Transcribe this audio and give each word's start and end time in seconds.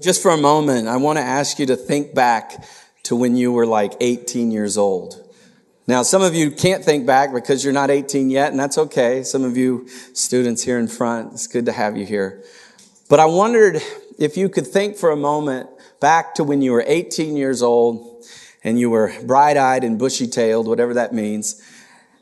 Just 0.00 0.22
for 0.22 0.30
a 0.30 0.36
moment, 0.36 0.86
I 0.86 0.96
want 0.96 1.18
to 1.18 1.24
ask 1.24 1.58
you 1.58 1.66
to 1.66 1.76
think 1.76 2.14
back 2.14 2.64
to 3.04 3.16
when 3.16 3.36
you 3.36 3.52
were 3.52 3.66
like 3.66 3.94
18 4.00 4.50
years 4.50 4.78
old. 4.78 5.24
Now, 5.86 6.02
some 6.02 6.22
of 6.22 6.34
you 6.34 6.50
can't 6.50 6.84
think 6.84 7.06
back 7.06 7.32
because 7.32 7.64
you're 7.64 7.72
not 7.72 7.90
18 7.90 8.30
yet, 8.30 8.50
and 8.50 8.60
that's 8.60 8.76
okay. 8.76 9.22
Some 9.22 9.42
of 9.42 9.56
you 9.56 9.88
students 10.12 10.62
here 10.62 10.78
in 10.78 10.86
front, 10.86 11.32
it's 11.32 11.46
good 11.46 11.66
to 11.66 11.72
have 11.72 11.96
you 11.96 12.04
here. 12.04 12.44
But 13.08 13.20
I 13.20 13.24
wondered 13.24 13.80
if 14.18 14.36
you 14.36 14.48
could 14.48 14.66
think 14.66 14.96
for 14.96 15.10
a 15.10 15.16
moment 15.16 15.70
back 16.00 16.34
to 16.34 16.44
when 16.44 16.60
you 16.60 16.72
were 16.72 16.84
18 16.86 17.36
years 17.36 17.62
old 17.62 18.24
and 18.62 18.78
you 18.78 18.90
were 18.90 19.12
bright-eyed 19.24 19.82
and 19.82 19.98
bushy-tailed, 19.98 20.68
whatever 20.68 20.94
that 20.94 21.14
means, 21.14 21.62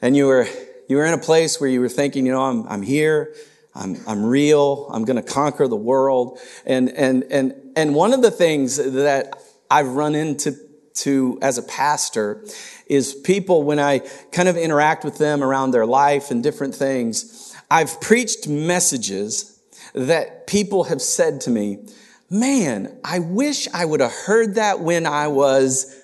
and 0.00 0.16
you 0.16 0.26
were 0.26 0.46
you 0.88 0.96
were 0.96 1.04
in 1.04 1.14
a 1.14 1.18
place 1.18 1.60
where 1.60 1.68
you 1.68 1.80
were 1.80 1.88
thinking, 1.88 2.24
you 2.26 2.32
know, 2.32 2.42
I'm 2.42 2.68
I'm 2.68 2.82
here, 2.82 3.34
I'm, 3.76 3.96
I'm 4.06 4.24
real. 4.24 4.88
I'm 4.92 5.04
going 5.04 5.22
to 5.22 5.22
conquer 5.22 5.68
the 5.68 5.76
world. 5.76 6.38
And, 6.64 6.88
and, 6.90 7.24
and, 7.30 7.54
and 7.76 7.94
one 7.94 8.12
of 8.12 8.22
the 8.22 8.30
things 8.30 8.76
that 8.76 9.34
I've 9.70 9.88
run 9.88 10.14
into 10.14 10.56
to 10.94 11.38
as 11.42 11.58
a 11.58 11.62
pastor 11.62 12.42
is 12.86 13.14
people 13.14 13.62
when 13.62 13.78
I 13.78 13.98
kind 14.32 14.48
of 14.48 14.56
interact 14.56 15.04
with 15.04 15.18
them 15.18 15.42
around 15.42 15.72
their 15.72 15.86
life 15.86 16.30
and 16.30 16.42
different 16.42 16.74
things, 16.74 17.54
I've 17.70 18.00
preached 18.00 18.48
messages 18.48 19.60
that 19.94 20.46
people 20.46 20.84
have 20.84 21.02
said 21.02 21.42
to 21.42 21.50
me, 21.50 21.86
man, 22.30 22.98
I 23.04 23.18
wish 23.18 23.68
I 23.74 23.84
would 23.84 24.00
have 24.00 24.12
heard 24.12 24.54
that 24.54 24.80
when 24.80 25.06
I 25.06 25.28
was 25.28 26.02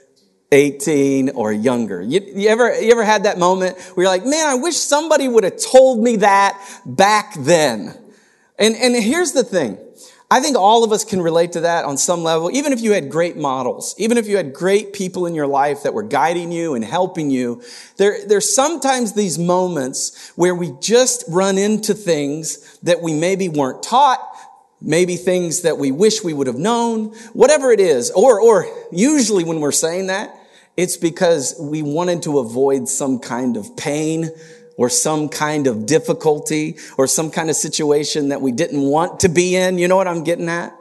18 0.52 1.30
or 1.30 1.52
younger. 1.52 2.00
You, 2.00 2.20
you, 2.34 2.48
ever, 2.48 2.80
you 2.80 2.92
ever 2.92 3.04
had 3.04 3.24
that 3.24 3.38
moment 3.38 3.78
where 3.94 4.04
you're 4.04 4.12
like, 4.12 4.24
man, 4.24 4.46
I 4.46 4.54
wish 4.54 4.76
somebody 4.76 5.26
would 5.26 5.44
have 5.44 5.60
told 5.60 6.02
me 6.02 6.16
that 6.16 6.80
back 6.84 7.34
then. 7.38 7.98
And, 8.58 8.76
and 8.76 8.94
here's 8.94 9.32
the 9.32 9.42
thing. 9.42 9.78
I 10.30 10.40
think 10.40 10.56
all 10.56 10.82
of 10.82 10.92
us 10.92 11.04
can 11.04 11.20
relate 11.20 11.52
to 11.52 11.60
that 11.60 11.84
on 11.84 11.98
some 11.98 12.22
level, 12.22 12.50
even 12.50 12.72
if 12.72 12.80
you 12.80 12.92
had 12.92 13.10
great 13.10 13.36
models, 13.36 13.94
even 13.98 14.16
if 14.16 14.26
you 14.26 14.38
had 14.38 14.54
great 14.54 14.94
people 14.94 15.26
in 15.26 15.34
your 15.34 15.46
life 15.46 15.82
that 15.82 15.92
were 15.92 16.02
guiding 16.02 16.50
you 16.50 16.74
and 16.74 16.82
helping 16.82 17.30
you. 17.30 17.62
There, 17.98 18.26
there's 18.26 18.54
sometimes 18.54 19.12
these 19.12 19.38
moments 19.38 20.32
where 20.34 20.54
we 20.54 20.72
just 20.80 21.24
run 21.28 21.58
into 21.58 21.92
things 21.92 22.78
that 22.78 23.02
we 23.02 23.12
maybe 23.12 23.50
weren't 23.50 23.82
taught, 23.82 24.26
maybe 24.80 25.16
things 25.16 25.62
that 25.62 25.76
we 25.76 25.92
wish 25.92 26.24
we 26.24 26.32
would 26.32 26.46
have 26.46 26.56
known, 26.56 27.08
whatever 27.34 27.70
it 27.70 27.80
is. 27.80 28.10
Or, 28.10 28.40
or 28.40 28.66
usually 28.90 29.44
when 29.44 29.60
we're 29.60 29.70
saying 29.70 30.06
that, 30.06 30.34
it's 30.76 30.96
because 30.96 31.54
we 31.60 31.82
wanted 31.82 32.22
to 32.22 32.38
avoid 32.38 32.88
some 32.88 33.18
kind 33.18 33.56
of 33.56 33.76
pain 33.76 34.30
or 34.76 34.88
some 34.88 35.28
kind 35.28 35.66
of 35.66 35.86
difficulty 35.86 36.76
or 36.96 37.06
some 37.06 37.30
kind 37.30 37.50
of 37.50 37.56
situation 37.56 38.30
that 38.30 38.40
we 38.40 38.52
didn't 38.52 38.80
want 38.80 39.20
to 39.20 39.28
be 39.28 39.54
in. 39.54 39.78
You 39.78 39.88
know 39.88 39.96
what 39.96 40.08
I'm 40.08 40.24
getting 40.24 40.48
at? 40.48 40.74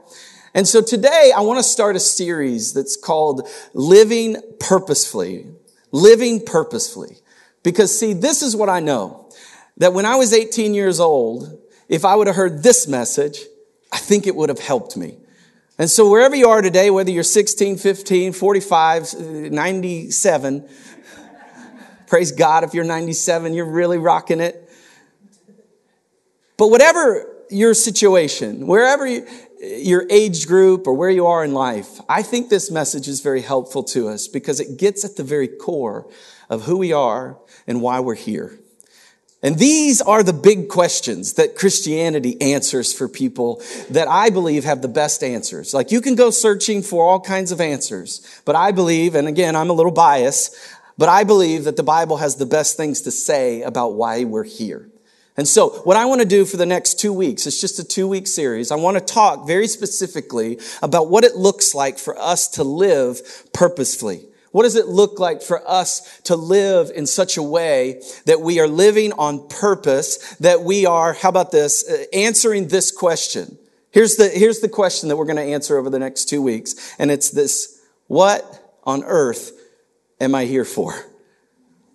And 0.53 0.67
so 0.67 0.81
today 0.81 1.31
I 1.35 1.41
want 1.41 1.59
to 1.59 1.63
start 1.63 1.95
a 1.95 1.99
series 1.99 2.73
that's 2.73 2.95
called 2.95 3.47
Living 3.73 4.37
Purposefully. 4.59 5.47
Living 5.91 6.43
Purposefully. 6.45 7.17
Because 7.63 7.97
see, 7.97 8.13
this 8.13 8.41
is 8.41 8.55
what 8.55 8.69
I 8.69 8.79
know. 8.79 9.29
That 9.77 9.93
when 9.93 10.05
I 10.05 10.15
was 10.15 10.33
18 10.33 10.73
years 10.73 10.99
old, 10.99 11.59
if 11.89 12.05
I 12.05 12.15
would 12.15 12.27
have 12.27 12.35
heard 12.35 12.63
this 12.63 12.87
message, 12.87 13.39
I 13.91 13.97
think 13.97 14.27
it 14.27 14.35
would 14.35 14.49
have 14.49 14.59
helped 14.59 14.95
me. 14.95 15.17
And 15.81 15.89
so 15.89 16.07
wherever 16.07 16.35
you 16.35 16.47
are 16.47 16.61
today, 16.61 16.91
whether 16.91 17.09
you're 17.09 17.23
16, 17.23 17.77
15, 17.77 18.33
45, 18.33 19.15
uh, 19.15 19.19
97, 19.49 20.69
praise 22.05 22.31
God 22.31 22.63
if 22.63 22.75
you're 22.75 22.83
97, 22.83 23.55
you're 23.55 23.65
really 23.65 23.97
rocking 23.97 24.41
it. 24.41 24.69
But 26.55 26.67
whatever 26.67 27.25
your 27.49 27.73
situation, 27.73 28.67
wherever 28.67 29.07
you, 29.07 29.25
your 29.59 30.05
age 30.11 30.45
group 30.45 30.85
or 30.85 30.93
where 30.93 31.09
you 31.09 31.25
are 31.25 31.43
in 31.43 31.55
life, 31.55 31.99
I 32.07 32.21
think 32.21 32.49
this 32.49 32.69
message 32.69 33.07
is 33.07 33.21
very 33.21 33.41
helpful 33.41 33.81
to 33.85 34.07
us 34.07 34.27
because 34.27 34.59
it 34.59 34.77
gets 34.77 35.03
at 35.03 35.15
the 35.15 35.23
very 35.23 35.47
core 35.47 36.07
of 36.47 36.65
who 36.65 36.77
we 36.77 36.93
are 36.93 37.39
and 37.65 37.81
why 37.81 38.01
we're 38.01 38.13
here. 38.13 38.59
And 39.43 39.57
these 39.57 40.01
are 40.01 40.21
the 40.21 40.33
big 40.33 40.69
questions 40.69 41.33
that 41.33 41.55
Christianity 41.55 42.39
answers 42.41 42.93
for 42.93 43.07
people 43.07 43.61
that 43.89 44.07
I 44.07 44.29
believe 44.29 44.65
have 44.65 44.83
the 44.83 44.87
best 44.87 45.23
answers. 45.23 45.73
Like 45.73 45.91
you 45.91 45.99
can 45.99 46.13
go 46.13 46.29
searching 46.29 46.83
for 46.83 47.03
all 47.03 47.19
kinds 47.19 47.51
of 47.51 47.59
answers, 47.59 48.21
but 48.45 48.55
I 48.55 48.71
believe, 48.71 49.15
and 49.15 49.27
again, 49.27 49.55
I'm 49.55 49.71
a 49.71 49.73
little 49.73 49.91
biased, 49.91 50.55
but 50.95 51.09
I 51.09 51.23
believe 51.23 51.63
that 51.63 51.75
the 51.75 51.83
Bible 51.83 52.17
has 52.17 52.35
the 52.35 52.45
best 52.45 52.77
things 52.77 53.01
to 53.01 53.11
say 53.11 53.63
about 53.63 53.95
why 53.95 54.23
we're 54.25 54.43
here. 54.43 54.87
And 55.37 55.47
so 55.47 55.69
what 55.85 55.97
I 55.97 56.05
want 56.05 56.21
to 56.21 56.27
do 56.27 56.45
for 56.45 56.57
the 56.57 56.65
next 56.67 56.99
two 56.99 57.11
weeks, 57.11 57.47
it's 57.47 57.59
just 57.59 57.79
a 57.79 57.83
two 57.83 58.07
week 58.07 58.27
series. 58.27 58.69
I 58.69 58.75
want 58.75 58.97
to 58.97 59.03
talk 59.03 59.47
very 59.47 59.67
specifically 59.67 60.59
about 60.83 61.09
what 61.09 61.23
it 61.23 61.35
looks 61.35 61.73
like 61.73 61.97
for 61.97 62.15
us 62.19 62.47
to 62.49 62.63
live 62.63 63.21
purposefully. 63.53 64.27
What 64.51 64.63
does 64.63 64.75
it 64.75 64.87
look 64.87 65.19
like 65.19 65.41
for 65.41 65.67
us 65.69 66.19
to 66.23 66.35
live 66.35 66.91
in 66.93 67.05
such 67.05 67.37
a 67.37 67.43
way 67.43 68.01
that 68.25 68.41
we 68.41 68.59
are 68.59 68.67
living 68.67 69.13
on 69.13 69.47
purpose, 69.47 70.35
that 70.35 70.61
we 70.61 70.85
are, 70.85 71.13
how 71.13 71.29
about 71.29 71.51
this, 71.51 71.89
uh, 71.89 72.03
answering 72.13 72.67
this 72.67 72.91
question? 72.91 73.57
Here's 73.91 74.15
the, 74.15 74.27
here's 74.27 74.59
the 74.59 74.69
question 74.69 75.09
that 75.09 75.15
we're 75.15 75.25
going 75.25 75.37
to 75.37 75.41
answer 75.41 75.77
over 75.77 75.89
the 75.89 75.99
next 75.99 76.25
two 76.25 76.41
weeks. 76.41 76.95
And 76.99 77.11
it's 77.11 77.29
this, 77.29 77.81
what 78.07 78.77
on 78.83 79.03
earth 79.03 79.51
am 80.19 80.35
I 80.35 80.45
here 80.45 80.65
for? 80.65 80.93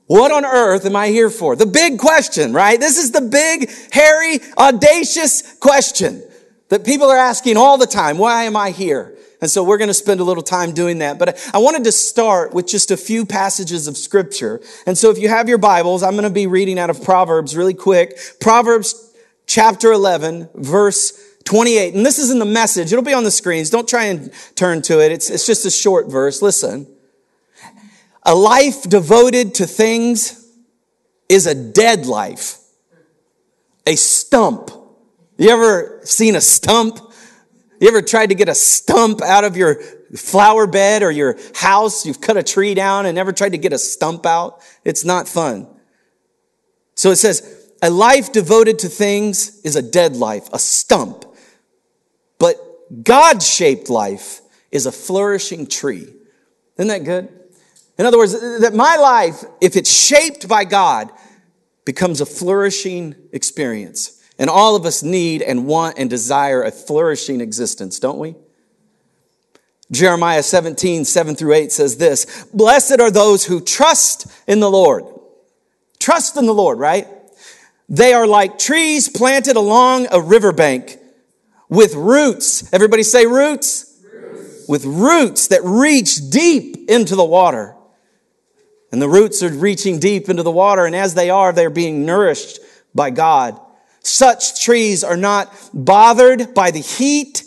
What 0.07 0.31
on 0.31 0.45
earth 0.45 0.87
am 0.87 0.95
I 0.95 1.09
here 1.09 1.31
for? 1.31 1.57
The 1.57 1.67
big 1.67 1.99
question, 1.99 2.53
right? 2.53 2.79
This 2.79 2.97
is 2.97 3.11
the 3.11 3.21
big, 3.23 3.71
hairy, 3.93 4.39
audacious 4.57 5.57
question 5.59 6.23
that 6.69 6.85
people 6.85 7.09
are 7.09 7.19
asking 7.19 7.57
all 7.57 7.77
the 7.77 7.87
time. 7.87 8.17
Why 8.17 8.45
am 8.45 8.57
I 8.57 8.71
here? 8.71 9.16
And 9.41 9.51
so 9.51 9.63
we're 9.63 9.79
going 9.79 9.89
to 9.89 9.95
spend 9.95 10.21
a 10.21 10.25
little 10.25 10.43
time 10.43 10.73
doing 10.73 10.99
that. 10.99 11.19
But 11.19 11.39
I 11.53 11.59
wanted 11.59 11.85
to 11.85 11.93
start 11.93 12.55
with 12.55 12.67
just 12.67 12.91
a 12.91 12.97
few 12.97 13.27
passages 13.27 13.87
of 13.87 13.97
scripture. 13.97 14.61
And 14.87 14.97
so 14.97 15.11
if 15.11 15.19
you 15.19 15.29
have 15.29 15.49
your 15.49 15.59
Bibles, 15.59 16.03
I'm 16.03 16.13
going 16.13 16.25
to 16.25 16.31
be 16.31 16.47
reading 16.47 16.79
out 16.79 16.91
of 16.91 17.03
Proverbs 17.03 17.57
really 17.57 17.75
quick. 17.75 18.19
Proverbs 18.41 19.15
chapter 19.47 19.93
11, 19.93 20.49
verse 20.55 21.21
28. 21.45 21.95
And 21.95 22.05
this 22.05 22.19
is 22.19 22.31
in 22.31 22.39
the 22.39 22.45
message. 22.45 22.93
It'll 22.93 23.05
be 23.05 23.15
on 23.15 23.25
the 23.25 23.31
screens. 23.31 23.71
Don't 23.71 23.89
try 23.89 24.05
and 24.05 24.33
turn 24.55 24.83
to 24.83 25.01
it. 25.01 25.13
It's, 25.13 25.31
it's 25.31 25.47
just 25.47 25.67
a 25.67 25.71
short 25.71 26.09
verse. 26.09 26.43
Listen. 26.43 26.87
A 28.23 28.35
life 28.35 28.83
devoted 28.83 29.55
to 29.57 29.67
things 29.67 30.51
is 31.29 31.47
a 31.47 31.55
dead 31.55 32.07
life. 32.07 32.59
A 33.87 33.95
stump. 33.95 34.71
You 35.39 35.51
ever 35.51 36.01
seen 36.03 36.35
a 36.35 36.41
stump? 36.41 36.99
You 37.81 37.89
ever 37.89 38.03
tried 38.03 38.29
to 38.29 38.35
get 38.35 38.49
a 38.49 38.55
stump 38.55 39.23
out 39.23 39.45
of 39.45 39.57
your 39.57 39.77
flower 40.17 40.67
bed 40.67 41.03
or 41.03 41.11
your 41.11 41.37
house? 41.55 42.07
You've 42.07 42.21
cut 42.21 42.37
a 42.37 42.43
tree 42.43 42.75
down 42.75 43.07
and 43.07 43.15
never 43.15 43.33
tried 43.33 43.53
to 43.53 43.59
get 43.59 43.73
a 43.73 43.79
stump 43.79 44.25
out? 44.25 44.63
It's 44.85 45.05
not 45.05 45.29
fun. 45.29 45.69
So 46.95 47.11
it 47.11 47.17
says, 47.17 47.71
a 47.83 47.91
life 47.91 48.33
devoted 48.33 48.79
to 48.81 48.89
things 48.89 49.61
is 49.61 49.77
a 49.77 49.83
dead 49.83 50.17
life, 50.17 50.49
a 50.53 50.59
stump. 50.59 51.25
But 52.39 52.57
God 53.05 53.43
shaped 53.43 53.91
life 53.91 54.41
is 54.73 54.87
a 54.87 54.93
flourishing 54.93 55.67
tree. 55.67 56.09
Isn't 56.79 56.89
that 56.89 57.05
good? 57.05 57.29
In 57.99 58.07
other 58.07 58.19
words, 58.19 58.33
that 58.61 58.75
my 58.75 58.97
life, 58.97 59.45
if 59.61 59.77
it's 59.77 59.91
shaped 59.91 60.49
by 60.49 60.65
God, 60.65 61.11
becomes 61.85 62.21
a 62.21 62.27
flourishing 62.27 63.15
experience. 63.33 64.23
And 64.39 64.51
all 64.51 64.77
of 64.77 64.85
us 64.85 65.03
need 65.03 65.43
and 65.43 65.67
want 65.67 65.99
and 65.99 66.11
desire 66.11 66.63
a 66.63 66.71
flourishing 66.71 67.41
existence, 67.41 67.99
don't 67.99 68.19
we? 68.19 68.35
Jeremiah 69.91 70.43
17, 70.43 71.05
7 71.05 71.37
through 71.37 71.55
8 71.55 71.73
says 71.73 71.97
this 71.97 72.47
Blessed 72.53 73.01
are 73.01 73.11
those 73.11 73.45
who 73.45 73.61
trust 73.61 74.27
in 74.47 74.61
the 74.61 74.71
Lord. 74.71 75.05
Trust 75.99 76.37
in 76.37 76.47
the 76.47 76.55
Lord, 76.55 76.79
right? 76.79 77.07
They 77.89 78.13
are 78.13 78.27
like 78.27 78.59
trees 78.59 79.09
planted 79.09 79.57
along 79.57 80.09
a 80.11 80.21
riverbank 80.21 80.99
with 81.69 81.95
roots. 81.95 82.73
Everybody 82.73 83.03
say 83.03 83.27
roots? 83.27 83.97
roots. 84.13 84.69
With 84.69 84.85
roots 84.85 85.49
that 85.49 85.63
reach 85.65 86.31
deep 86.31 86.91
into 86.91 87.15
the 87.15 87.25
water. 87.25 87.75
And 88.91 89.01
the 89.01 89.09
roots 89.09 89.43
are 89.43 89.49
reaching 89.49 89.99
deep 89.99 90.29
into 90.29 90.43
the 90.43 90.51
water, 90.51 90.85
and 90.85 90.95
as 90.95 91.15
they 91.15 91.31
are, 91.31 91.53
they're 91.53 91.71
being 91.71 92.07
nourished 92.07 92.61
by 92.95 93.11
God. 93.11 93.61
Such 94.07 94.63
trees 94.63 95.03
are 95.03 95.17
not 95.17 95.53
bothered 95.75 96.55
by 96.55 96.71
the 96.71 96.79
heat 96.79 97.43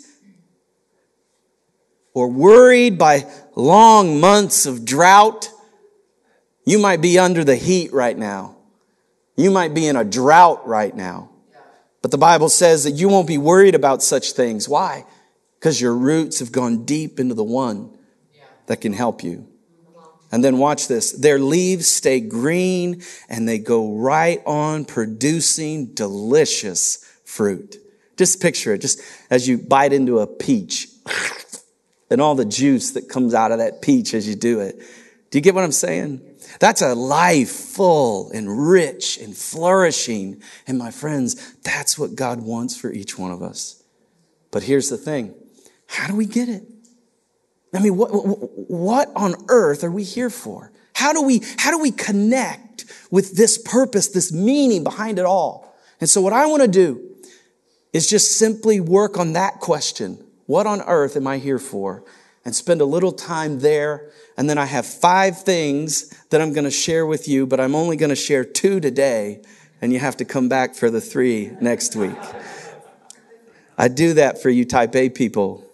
or 2.12 2.28
worried 2.28 2.98
by 2.98 3.24
long 3.56 4.20
months 4.20 4.66
of 4.66 4.84
drought. 4.84 5.48
You 6.66 6.78
might 6.78 7.00
be 7.00 7.18
under 7.18 7.44
the 7.44 7.56
heat 7.56 7.94
right 7.94 8.16
now. 8.16 8.58
You 9.36 9.50
might 9.50 9.72
be 9.72 9.86
in 9.86 9.96
a 9.96 10.04
drought 10.04 10.68
right 10.68 10.94
now. 10.94 11.30
But 12.02 12.10
the 12.10 12.18
Bible 12.18 12.50
says 12.50 12.84
that 12.84 12.90
you 12.90 13.08
won't 13.08 13.26
be 13.26 13.38
worried 13.38 13.74
about 13.74 14.02
such 14.02 14.32
things. 14.32 14.68
Why? 14.68 15.06
Because 15.58 15.80
your 15.80 15.94
roots 15.94 16.40
have 16.40 16.52
gone 16.52 16.84
deep 16.84 17.18
into 17.18 17.34
the 17.34 17.42
one 17.42 17.96
that 18.66 18.82
can 18.82 18.92
help 18.92 19.24
you. 19.24 19.49
And 20.32 20.44
then 20.44 20.58
watch 20.58 20.86
this. 20.86 21.12
Their 21.12 21.38
leaves 21.38 21.88
stay 21.88 22.20
green 22.20 23.02
and 23.28 23.48
they 23.48 23.58
go 23.58 23.96
right 23.96 24.40
on 24.46 24.84
producing 24.84 25.86
delicious 25.94 27.04
fruit. 27.24 27.76
Just 28.16 28.40
picture 28.40 28.74
it, 28.74 28.80
just 28.80 29.00
as 29.30 29.48
you 29.48 29.58
bite 29.58 29.92
into 29.92 30.18
a 30.20 30.26
peach. 30.26 30.88
and 32.10 32.20
all 32.20 32.34
the 32.34 32.44
juice 32.44 32.92
that 32.92 33.08
comes 33.08 33.34
out 33.34 33.52
of 33.52 33.58
that 33.58 33.82
peach 33.82 34.14
as 34.14 34.28
you 34.28 34.34
do 34.34 34.60
it. 34.60 34.78
Do 35.30 35.38
you 35.38 35.42
get 35.42 35.54
what 35.54 35.64
I'm 35.64 35.72
saying? 35.72 36.20
That's 36.58 36.82
a 36.82 36.94
life 36.94 37.50
full 37.50 38.30
and 38.32 38.68
rich 38.68 39.18
and 39.18 39.36
flourishing. 39.36 40.42
And 40.66 40.76
my 40.76 40.90
friends, 40.90 41.54
that's 41.62 41.96
what 41.96 42.16
God 42.16 42.42
wants 42.42 42.76
for 42.76 42.90
each 42.90 43.16
one 43.16 43.30
of 43.30 43.42
us. 43.42 43.82
But 44.50 44.64
here's 44.64 44.88
the 44.88 44.96
thing. 44.96 45.34
How 45.86 46.08
do 46.08 46.16
we 46.16 46.26
get 46.26 46.48
it? 46.48 46.64
I 47.72 47.80
mean, 47.80 47.96
what, 47.96 48.08
what 48.08 49.10
on 49.14 49.34
earth 49.48 49.84
are 49.84 49.90
we 49.90 50.02
here 50.02 50.30
for? 50.30 50.72
How 50.94 51.12
do 51.12 51.22
we, 51.22 51.42
how 51.58 51.70
do 51.70 51.78
we 51.78 51.92
connect 51.92 52.84
with 53.10 53.36
this 53.36 53.58
purpose, 53.58 54.08
this 54.08 54.32
meaning 54.32 54.84
behind 54.84 55.18
it 55.18 55.24
all? 55.24 55.74
And 56.00 56.08
so 56.08 56.20
what 56.20 56.32
I 56.32 56.46
want 56.46 56.62
to 56.62 56.68
do 56.68 57.10
is 57.92 58.08
just 58.08 58.38
simply 58.38 58.80
work 58.80 59.18
on 59.18 59.32
that 59.34 59.60
question. 59.60 60.24
What 60.46 60.66
on 60.66 60.80
earth 60.82 61.16
am 61.16 61.26
I 61.26 61.38
here 61.38 61.58
for? 61.58 62.04
And 62.44 62.54
spend 62.54 62.80
a 62.80 62.84
little 62.84 63.12
time 63.12 63.60
there. 63.60 64.10
And 64.36 64.48
then 64.48 64.58
I 64.58 64.64
have 64.64 64.86
five 64.86 65.42
things 65.42 66.08
that 66.30 66.40
I'm 66.40 66.52
going 66.52 66.64
to 66.64 66.70
share 66.70 67.06
with 67.06 67.28
you, 67.28 67.46
but 67.46 67.60
I'm 67.60 67.74
only 67.74 67.96
going 67.96 68.10
to 68.10 68.16
share 68.16 68.44
two 68.44 68.80
today. 68.80 69.42
And 69.82 69.92
you 69.92 69.98
have 69.98 70.16
to 70.18 70.24
come 70.24 70.48
back 70.48 70.74
for 70.74 70.90
the 70.90 71.00
three 71.00 71.52
next 71.60 71.96
week. 71.96 72.16
I 73.78 73.88
do 73.88 74.14
that 74.14 74.42
for 74.42 74.50
you 74.50 74.64
type 74.64 74.94
A 74.96 75.08
people. 75.08 75.69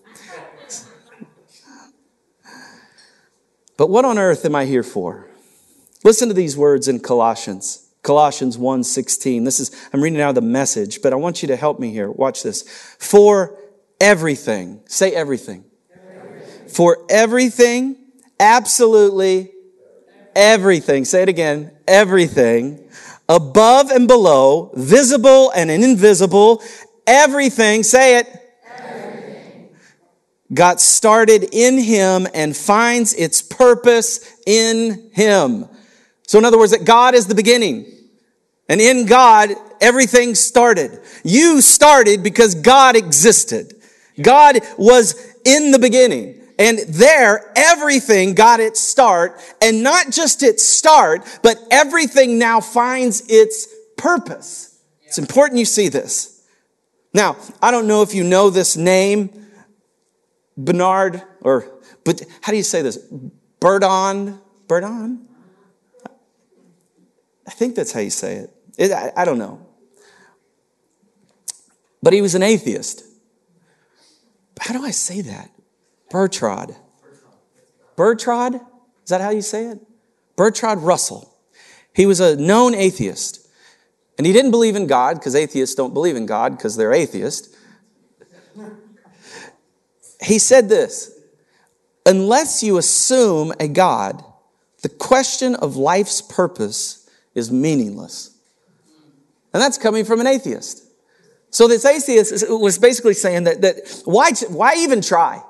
But 3.76 3.90
what 3.90 4.04
on 4.04 4.18
earth 4.18 4.44
am 4.44 4.54
I 4.54 4.64
here 4.64 4.82
for? 4.82 5.26
Listen 6.04 6.28
to 6.28 6.34
these 6.34 6.56
words 6.56 6.88
in 6.88 7.00
Colossians. 7.00 7.88
Colossians 8.02 8.56
1:16. 8.56 9.44
This 9.44 9.58
is 9.58 9.70
I'm 9.92 10.02
reading 10.02 10.20
out 10.20 10.34
the 10.34 10.40
message, 10.40 11.02
but 11.02 11.12
I 11.12 11.16
want 11.16 11.42
you 11.42 11.48
to 11.48 11.56
help 11.56 11.80
me 11.80 11.90
here. 11.90 12.10
Watch 12.10 12.42
this. 12.42 12.62
For 12.98 13.58
everything. 14.00 14.80
Say 14.86 15.12
everything. 15.12 15.64
everything. 15.92 16.68
For 16.68 16.98
everything, 17.10 17.96
absolutely 18.38 19.50
everything. 20.34 21.04
Say 21.04 21.22
it 21.22 21.28
again. 21.28 21.72
Everything 21.88 22.86
above 23.28 23.90
and 23.90 24.06
below, 24.06 24.70
visible 24.74 25.50
and 25.50 25.70
invisible, 25.70 26.62
everything. 27.06 27.82
Say 27.82 28.18
it 28.18 28.26
got 30.56 30.80
started 30.80 31.48
in 31.52 31.78
him 31.78 32.26
and 32.34 32.56
finds 32.56 33.14
its 33.14 33.42
purpose 33.42 34.20
in 34.46 35.10
him. 35.12 35.66
So 36.26 36.38
in 36.38 36.44
other 36.44 36.58
words, 36.58 36.72
that 36.72 36.84
God 36.84 37.14
is 37.14 37.26
the 37.26 37.34
beginning. 37.34 37.92
And 38.68 38.80
in 38.80 39.06
God, 39.06 39.50
everything 39.80 40.34
started. 40.34 41.00
You 41.24 41.60
started 41.60 42.22
because 42.22 42.56
God 42.56 42.96
existed. 42.96 43.74
God 44.20 44.58
was 44.76 45.14
in 45.44 45.70
the 45.70 45.78
beginning. 45.78 46.42
And 46.58 46.78
there, 46.88 47.52
everything 47.54 48.34
got 48.34 48.60
its 48.60 48.80
start. 48.80 49.40
And 49.60 49.82
not 49.82 50.10
just 50.10 50.42
its 50.42 50.66
start, 50.66 51.24
but 51.42 51.58
everything 51.70 52.38
now 52.38 52.60
finds 52.60 53.22
its 53.28 53.68
purpose. 53.96 54.76
It's 55.02 55.18
important 55.18 55.58
you 55.58 55.64
see 55.64 55.88
this. 55.88 56.42
Now, 57.14 57.36
I 57.62 57.70
don't 57.70 57.86
know 57.86 58.02
if 58.02 58.14
you 58.14 58.24
know 58.24 58.50
this 58.50 58.76
name. 58.76 59.45
Bernard, 60.56 61.22
or, 61.40 61.70
but 62.04 62.22
how 62.40 62.52
do 62.52 62.56
you 62.56 62.62
say 62.62 62.82
this? 62.82 62.98
Burdon? 63.60 64.40
Burdon? 64.66 65.26
I 67.46 67.50
think 67.50 67.74
that's 67.74 67.92
how 67.92 68.00
you 68.00 68.10
say 68.10 68.36
it. 68.36 68.50
it 68.78 68.92
I, 68.92 69.12
I 69.16 69.24
don't 69.24 69.38
know. 69.38 69.66
But 72.02 72.12
he 72.12 72.20
was 72.20 72.34
an 72.34 72.42
atheist. 72.42 73.04
How 74.60 74.72
do 74.72 74.84
I 74.84 74.90
say 74.90 75.20
that? 75.22 75.50
Bertrand. 76.10 76.76
Bertrand? 77.96 78.56
Is 78.56 79.10
that 79.10 79.20
how 79.20 79.30
you 79.30 79.42
say 79.42 79.66
it? 79.66 79.80
Bertrand 80.36 80.82
Russell. 80.82 81.34
He 81.94 82.06
was 82.06 82.20
a 82.20 82.36
known 82.36 82.74
atheist. 82.74 83.46
And 84.18 84.26
he 84.26 84.32
didn't 84.32 84.50
believe 84.50 84.76
in 84.76 84.86
God 84.86 85.14
because 85.14 85.34
atheists 85.34 85.74
don't 85.74 85.92
believe 85.92 86.16
in 86.16 86.26
God 86.26 86.56
because 86.56 86.76
they're 86.76 86.92
atheists 86.92 87.55
he 90.22 90.38
said 90.38 90.68
this 90.68 91.12
Unless 92.04 92.62
you 92.62 92.78
assume 92.78 93.52
a 93.58 93.68
God, 93.68 94.22
the 94.82 94.88
question 94.88 95.54
of 95.56 95.76
life's 95.76 96.22
purpose 96.22 97.08
is 97.34 97.50
meaningless. 97.50 98.30
And 99.52 99.62
that's 99.62 99.78
coming 99.78 100.04
from 100.04 100.20
an 100.20 100.26
atheist. 100.26 100.84
So 101.50 101.66
this 101.66 101.84
atheist 101.84 102.48
was 102.50 102.78
basically 102.78 103.14
saying 103.14 103.44
that, 103.44 103.62
that 103.62 104.02
why, 104.04 104.32
why 104.48 104.74
even 104.76 105.00
try? 105.00 105.42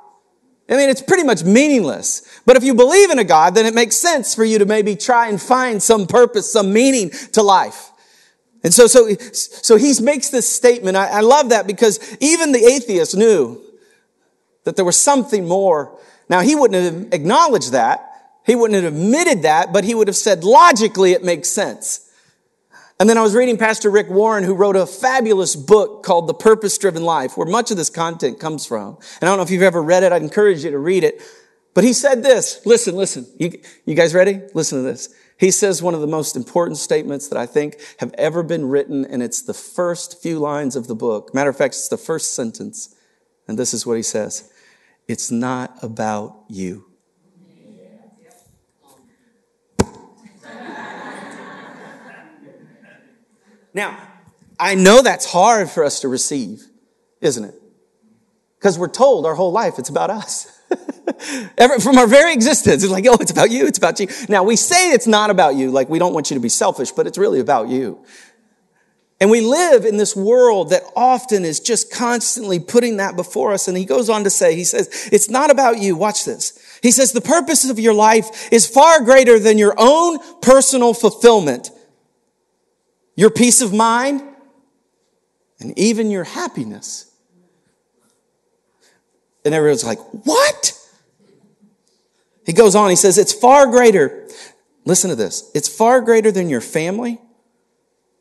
I 0.68 0.76
mean, 0.76 0.88
it's 0.88 1.02
pretty 1.02 1.24
much 1.24 1.44
meaningless. 1.44 2.40
But 2.46 2.56
if 2.56 2.64
you 2.64 2.74
believe 2.74 3.10
in 3.10 3.18
a 3.18 3.24
God, 3.24 3.54
then 3.54 3.66
it 3.66 3.74
makes 3.74 3.96
sense 3.96 4.34
for 4.34 4.44
you 4.44 4.58
to 4.58 4.64
maybe 4.64 4.96
try 4.96 5.28
and 5.28 5.40
find 5.40 5.82
some 5.82 6.06
purpose, 6.06 6.52
some 6.52 6.72
meaning 6.72 7.10
to 7.32 7.42
life. 7.42 7.90
And 8.64 8.72
so, 8.72 8.86
so, 8.86 9.08
so 9.32 9.76
he 9.76 9.92
makes 10.00 10.30
this 10.30 10.50
statement. 10.50 10.96
I, 10.96 11.08
I 11.08 11.20
love 11.20 11.50
that 11.50 11.66
because 11.66 12.16
even 12.20 12.52
the 12.52 12.64
atheist 12.64 13.16
knew 13.16 13.62
that 14.66 14.74
there 14.74 14.84
was 14.84 14.98
something 14.98 15.46
more. 15.46 15.96
Now, 16.28 16.40
he 16.40 16.56
wouldn't 16.56 16.82
have 16.82 17.14
acknowledged 17.14 17.70
that. 17.72 18.02
He 18.44 18.56
wouldn't 18.56 18.82
have 18.82 18.92
admitted 18.92 19.42
that, 19.42 19.72
but 19.72 19.84
he 19.84 19.94
would 19.94 20.08
have 20.08 20.16
said 20.16 20.42
logically 20.44 21.12
it 21.12 21.24
makes 21.24 21.48
sense. 21.48 22.10
And 22.98 23.08
then 23.08 23.16
I 23.16 23.22
was 23.22 23.34
reading 23.34 23.58
Pastor 23.58 23.90
Rick 23.90 24.10
Warren, 24.10 24.42
who 24.42 24.54
wrote 24.54 24.74
a 24.74 24.84
fabulous 24.84 25.54
book 25.54 26.02
called 26.02 26.26
The 26.26 26.34
Purpose 26.34 26.76
Driven 26.78 27.04
Life, 27.04 27.36
where 27.36 27.46
much 27.46 27.70
of 27.70 27.76
this 27.76 27.90
content 27.90 28.40
comes 28.40 28.66
from. 28.66 28.96
And 29.20 29.22
I 29.22 29.26
don't 29.26 29.36
know 29.36 29.44
if 29.44 29.50
you've 29.50 29.62
ever 29.62 29.82
read 29.82 30.02
it. 30.02 30.12
I'd 30.12 30.22
encourage 30.22 30.64
you 30.64 30.72
to 30.72 30.78
read 30.78 31.04
it. 31.04 31.22
But 31.74 31.84
he 31.84 31.92
said 31.92 32.24
this. 32.24 32.60
Listen, 32.66 32.96
listen. 32.96 33.26
You, 33.38 33.60
you 33.84 33.94
guys 33.94 34.14
ready? 34.14 34.40
Listen 34.52 34.78
to 34.78 34.82
this. 34.82 35.14
He 35.38 35.50
says 35.50 35.82
one 35.82 35.94
of 35.94 36.00
the 36.00 36.06
most 36.06 36.34
important 36.34 36.78
statements 36.78 37.28
that 37.28 37.38
I 37.38 37.46
think 37.46 37.76
have 37.98 38.14
ever 38.14 38.42
been 38.42 38.66
written, 38.66 39.04
and 39.04 39.22
it's 39.22 39.42
the 39.42 39.54
first 39.54 40.20
few 40.20 40.38
lines 40.38 40.74
of 40.74 40.88
the 40.88 40.94
book. 40.94 41.34
Matter 41.34 41.50
of 41.50 41.56
fact, 41.56 41.74
it's 41.74 41.88
the 41.88 41.98
first 41.98 42.34
sentence. 42.34 42.94
And 43.46 43.58
this 43.58 43.74
is 43.74 43.86
what 43.86 43.96
he 43.96 44.02
says. 44.02 44.50
It's 45.08 45.30
not 45.30 45.82
about 45.82 46.44
you. 46.48 46.84
Now, 53.72 53.98
I 54.58 54.74
know 54.74 55.02
that's 55.02 55.30
hard 55.30 55.68
for 55.68 55.84
us 55.84 56.00
to 56.00 56.08
receive, 56.08 56.64
isn't 57.20 57.44
it? 57.44 57.54
Because 58.58 58.78
we're 58.78 58.88
told 58.88 59.26
our 59.26 59.34
whole 59.34 59.52
life 59.52 59.78
it's 59.78 59.90
about 59.90 60.08
us. 60.08 60.50
From 61.82 61.98
our 61.98 62.06
very 62.06 62.32
existence, 62.32 62.82
it's 62.82 62.90
like, 62.90 63.04
oh, 63.06 63.18
it's 63.20 63.30
about 63.30 63.50
you, 63.50 63.66
it's 63.66 63.76
about 63.76 64.00
you. 64.00 64.08
Now, 64.30 64.44
we 64.44 64.56
say 64.56 64.92
it's 64.92 65.06
not 65.06 65.28
about 65.28 65.56
you, 65.56 65.70
like 65.70 65.90
we 65.90 65.98
don't 65.98 66.14
want 66.14 66.30
you 66.30 66.34
to 66.36 66.40
be 66.40 66.48
selfish, 66.48 66.90
but 66.90 67.06
it's 67.06 67.18
really 67.18 67.38
about 67.38 67.68
you. 67.68 68.02
And 69.18 69.30
we 69.30 69.40
live 69.40 69.86
in 69.86 69.96
this 69.96 70.14
world 70.14 70.70
that 70.70 70.82
often 70.94 71.44
is 71.44 71.58
just 71.58 71.90
constantly 71.90 72.60
putting 72.60 72.98
that 72.98 73.16
before 73.16 73.52
us. 73.52 73.66
And 73.66 73.76
he 73.76 73.86
goes 73.86 74.10
on 74.10 74.24
to 74.24 74.30
say, 74.30 74.54
he 74.54 74.64
says, 74.64 75.08
it's 75.10 75.30
not 75.30 75.50
about 75.50 75.78
you. 75.78 75.96
Watch 75.96 76.26
this. 76.26 76.58
He 76.82 76.90
says, 76.90 77.12
the 77.12 77.22
purpose 77.22 77.68
of 77.68 77.78
your 77.78 77.94
life 77.94 78.52
is 78.52 78.66
far 78.66 79.02
greater 79.02 79.38
than 79.38 79.56
your 79.56 79.74
own 79.78 80.18
personal 80.42 80.92
fulfillment, 80.92 81.70
your 83.14 83.30
peace 83.30 83.62
of 83.62 83.72
mind, 83.72 84.22
and 85.60 85.78
even 85.78 86.10
your 86.10 86.24
happiness. 86.24 87.10
And 89.46 89.54
everyone's 89.54 89.84
like, 89.84 90.00
what? 90.26 90.72
He 92.44 92.52
goes 92.52 92.74
on, 92.74 92.90
he 92.90 92.96
says, 92.96 93.16
it's 93.16 93.32
far 93.32 93.66
greater. 93.66 94.28
Listen 94.84 95.08
to 95.08 95.16
this. 95.16 95.50
It's 95.54 95.68
far 95.68 96.02
greater 96.02 96.30
than 96.30 96.50
your 96.50 96.60
family 96.60 97.18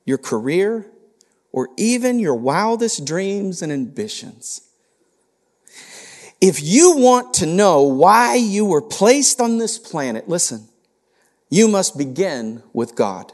your 0.06 0.18
career, 0.18 0.86
or 1.52 1.70
even 1.78 2.20
your 2.20 2.36
wildest 2.36 3.06
dreams 3.06 3.62
and 3.62 3.72
ambitions. 3.72 4.62
If 6.42 6.62
you 6.62 6.98
want 6.98 7.34
to 7.36 7.46
know 7.46 7.84
why 7.84 8.36
you 8.36 8.66
were 8.66 8.82
placed 8.82 9.42
on 9.42 9.58
this 9.58 9.78
planet, 9.80 10.30
listen, 10.30 10.68
you 11.50 11.68
must 11.68 11.98
begin 11.98 12.62
with 12.74 12.96
God. 12.96 13.32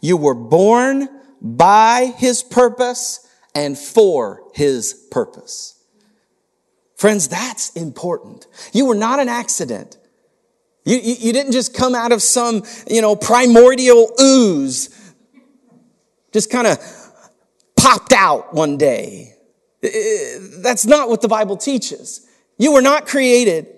You 0.00 0.16
were 0.16 0.34
born 0.34 1.08
by 1.40 2.14
His 2.16 2.42
purpose 2.42 3.28
and 3.54 3.76
for 3.76 4.42
His 4.54 4.94
purpose. 5.10 5.82
Friends, 6.96 7.28
that's 7.28 7.70
important. 7.70 8.46
You 8.72 8.86
were 8.86 8.94
not 8.94 9.18
an 9.18 9.28
accident. 9.28 9.98
You, 10.84 10.96
you, 10.96 11.14
you, 11.18 11.32
didn't 11.32 11.52
just 11.52 11.74
come 11.74 11.94
out 11.94 12.12
of 12.12 12.22
some, 12.22 12.62
you 12.88 13.00
know, 13.00 13.16
primordial 13.16 14.12
ooze 14.20 14.90
just 16.34 16.50
kind 16.50 16.66
of 16.66 16.78
popped 17.76 18.12
out 18.12 18.52
one 18.52 18.76
day. 18.76 19.34
That's 19.80 20.84
not 20.84 21.08
what 21.08 21.22
the 21.22 21.28
Bible 21.28 21.56
teaches. 21.56 22.26
You 22.58 22.72
were 22.72 22.82
not 22.82 23.06
created 23.06 23.68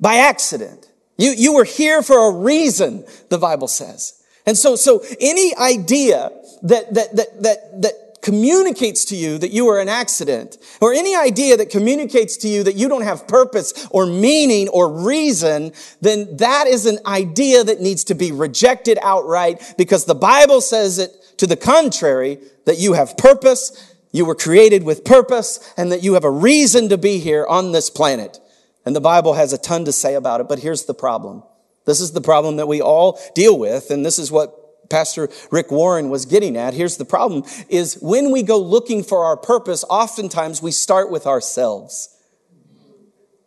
by 0.00 0.16
accident. 0.16 0.90
You, 1.16 1.30
you 1.30 1.54
were 1.54 1.62
here 1.62 2.02
for 2.02 2.28
a 2.28 2.32
reason, 2.32 3.04
the 3.28 3.38
Bible 3.38 3.68
says. 3.68 4.20
And 4.44 4.58
so, 4.58 4.74
so 4.74 5.04
any 5.20 5.54
idea 5.54 6.32
that, 6.62 6.92
that, 6.94 7.14
that, 7.14 7.42
that, 7.42 7.82
that 7.82 7.92
communicates 8.22 9.04
to 9.04 9.16
you 9.16 9.38
that 9.38 9.52
you 9.52 9.68
are 9.68 9.78
an 9.78 9.88
accident, 9.88 10.58
or 10.80 10.92
any 10.92 11.14
idea 11.14 11.56
that 11.56 11.70
communicates 11.70 12.36
to 12.38 12.48
you 12.48 12.64
that 12.64 12.74
you 12.74 12.88
don't 12.88 13.02
have 13.02 13.28
purpose 13.28 13.86
or 13.92 14.04
meaning 14.04 14.66
or 14.70 14.90
reason, 14.90 15.70
then 16.00 16.36
that 16.38 16.66
is 16.66 16.86
an 16.86 16.98
idea 17.06 17.62
that 17.62 17.80
needs 17.80 18.02
to 18.02 18.14
be 18.16 18.32
rejected 18.32 18.98
outright 19.02 19.74
because 19.78 20.06
the 20.06 20.14
Bible 20.14 20.60
says 20.60 20.98
it 20.98 21.23
to 21.44 21.48
the 21.48 21.56
contrary, 21.56 22.38
that 22.64 22.78
you 22.78 22.94
have 22.94 23.18
purpose, 23.18 23.94
you 24.12 24.24
were 24.24 24.34
created 24.34 24.82
with 24.82 25.04
purpose, 25.04 25.72
and 25.76 25.92
that 25.92 26.02
you 26.02 26.14
have 26.14 26.24
a 26.24 26.30
reason 26.30 26.88
to 26.88 26.96
be 26.96 27.18
here 27.18 27.44
on 27.46 27.72
this 27.72 27.90
planet. 27.90 28.38
And 28.86 28.96
the 28.96 29.00
Bible 29.00 29.34
has 29.34 29.52
a 29.52 29.58
ton 29.58 29.84
to 29.84 29.92
say 29.92 30.14
about 30.14 30.40
it, 30.40 30.48
but 30.48 30.58
here's 30.58 30.86
the 30.86 30.94
problem. 30.94 31.42
This 31.84 32.00
is 32.00 32.12
the 32.12 32.22
problem 32.22 32.56
that 32.56 32.66
we 32.66 32.80
all 32.80 33.20
deal 33.34 33.58
with, 33.58 33.90
and 33.90 34.06
this 34.06 34.18
is 34.18 34.32
what 34.32 34.88
Pastor 34.88 35.28
Rick 35.50 35.70
Warren 35.70 36.08
was 36.08 36.24
getting 36.24 36.56
at. 36.56 36.72
Here's 36.72 36.96
the 36.96 37.04
problem 37.04 37.44
is 37.68 37.98
when 38.00 38.30
we 38.30 38.42
go 38.42 38.58
looking 38.58 39.02
for 39.02 39.24
our 39.24 39.36
purpose, 39.36 39.84
oftentimes 39.90 40.62
we 40.62 40.70
start 40.70 41.10
with 41.10 41.26
ourselves. 41.26 42.08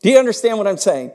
Do 0.03 0.11
you 0.11 0.19
understand 0.19 0.59
what 0.59 0.67
I'm 0.67 0.77
saying? 0.77 1.13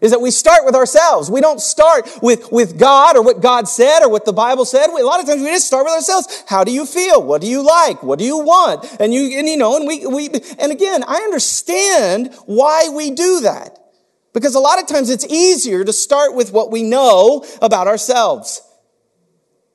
Is 0.00 0.12
that 0.12 0.20
we 0.20 0.30
start 0.30 0.64
with 0.64 0.74
ourselves. 0.74 1.30
We 1.30 1.40
don't 1.40 1.60
start 1.60 2.08
with, 2.22 2.50
with 2.50 2.78
God 2.78 3.16
or 3.16 3.22
what 3.22 3.42
God 3.42 3.68
said 3.68 4.00
or 4.02 4.08
what 4.08 4.24
the 4.24 4.32
Bible 4.32 4.64
said. 4.64 4.88
We, 4.94 5.02
a 5.02 5.06
lot 5.06 5.20
of 5.20 5.26
times 5.26 5.42
we 5.42 5.48
just 5.48 5.66
start 5.66 5.84
with 5.84 5.94
ourselves. 5.94 6.42
How 6.46 6.64
do 6.64 6.72
you 6.72 6.86
feel? 6.86 7.22
What 7.22 7.42
do 7.42 7.46
you 7.46 7.62
like? 7.62 8.02
What 8.02 8.18
do 8.18 8.24
you 8.24 8.38
want? 8.38 8.86
And 8.98 9.12
you, 9.12 9.38
and 9.38 9.46
you 9.46 9.58
know, 9.58 9.76
and 9.76 9.86
we, 9.86 10.06
we, 10.06 10.30
and 10.58 10.72
again, 10.72 11.04
I 11.06 11.16
understand 11.16 12.34
why 12.46 12.88
we 12.88 13.10
do 13.10 13.40
that. 13.40 13.78
Because 14.32 14.54
a 14.54 14.60
lot 14.60 14.80
of 14.80 14.86
times 14.86 15.10
it's 15.10 15.26
easier 15.26 15.84
to 15.84 15.92
start 15.92 16.34
with 16.34 16.52
what 16.52 16.70
we 16.70 16.82
know 16.82 17.44
about 17.60 17.86
ourselves. 17.86 18.62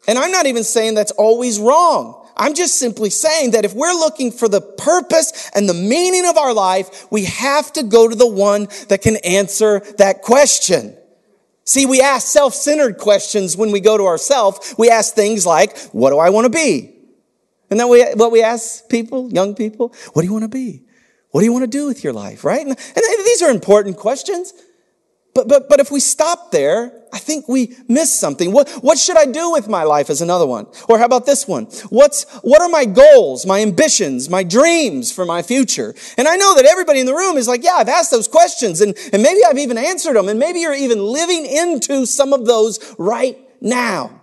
And 0.08 0.18
I'm 0.18 0.32
not 0.32 0.46
even 0.46 0.64
saying 0.64 0.96
that's 0.96 1.12
always 1.12 1.60
wrong. 1.60 2.25
I'm 2.38 2.54
just 2.54 2.78
simply 2.78 3.10
saying 3.10 3.52
that 3.52 3.66
if 3.66 3.74
we're 3.74 3.94
looking 3.94 4.32
for 4.32 4.48
the 4.48 4.62
purpose 4.62 5.50
and 5.56 5.70
the 5.70 5.74
meaning 5.74 6.28
of 6.28 6.38
our 6.38 6.54
life, 6.54 7.08
we 7.12 7.26
have 7.26 7.72
to 7.74 7.84
go 7.84 8.08
to 8.08 8.16
the 8.16 8.28
one 8.28 8.68
that 8.90 9.02
can 9.02 9.18
answer 9.18 9.80
that 9.98 10.22
question. 10.22 10.98
See, 11.64 11.86
we 11.86 12.02
ask 12.02 12.28
self-centered 12.28 12.98
questions 12.98 13.58
when 13.58 13.72
we 13.72 13.80
go 13.80 13.98
to 13.98 14.04
ourselves. 14.04 14.76
We 14.78 14.90
ask 14.90 15.16
things 15.16 15.46
like, 15.46 15.78
what 15.90 16.12
do 16.12 16.20
I 16.20 16.30
want 16.30 16.46
to 16.46 16.50
be? 16.52 16.94
And 17.70 17.80
then 17.80 17.90
we, 17.90 18.04
what 18.14 18.32
we 18.32 18.44
ask 18.44 18.88
people, 18.90 19.32
young 19.32 19.56
people, 19.56 19.94
what 20.14 20.22
do 20.22 20.28
you 20.28 20.34
want 20.34 20.44
to 20.44 20.50
be? 20.50 20.84
What 21.32 21.42
do 21.42 21.46
you 21.46 21.54
want 21.54 21.64
to 21.64 21.70
do 21.70 21.88
with 21.88 22.04
your 22.04 22.14
life, 22.14 22.44
right? 22.44 22.62
And, 22.62 22.70
and 22.70 23.26
these 23.26 23.42
are 23.42 23.50
important 23.50 23.98
questions. 23.98 24.54
But, 25.36 25.50
but, 25.50 25.68
but 25.68 25.82
if 25.82 25.92
we 25.92 26.00
stop 26.00 26.52
there, 26.52 26.94
I 27.12 27.20
think 27.20 27.50
we 27.50 27.76
miss 27.90 28.18
something. 28.18 28.54
What, 28.54 28.70
what 28.82 28.98
should 28.98 29.18
I 29.18 29.26
do 29.26 29.52
with 29.52 29.68
my 29.68 29.84
life 29.84 30.10
is 30.10 30.22
another 30.22 30.46
one. 30.46 30.66
Or 30.88 30.98
how 30.98 31.04
about 31.04 31.26
this 31.26 31.46
one? 31.46 31.66
What's, 31.90 32.24
what 32.36 32.62
are 32.62 32.70
my 32.70 32.86
goals, 32.86 33.46
my 33.46 33.60
ambitions, 33.62 34.30
my 34.30 34.44
dreams 34.44 35.12
for 35.12 35.26
my 35.26 35.42
future? 35.42 35.94
And 36.18 36.30
I 36.30 36.38
know 36.38 36.56
that 36.56 36.66
everybody 36.66 37.02
in 37.02 37.06
the 37.06 37.14
room 37.14 37.36
is 37.36 37.50
like, 37.50 37.66
yeah, 37.66 37.74
I've 37.74 37.90
asked 37.90 38.12
those 38.12 38.30
questions 38.30 38.80
and, 38.80 38.98
and 39.12 39.22
maybe 39.22 39.42
I've 39.46 39.58
even 39.58 39.78
answered 39.78 40.16
them 40.16 40.30
and 40.30 40.40
maybe 40.40 40.62
you're 40.62 40.74
even 40.74 41.00
living 41.00 41.46
into 41.46 42.06
some 42.06 42.32
of 42.32 42.46
those 42.46 42.96
right 42.98 43.38
now. 43.60 44.22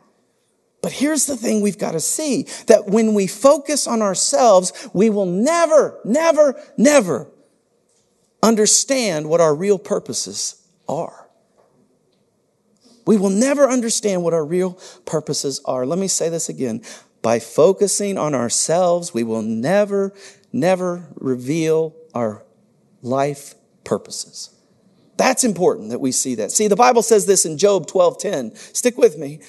But 0.80 0.92
here's 0.92 1.26
the 1.26 1.36
thing 1.36 1.60
we've 1.60 1.78
got 1.78 1.92
to 1.92 2.00
see 2.00 2.48
that 2.68 2.86
when 2.86 3.12
we 3.12 3.26
focus 3.26 3.86
on 3.86 4.00
ourselves, 4.00 4.88
we 4.94 5.10
will 5.10 5.26
never, 5.26 6.00
never, 6.06 6.58
never 6.78 7.30
understand 8.42 9.28
what 9.28 9.42
our 9.42 9.54
real 9.54 9.78
purposes 9.78 10.61
are. 10.88 11.28
We 13.06 13.16
will 13.16 13.30
never 13.30 13.68
understand 13.68 14.22
what 14.22 14.34
our 14.34 14.44
real 14.44 14.78
purposes 15.04 15.60
are. 15.64 15.84
Let 15.84 15.98
me 15.98 16.08
say 16.08 16.28
this 16.28 16.48
again. 16.48 16.82
By 17.20 17.38
focusing 17.38 18.18
on 18.18 18.34
ourselves, 18.34 19.14
we 19.14 19.22
will 19.24 19.42
never, 19.42 20.12
never 20.52 21.08
reveal 21.14 21.94
our 22.14 22.44
life 23.00 23.54
purposes. 23.84 24.50
That's 25.16 25.44
important 25.44 25.90
that 25.90 26.00
we 26.00 26.12
see 26.12 26.34
that. 26.36 26.50
See, 26.50 26.68
the 26.68 26.76
Bible 26.76 27.02
says 27.02 27.26
this 27.26 27.44
in 27.44 27.58
Job 27.58 27.86
12:10. 27.86 28.56
Stick 28.74 28.96
with 28.96 29.18
me. 29.18 29.40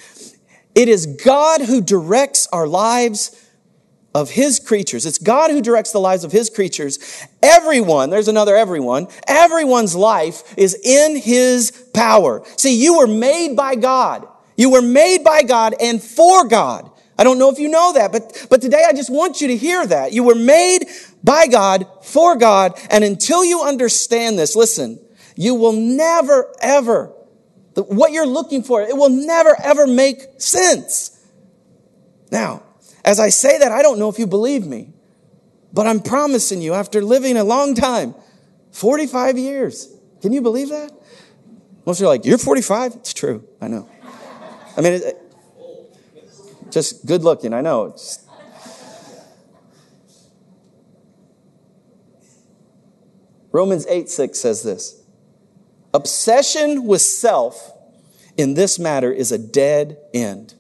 It 0.76 0.88
is 0.88 1.06
God 1.06 1.62
who 1.62 1.82
directs 1.82 2.48
our 2.52 2.68
lives 2.68 3.32
of 4.14 4.30
his 4.32 4.60
creatures. 4.60 5.06
It's 5.06 5.18
God 5.18 5.52
who 5.52 5.62
directs 5.62 5.92
the 5.92 6.00
lives 6.00 6.24
of 6.24 6.32
his 6.32 6.50
creatures. 6.50 7.26
Everyone, 7.42 8.10
there's 8.10 8.28
another 8.28 8.56
everyone, 8.56 9.08
everyone's 9.28 9.96
life 9.96 10.54
is 10.58 10.76
in 10.76 11.18
his 11.18 11.72
power. 11.94 12.44
See, 12.58 12.76
you 12.76 12.98
were 13.00 13.08
made 13.08 13.56
by 13.56 13.76
God. 13.76 14.28
You 14.56 14.70
were 14.70 14.82
made 14.82 15.24
by 15.24 15.44
God 15.44 15.76
and 15.82 16.02
for 16.02 16.48
God. 16.48 16.90
I 17.18 17.24
don't 17.24 17.40
know 17.40 17.50
if 17.50 17.60
you 17.60 17.70
know 17.70 17.94
that, 17.94 18.12
but, 18.12 18.48
but 18.50 18.62
today 18.62 18.84
I 18.88 18.94
just 18.94 19.10
want 19.10 19.42
you 19.42 19.48
to 19.50 19.58
hear 19.58 19.86
that. 19.86 20.14
You 20.14 20.24
were 20.24 20.36
made 20.36 20.86
by 21.24 21.48
God, 21.48 21.88
for 22.04 22.36
God, 22.36 22.80
and 22.90 23.04
until 23.04 23.46
you 23.46 23.62
understand 23.64 24.38
this, 24.38 24.56
listen, 24.56 25.00
you 25.36 25.56
will 25.56 25.74
never, 25.74 26.54
ever 26.60 27.14
what 27.82 28.12
you're 28.12 28.28
looking 28.28 28.64
for, 28.64 28.82
it 28.82 28.96
will 28.96 29.10
never 29.10 29.56
ever 29.62 29.88
make 29.88 30.22
sense. 30.38 31.20
Now, 32.32 32.64
as 33.04 33.20
I 33.20 33.30
say 33.30 33.58
that, 33.58 33.72
I 33.72 33.82
don't 33.82 34.00
know 34.00 34.10
if 34.10 34.18
you 34.18 34.28
believe 34.28 34.66
me, 34.66 34.94
but 35.72 35.88
I'm 35.88 36.00
promising 36.00 36.62
you, 36.62 36.74
after 36.74 37.02
living 37.02 37.38
a 37.38 37.44
long 37.44 37.76
time, 37.76 38.16
45 38.72 39.38
years, 39.38 39.94
can 40.22 40.34
you 40.34 40.42
believe 40.42 40.70
that? 40.70 40.92
Most 41.86 41.98
of 41.98 42.02
you 42.02 42.08
are 42.08 42.10
like, 42.10 42.26
You're 42.26 42.38
45? 42.38 42.96
It's 42.96 43.14
true. 43.14 43.48
I 43.60 43.68
know. 43.68 43.90
I 44.78 44.82
mean, 44.82 44.94
it, 44.94 45.20
just 46.72 47.06
good 47.06 47.24
looking. 47.24 47.54
I 47.54 47.62
know. 47.62 47.86
It's, 47.86 48.26
Romans 53.52 53.86
8 53.88 54.10
6 54.10 54.40
says 54.40 54.64
this 54.64 55.02
Obsession 55.94 56.86
with 56.86 57.02
self 57.02 57.72
in 58.36 58.56
this 58.56 58.80
matter 58.80 59.12
is 59.12 59.32
a 59.32 59.38
dead 59.38 59.98
end. 60.14 60.56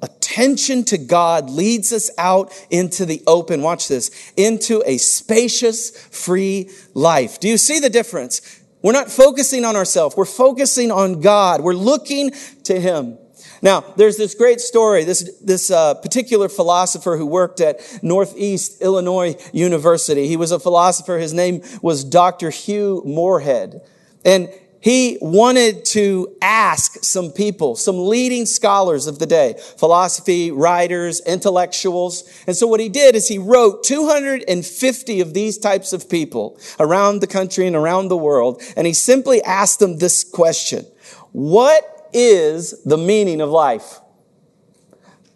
Attention 0.00 0.84
to 0.84 0.98
God 0.98 1.50
leads 1.50 1.92
us 1.92 2.10
out 2.18 2.52
into 2.70 3.04
the 3.04 3.22
open. 3.26 3.62
Watch 3.62 3.88
this. 3.88 4.10
Into 4.36 4.82
a 4.86 4.98
spacious, 4.98 5.90
free 5.90 6.70
life. 6.94 7.40
Do 7.40 7.48
you 7.48 7.58
see 7.58 7.80
the 7.80 7.90
difference? 7.90 8.60
We're 8.82 8.92
not 8.92 9.10
focusing 9.10 9.64
on 9.64 9.74
ourselves. 9.74 10.16
We're 10.16 10.24
focusing 10.24 10.92
on 10.92 11.20
God. 11.20 11.62
We're 11.62 11.72
looking 11.74 12.30
to 12.64 12.80
Him. 12.80 13.18
Now, 13.60 13.80
there's 13.96 14.16
this 14.16 14.34
great 14.34 14.60
story. 14.60 15.02
This, 15.02 15.36
this 15.40 15.70
uh, 15.70 15.94
particular 15.94 16.48
philosopher 16.48 17.16
who 17.16 17.26
worked 17.26 17.60
at 17.60 17.80
Northeast 18.02 18.80
Illinois 18.80 19.34
University. 19.52 20.28
He 20.28 20.36
was 20.36 20.52
a 20.52 20.60
philosopher. 20.60 21.18
His 21.18 21.34
name 21.34 21.62
was 21.82 22.04
Dr. 22.04 22.50
Hugh 22.50 23.02
Moorhead. 23.04 23.80
And 24.24 24.48
he 24.80 25.18
wanted 25.20 25.84
to 25.86 26.36
ask 26.40 27.02
some 27.02 27.32
people, 27.32 27.74
some 27.74 28.06
leading 28.06 28.46
scholars 28.46 29.06
of 29.06 29.18
the 29.18 29.26
day, 29.26 29.54
philosophy, 29.76 30.50
writers, 30.50 31.20
intellectuals. 31.26 32.24
And 32.46 32.54
so 32.54 32.66
what 32.66 32.80
he 32.80 32.88
did 32.88 33.16
is 33.16 33.26
he 33.28 33.38
wrote 33.38 33.82
250 33.82 35.20
of 35.20 35.34
these 35.34 35.58
types 35.58 35.92
of 35.92 36.08
people 36.08 36.58
around 36.78 37.20
the 37.20 37.26
country 37.26 37.66
and 37.66 37.74
around 37.74 38.08
the 38.08 38.16
world. 38.16 38.62
And 38.76 38.86
he 38.86 38.92
simply 38.92 39.42
asked 39.42 39.80
them 39.80 39.98
this 39.98 40.22
question. 40.22 40.86
What 41.32 42.08
is 42.12 42.82
the 42.84 42.98
meaning 42.98 43.40
of 43.40 43.50
life? 43.50 44.00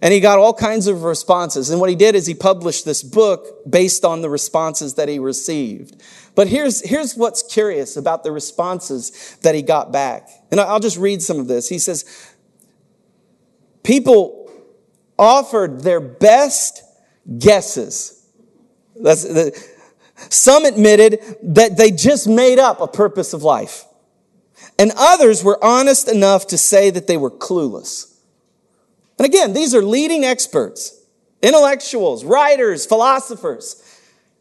And 0.03 0.13
he 0.13 0.19
got 0.19 0.41
all 0.41 0.53
kinds 0.53 0.89
of 0.89 1.05
responses. 1.05 1.71
And 1.71 1.81
what 1.81 1.89
he 1.89 1.95
did 1.95 2.17
is 2.17 2.27
he 2.27 2.35
published 2.35 2.85
this 2.85 3.05
book 3.05 3.63
based 3.71 4.05
on 4.05 4.21
the 4.21 4.29
responses 4.29 4.95
that 4.95 5.09
he 5.09 5.21
received. 5.21 6.03
But 6.35 6.49
here's, 6.49 6.85
here's 6.85 7.15
what's 7.15 7.45
curious 7.45 7.97
about 7.97 8.25
the 8.25 8.33
responses 8.33 9.37
that 9.43 9.55
he 9.55 9.63
got 9.63 9.93
back. 9.93 10.29
And 10.51 10.61
I'll 10.61 10.81
just 10.81 10.99
read 10.99 11.23
some 11.23 11.39
of 11.39 11.47
this. 11.47 11.69
He 11.69 11.79
says, 11.79 12.35
people 13.85 14.51
offered 15.17 15.83
their 15.83 16.01
best 16.01 16.83
guesses. 17.39 18.27
That's 18.97 19.23
the, 19.23 19.57
some 20.31 20.65
admitted 20.65 21.21
that 21.45 21.77
they 21.77 21.93
just 21.93 22.27
made 22.27 22.59
up 22.59 22.81
a 22.81 22.89
purpose 22.89 23.33
of 23.35 23.45
life. 23.45 23.85
And 24.81 24.91
others 24.97 25.45
were 25.45 25.63
honest 25.65 26.09
enough 26.09 26.49
to 26.49 26.59
say 26.59 26.91
that 26.91 27.07
they 27.07 27.17
were 27.17 27.31
clueless. 27.31 28.12
And 29.23 29.33
again, 29.33 29.53
these 29.53 29.73
are 29.73 29.83
leading 29.83 30.25
experts, 30.25 31.01
intellectuals, 31.43 32.25
writers, 32.25 32.85
philosophers. 32.85 33.81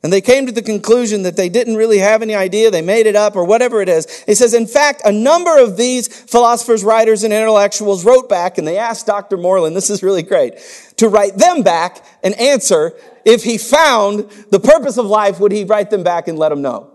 And 0.02 0.12
they 0.12 0.22
came 0.22 0.48
to 0.48 0.52
the 0.52 0.64
conclusion 0.64 1.22
that 1.22 1.36
they 1.36 1.50
didn't 1.50 1.76
really 1.76 2.00
have 2.00 2.24
any 2.24 2.34
idea, 2.34 2.72
they 2.72 2.82
made 2.82 3.06
it 3.06 3.16
up 3.16 3.36
or 3.36 3.44
whatever 3.44 3.84
it 3.84 3.90
is. 3.90 4.24
He 4.24 4.34
says, 4.34 4.56
in 4.56 4.66
fact, 4.66 5.04
a 5.06 5.12
number 5.12 5.56
of 5.62 5.78
these 5.78 6.08
philosophers, 6.08 6.84
writers, 6.84 7.24
and 7.24 7.32
intellectuals 7.32 8.04
wrote 8.04 8.28
back 8.28 8.58
and 8.58 8.68
they 8.68 8.80
asked 8.80 9.06
Dr. 9.06 9.38
Moreland, 9.38 9.76
this 9.76 9.92
is 9.92 10.02
really 10.02 10.24
great, 10.24 10.58
to 10.98 11.08
write 11.08 11.38
them 11.38 11.62
back 11.62 12.04
an 12.24 12.34
answer. 12.34 12.94
If 13.24 13.44
he 13.44 13.60
found 13.60 14.32
the 14.50 14.60
purpose 14.60 14.98
of 14.98 15.06
life, 15.06 15.40
would 15.40 15.52
he 15.52 15.64
write 15.64 15.92
them 15.92 16.02
back 16.02 16.28
and 16.28 16.40
let 16.40 16.50
them 16.50 16.64
know? 16.64 16.92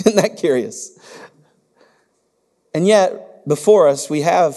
Isn't 0.00 0.16
that 0.16 0.38
curious? 0.38 0.98
And 2.74 2.84
yet, 2.84 3.46
before 3.46 3.86
us, 3.86 4.10
we 4.10 4.22
have 4.22 4.56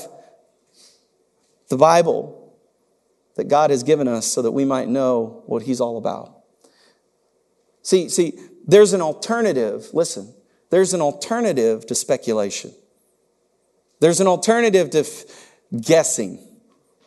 the 1.69 1.77
Bible 1.77 2.57
that 3.35 3.47
God 3.47 3.69
has 3.69 3.83
given 3.83 4.07
us 4.07 4.25
so 4.25 4.41
that 4.41 4.51
we 4.51 4.65
might 4.65 4.87
know 4.87 5.43
what 5.45 5.63
He's 5.63 5.81
all 5.81 5.97
about. 5.97 6.35
See, 7.81 8.09
see, 8.09 8.39
there's 8.65 8.93
an 8.93 9.01
alternative, 9.01 9.89
listen, 9.93 10.33
there's 10.69 10.93
an 10.93 11.01
alternative 11.01 11.85
to 11.87 11.95
speculation. 11.95 12.73
There's 13.99 14.19
an 14.19 14.27
alternative 14.27 14.89
to 14.91 14.99
f- 14.99 15.23
guessing. 15.79 16.39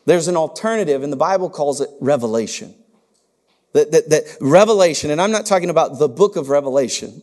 There's 0.06 0.28
an 0.28 0.36
alternative, 0.36 1.02
and 1.02 1.12
the 1.12 1.16
Bible 1.16 1.50
calls 1.50 1.80
it 1.80 1.90
revelation. 2.00 2.74
That, 3.72 3.92
that, 3.92 4.08
that 4.08 4.36
revelation, 4.40 5.10
and 5.10 5.20
I'm 5.20 5.30
not 5.30 5.44
talking 5.44 5.68
about 5.68 5.98
the 5.98 6.08
book 6.08 6.36
of 6.36 6.48
Revelation. 6.48 7.22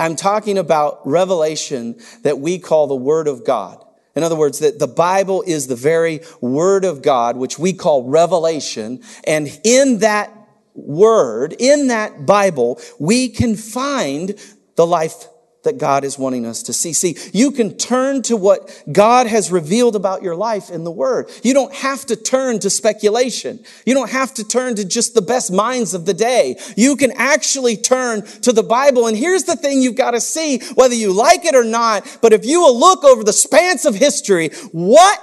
I'm 0.00 0.16
talking 0.16 0.56
about 0.56 1.06
revelation 1.06 2.00
that 2.22 2.38
we 2.38 2.58
call 2.58 2.86
the 2.86 2.94
Word 2.94 3.28
of 3.28 3.44
God. 3.44 3.84
In 4.16 4.22
other 4.22 4.36
words, 4.36 4.60
that 4.60 4.78
the 4.78 4.86
Bible 4.86 5.42
is 5.46 5.66
the 5.66 5.76
very 5.76 6.20
Word 6.40 6.84
of 6.84 7.02
God, 7.02 7.36
which 7.36 7.58
we 7.58 7.72
call 7.72 8.08
revelation. 8.08 9.00
And 9.26 9.48
in 9.64 9.98
that 9.98 10.30
Word, 10.74 11.54
in 11.58 11.88
that 11.88 12.26
Bible, 12.26 12.80
we 12.98 13.28
can 13.28 13.56
find 13.56 14.34
the 14.76 14.86
life 14.86 15.26
that 15.64 15.78
God 15.78 16.04
is 16.04 16.18
wanting 16.18 16.46
us 16.46 16.62
to 16.64 16.72
see. 16.72 16.92
See, 16.92 17.16
you 17.32 17.50
can 17.50 17.76
turn 17.76 18.22
to 18.22 18.36
what 18.36 18.82
God 18.90 19.26
has 19.26 19.50
revealed 19.50 19.96
about 19.96 20.22
your 20.22 20.36
life 20.36 20.70
in 20.70 20.84
the 20.84 20.90
Word. 20.90 21.30
You 21.42 21.52
don't 21.52 21.74
have 21.74 22.06
to 22.06 22.16
turn 22.16 22.60
to 22.60 22.70
speculation. 22.70 23.64
You 23.84 23.94
don't 23.94 24.10
have 24.10 24.32
to 24.34 24.44
turn 24.44 24.76
to 24.76 24.84
just 24.84 25.14
the 25.14 25.22
best 25.22 25.52
minds 25.52 25.94
of 25.94 26.06
the 26.06 26.14
day. 26.14 26.56
You 26.76 26.96
can 26.96 27.12
actually 27.16 27.76
turn 27.76 28.22
to 28.42 28.52
the 28.52 28.62
Bible. 28.62 29.06
And 29.06 29.16
here's 29.16 29.44
the 29.44 29.56
thing 29.56 29.82
you've 29.82 29.96
got 29.96 30.12
to 30.12 30.20
see, 30.20 30.60
whether 30.74 30.94
you 30.94 31.12
like 31.12 31.44
it 31.44 31.54
or 31.54 31.64
not, 31.64 32.18
but 32.22 32.32
if 32.32 32.44
you 32.44 32.60
will 32.60 32.78
look 32.78 33.04
over 33.04 33.24
the 33.24 33.32
spans 33.32 33.84
of 33.84 33.94
history, 33.94 34.50
what 34.72 35.20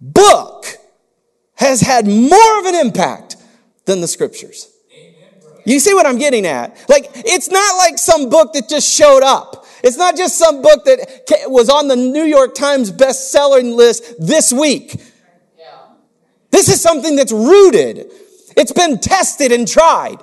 book 0.00 0.66
has 1.54 1.80
had 1.80 2.06
more 2.06 2.58
of 2.58 2.66
an 2.66 2.74
impact 2.74 3.36
than 3.86 4.00
the 4.00 4.08
Scriptures? 4.08 4.68
You 5.66 5.78
see 5.78 5.94
what 5.94 6.06
I'm 6.06 6.18
getting 6.18 6.46
at? 6.46 6.76
Like, 6.88 7.10
it's 7.14 7.50
not 7.50 7.76
like 7.76 7.98
some 7.98 8.28
book 8.28 8.54
that 8.54 8.68
just 8.68 8.90
showed 8.90 9.22
up. 9.22 9.59
It's 9.82 9.96
not 9.96 10.16
just 10.16 10.38
some 10.38 10.62
book 10.62 10.84
that 10.84 11.44
was 11.46 11.68
on 11.68 11.88
the 11.88 11.96
New 11.96 12.24
York 12.24 12.54
Times 12.54 12.90
best-selling 12.90 13.76
list 13.76 14.14
this 14.18 14.52
week. 14.52 15.00
This 16.50 16.68
is 16.68 16.80
something 16.80 17.16
that's 17.16 17.32
rooted. 17.32 18.10
It's 18.56 18.72
been 18.72 18.98
tested 18.98 19.52
and 19.52 19.66
tried. 19.66 20.18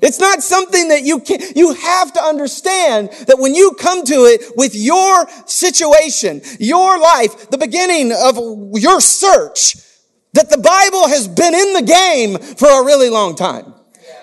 It's 0.00 0.18
not 0.18 0.42
something 0.42 0.88
that 0.88 1.02
you 1.02 1.20
can, 1.20 1.40
you 1.54 1.74
have 1.74 2.12
to 2.14 2.22
understand 2.22 3.10
that 3.28 3.38
when 3.38 3.54
you 3.54 3.76
come 3.78 4.04
to 4.04 4.24
it 4.24 4.56
with 4.56 4.74
your 4.74 5.28
situation, 5.46 6.40
your 6.58 6.98
life, 6.98 7.50
the 7.50 7.58
beginning 7.58 8.12
of 8.12 8.36
your 8.74 9.00
search, 9.00 9.76
that 10.32 10.50
the 10.50 10.58
Bible 10.58 11.08
has 11.08 11.28
been 11.28 11.54
in 11.54 11.72
the 11.74 11.82
game 11.82 12.38
for 12.56 12.68
a 12.68 12.84
really 12.84 13.10
long 13.10 13.36
time. 13.36 13.74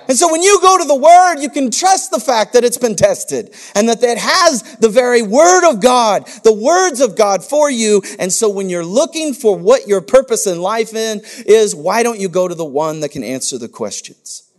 And 0.10 0.18
so 0.18 0.32
when 0.32 0.42
you 0.42 0.60
go 0.60 0.80
to 0.80 0.86
the 0.86 0.96
Word, 0.96 1.40
you 1.40 1.52
can 1.52 1.70
trust 1.70 2.10
the 2.10 2.20
fact 2.20 2.54
that 2.54 2.64
it's 2.64 2.80
been 2.80 2.96
tested 2.96 3.54
and 3.76 3.88
that 3.88 4.02
it 4.02 4.18
has 4.18 4.64
the 4.78 4.90
very 4.90 5.22
Word 5.22 5.70
of 5.70 5.82
God, 5.82 6.26
the 6.44 6.52
words 6.52 7.00
of 7.00 7.16
God 7.16 7.44
for 7.44 7.70
you. 7.70 8.02
And 8.18 8.34
so 8.34 8.50
when 8.50 8.70
you're 8.70 8.84
looking 8.84 9.36
for 9.36 9.56
what 9.56 9.88
your 9.88 10.02
purpose 10.02 10.48
in 10.48 10.64
life 10.64 10.96
in 10.96 11.22
is, 11.46 11.76
why 11.76 12.02
don't 12.02 12.20
you 12.20 12.28
go 12.28 12.48
to 12.48 12.56
the 12.56 12.66
one 12.66 13.02
that 13.02 13.10
can 13.10 13.24
answer 13.24 13.60
the 13.60 13.70
questions? 13.70 14.52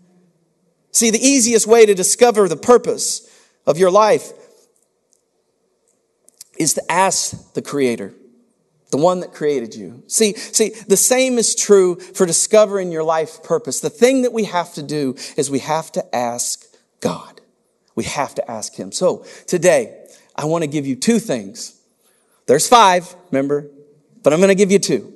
See, 0.92 1.10
the 1.10 1.18
easiest 1.18 1.66
way 1.66 1.84
to 1.84 1.94
discover 1.94 2.48
the 2.48 2.56
purpose 2.56 3.28
of 3.66 3.76
your 3.76 3.90
life 3.90 4.30
is 6.60 6.74
to 6.74 6.92
ask 6.92 7.54
the 7.54 7.62
Creator 7.62 8.14
the 8.90 8.96
one 8.96 9.20
that 9.20 9.32
created 9.32 9.74
you. 9.74 10.02
See, 10.06 10.34
see, 10.34 10.70
the 10.88 10.96
same 10.96 11.38
is 11.38 11.54
true 11.54 11.96
for 11.96 12.26
discovering 12.26 12.90
your 12.90 13.04
life 13.04 13.42
purpose. 13.42 13.80
The 13.80 13.90
thing 13.90 14.22
that 14.22 14.32
we 14.32 14.44
have 14.44 14.74
to 14.74 14.82
do 14.82 15.14
is 15.36 15.50
we 15.50 15.60
have 15.60 15.92
to 15.92 16.14
ask 16.14 16.66
God. 17.00 17.40
We 17.94 18.04
have 18.04 18.34
to 18.36 18.50
ask 18.50 18.74
Him. 18.74 18.92
So 18.92 19.24
today, 19.46 19.96
I 20.34 20.46
want 20.46 20.62
to 20.62 20.68
give 20.68 20.86
you 20.86 20.96
two 20.96 21.18
things. 21.18 21.80
There's 22.46 22.68
five, 22.68 23.14
remember, 23.30 23.70
but 24.22 24.32
I'm 24.32 24.40
going 24.40 24.48
to 24.48 24.54
give 24.54 24.72
you 24.72 24.78
two. 24.78 25.12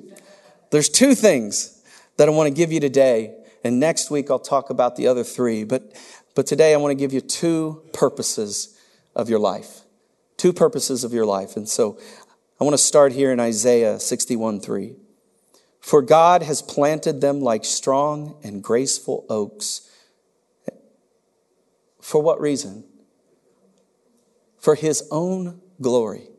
There's 0.71 0.89
two 0.89 1.15
things 1.15 1.81
that 2.17 2.27
I 2.27 2.31
want 2.31 2.47
to 2.47 2.53
give 2.53 2.71
you 2.71 2.79
today. 2.79 3.35
And 3.63 3.79
next 3.79 4.09
week 4.11 4.29
I'll 4.29 4.39
talk 4.39 4.69
about 4.69 4.95
the 4.95 5.07
other 5.07 5.23
three. 5.23 5.63
But, 5.63 5.93
but 6.33 6.47
today 6.47 6.73
I 6.73 6.77
want 6.77 6.91
to 6.91 6.95
give 6.95 7.13
you 7.13 7.21
two 7.21 7.81
purposes 7.93 8.79
of 9.15 9.29
your 9.29 9.39
life. 9.39 9.81
Two 10.37 10.53
purposes 10.53 11.03
of 11.03 11.13
your 11.13 11.25
life. 11.25 11.55
And 11.55 11.67
so 11.67 11.97
I 12.59 12.63
want 12.63 12.73
to 12.73 12.77
start 12.77 13.11
here 13.11 13.31
in 13.31 13.39
Isaiah 13.39 13.99
61 13.99 14.61
3. 14.61 14.95
For 15.81 16.01
God 16.01 16.41
has 16.41 16.61
planted 16.61 17.21
them 17.21 17.41
like 17.41 17.65
strong 17.65 18.37
and 18.43 18.63
graceful 18.63 19.25
oaks. 19.29 19.89
For 22.01 22.21
what 22.21 22.39
reason? 22.39 22.85
For 24.57 24.75
his 24.75 25.07
own 25.11 25.61
glory. 25.81 26.29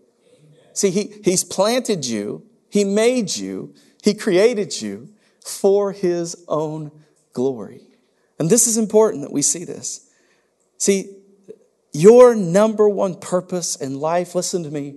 See, 0.72 0.90
he, 0.90 1.14
he's 1.22 1.44
planted 1.44 2.06
you, 2.06 2.44
he 2.68 2.84
made 2.84 3.36
you, 3.36 3.74
he 4.02 4.14
created 4.14 4.80
you 4.80 5.10
for 5.44 5.92
his 5.92 6.44
own 6.48 6.90
glory. 7.32 7.82
And 8.38 8.50
this 8.50 8.66
is 8.66 8.76
important 8.76 9.22
that 9.22 9.32
we 9.32 9.42
see 9.42 9.64
this. 9.64 10.10
See, 10.78 11.14
your 11.92 12.34
number 12.34 12.88
one 12.88 13.14
purpose 13.14 13.76
in 13.76 14.00
life, 14.00 14.34
listen 14.34 14.62
to 14.64 14.70
me, 14.70 14.96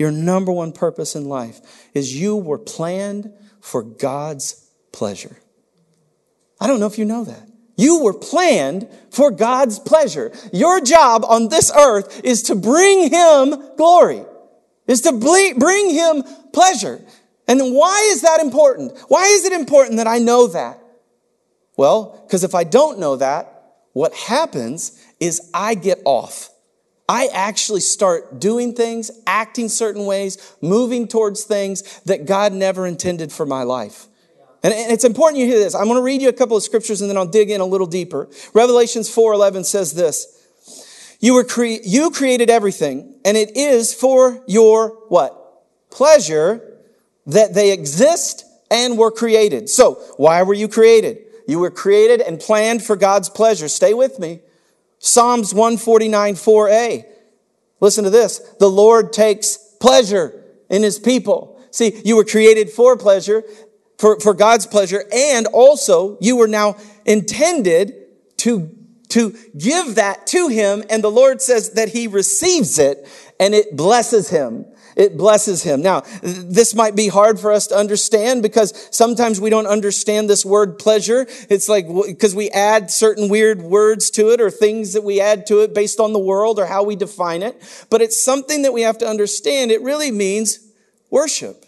your 0.00 0.10
number 0.10 0.50
one 0.50 0.72
purpose 0.72 1.14
in 1.14 1.26
life 1.26 1.60
is 1.92 2.18
you 2.18 2.34
were 2.34 2.56
planned 2.56 3.30
for 3.60 3.82
God's 3.82 4.66
pleasure. 4.92 5.36
I 6.58 6.66
don't 6.66 6.80
know 6.80 6.86
if 6.86 6.96
you 6.96 7.04
know 7.04 7.24
that. 7.24 7.46
You 7.76 8.02
were 8.02 8.14
planned 8.14 8.88
for 9.10 9.30
God's 9.30 9.78
pleasure. 9.78 10.32
Your 10.54 10.80
job 10.80 11.22
on 11.26 11.48
this 11.48 11.70
earth 11.76 12.22
is 12.24 12.44
to 12.44 12.54
bring 12.54 13.10
Him 13.10 13.76
glory, 13.76 14.24
is 14.86 15.02
to 15.02 15.12
bring 15.12 15.90
Him 15.90 16.24
pleasure. 16.54 17.00
And 17.46 17.74
why 17.74 18.10
is 18.12 18.22
that 18.22 18.40
important? 18.40 18.98
Why 19.08 19.26
is 19.26 19.44
it 19.44 19.52
important 19.52 19.98
that 19.98 20.06
I 20.06 20.18
know 20.18 20.46
that? 20.46 20.82
Well, 21.76 22.22
because 22.26 22.42
if 22.42 22.54
I 22.54 22.64
don't 22.64 23.00
know 23.00 23.16
that, 23.16 23.74
what 23.92 24.14
happens 24.14 24.98
is 25.18 25.50
I 25.52 25.74
get 25.74 26.00
off. 26.06 26.49
I 27.10 27.26
actually 27.32 27.80
start 27.80 28.38
doing 28.38 28.72
things, 28.72 29.10
acting 29.26 29.68
certain 29.68 30.06
ways, 30.06 30.56
moving 30.60 31.08
towards 31.08 31.42
things 31.42 31.98
that 32.02 32.24
God 32.24 32.52
never 32.52 32.86
intended 32.86 33.32
for 33.32 33.44
my 33.44 33.64
life. 33.64 34.06
And 34.62 34.72
it's 34.72 35.02
important 35.02 35.40
you 35.40 35.46
hear 35.46 35.58
this. 35.58 35.74
I'm 35.74 35.86
going 35.86 35.96
to 35.96 36.04
read 36.04 36.22
you 36.22 36.28
a 36.28 36.32
couple 36.32 36.56
of 36.56 36.62
scriptures 36.62 37.00
and 37.00 37.10
then 37.10 37.16
I'll 37.16 37.26
dig 37.26 37.50
in 37.50 37.60
a 37.60 37.66
little 37.66 37.88
deeper. 37.88 38.28
Revelations 38.54 39.12
4:11 39.12 39.64
says 39.64 39.92
this. 39.92 40.24
You 41.18 41.34
were 41.34 41.42
cre- 41.42 41.82
you 41.82 42.12
created 42.12 42.48
everything 42.48 43.16
and 43.24 43.36
it 43.36 43.56
is 43.56 43.92
for 43.92 44.44
your 44.46 44.90
what? 45.08 45.36
Pleasure 45.90 46.78
that 47.26 47.54
they 47.54 47.72
exist 47.72 48.44
and 48.70 48.96
were 48.96 49.10
created. 49.10 49.68
So, 49.68 49.94
why 50.16 50.44
were 50.44 50.54
you 50.54 50.68
created? 50.68 51.18
You 51.48 51.58
were 51.58 51.72
created 51.72 52.20
and 52.20 52.38
planned 52.38 52.84
for 52.84 52.94
God's 52.94 53.28
pleasure. 53.28 53.66
Stay 53.66 53.94
with 53.94 54.20
me. 54.20 54.42
Psalms 55.00 55.54
149, 55.54 56.34
4a. 56.34 57.04
Listen 57.80 58.04
to 58.04 58.10
this. 58.10 58.38
The 58.58 58.68
Lord 58.68 59.12
takes 59.14 59.56
pleasure 59.80 60.44
in 60.68 60.82
his 60.82 60.98
people. 60.98 61.60
See, 61.70 62.00
you 62.04 62.16
were 62.16 62.24
created 62.24 62.68
for 62.70 62.96
pleasure, 62.98 63.42
for, 63.98 64.20
for 64.20 64.34
God's 64.34 64.66
pleasure, 64.66 65.04
and 65.12 65.46
also 65.46 66.18
you 66.20 66.36
were 66.36 66.46
now 66.46 66.76
intended 67.06 67.94
to, 68.38 68.76
to 69.08 69.34
give 69.56 69.94
that 69.94 70.26
to 70.28 70.48
him. 70.48 70.84
And 70.90 71.02
the 71.02 71.10
Lord 71.10 71.40
says 71.40 71.70
that 71.70 71.88
he 71.88 72.06
receives 72.06 72.78
it 72.78 73.08
and 73.40 73.54
it 73.54 73.76
blesses 73.76 74.30
him 74.30 74.66
it 74.96 75.16
blesses 75.16 75.62
him. 75.62 75.82
Now, 75.82 76.02
this 76.22 76.74
might 76.74 76.94
be 76.94 77.08
hard 77.08 77.40
for 77.40 77.52
us 77.52 77.68
to 77.68 77.74
understand 77.74 78.42
because 78.42 78.88
sometimes 78.90 79.40
we 79.40 79.48
don't 79.48 79.66
understand 79.66 80.28
this 80.28 80.44
word 80.44 80.78
pleasure. 80.78 81.26
It's 81.48 81.68
like, 81.68 81.86
because 82.06 82.34
we 82.34 82.50
add 82.50 82.90
certain 82.90 83.28
weird 83.28 83.62
words 83.62 84.10
to 84.10 84.30
it 84.30 84.40
or 84.40 84.50
things 84.50 84.92
that 84.92 85.02
we 85.02 85.20
add 85.20 85.46
to 85.46 85.60
it 85.60 85.74
based 85.74 86.00
on 86.00 86.12
the 86.12 86.18
world 86.18 86.58
or 86.58 86.66
how 86.66 86.82
we 86.82 86.96
define 86.96 87.42
it. 87.42 87.86
But 87.88 88.02
it's 88.02 88.22
something 88.22 88.62
that 88.62 88.72
we 88.72 88.82
have 88.82 88.98
to 88.98 89.06
understand. 89.06 89.70
It 89.70 89.82
really 89.82 90.10
means 90.10 90.60
worship. 91.08 91.64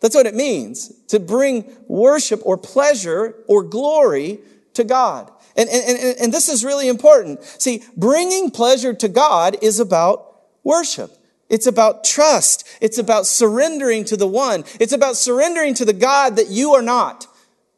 That's 0.00 0.14
what 0.14 0.26
it 0.26 0.34
means 0.34 0.92
to 1.08 1.20
bring 1.20 1.70
worship 1.86 2.40
or 2.44 2.56
pleasure 2.56 3.36
or 3.46 3.62
glory 3.62 4.40
to 4.74 4.84
God. 4.84 5.30
And, 5.54 5.68
and, 5.68 6.16
and, 6.18 6.32
this 6.32 6.48
is 6.48 6.64
really 6.64 6.88
important. 6.88 7.42
See, 7.44 7.82
bringing 7.94 8.50
pleasure 8.50 8.94
to 8.94 9.06
God 9.06 9.58
is 9.60 9.80
about 9.80 10.31
worship. 10.64 11.10
It's 11.48 11.66
about 11.66 12.04
trust. 12.04 12.66
It's 12.80 12.98
about 12.98 13.26
surrendering 13.26 14.04
to 14.06 14.16
the 14.16 14.26
one. 14.26 14.64
It's 14.80 14.92
about 14.92 15.16
surrendering 15.16 15.74
to 15.74 15.84
the 15.84 15.92
God 15.92 16.36
that 16.36 16.48
you 16.48 16.72
are 16.72 16.82
not. 16.82 17.26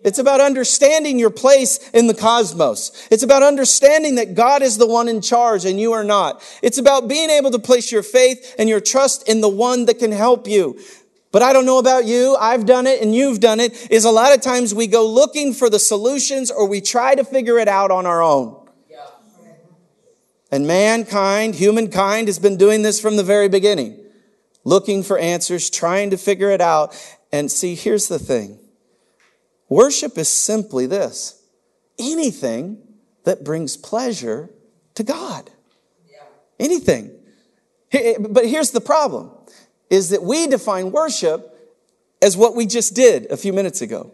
It's 0.05 0.19
about 0.19 0.41
understanding 0.41 1.19
your 1.19 1.31
place 1.31 1.91
in 1.91 2.07
the 2.07 2.15
cosmos. 2.15 3.09
It's 3.11 3.23
about 3.23 3.43
understanding 3.43 4.17
that 4.17 4.35
God 4.35 4.63
is 4.63 4.77
the 4.77 4.87
one 4.87 5.09
in 5.09 5.23
charge 5.23 5.65
and 5.65 5.81
you 5.81 5.93
are 5.93 6.05
not. 6.05 6.43
It's 6.63 6.77
about 6.77 7.09
being 7.09 7.31
able 7.31 7.51
to 7.51 7.59
place 7.59 7.91
your 7.91 8.03
faith 8.03 8.55
and 8.59 8.69
your 8.69 8.81
trust 8.81 9.27
in 9.27 9.41
the 9.41 9.49
one 9.49 9.87
that 9.87 9.99
can 9.99 10.13
help 10.13 10.47
you. 10.47 10.79
but 11.33 11.43
I 11.43 11.53
don't 11.53 11.67
know 11.67 11.79
about 11.79 12.05
you. 12.05 12.37
I've 12.39 12.65
done 12.65 12.87
it 12.87 13.03
and 13.03 13.13
you've 13.13 13.41
done 13.41 13.59
it. 13.59 13.91
Is 13.91 14.05
a 14.05 14.11
lot 14.11 14.33
of 14.33 14.41
times 14.41 14.73
we 14.73 14.87
go 14.87 15.05
looking 15.05 15.53
for 15.53 15.69
the 15.69 15.81
solutions 15.81 16.49
or 16.49 16.69
we 16.69 16.81
try 16.81 17.17
to 17.17 17.25
figure 17.25 17.59
it 17.59 17.67
out 17.67 17.91
on 17.91 18.07
our 18.07 18.23
own. 18.23 18.64
And 20.55 20.69
mankind, 20.69 21.57
humankind, 21.57 22.29
has 22.29 22.39
been 22.39 22.57
doing 22.57 22.83
this 22.83 23.01
from 23.01 23.17
the 23.17 23.25
very 23.25 23.49
beginning, 23.49 23.99
looking 24.63 25.03
for 25.03 25.19
answers, 25.19 25.69
trying 25.69 26.11
to 26.11 26.17
figure 26.17 26.49
it 26.49 26.61
out. 26.61 26.95
And 27.33 27.51
see, 27.51 27.75
here's 27.75 28.07
the 28.07 28.21
thing 28.21 28.61
worship 29.69 30.17
is 30.17 30.29
simply 30.29 30.87
this 30.87 31.43
anything 31.99 32.79
that 33.25 33.43
brings 33.43 33.77
pleasure 33.77 34.49
to 34.95 35.03
God. 35.03 35.51
Anything. 36.61 37.11
But 38.21 38.47
here's 38.47 38.71
the 38.71 38.81
problem 38.81 39.33
is 39.91 40.11
that 40.11 40.23
we 40.23 40.47
define 40.47 40.93
worship 40.93 41.51
as 42.23 42.37
what 42.37 42.55
we 42.55 42.67
just 42.67 42.95
did 42.95 43.29
a 43.29 43.37
few 43.37 43.53
minutes 43.53 43.83
ago. 43.83 44.13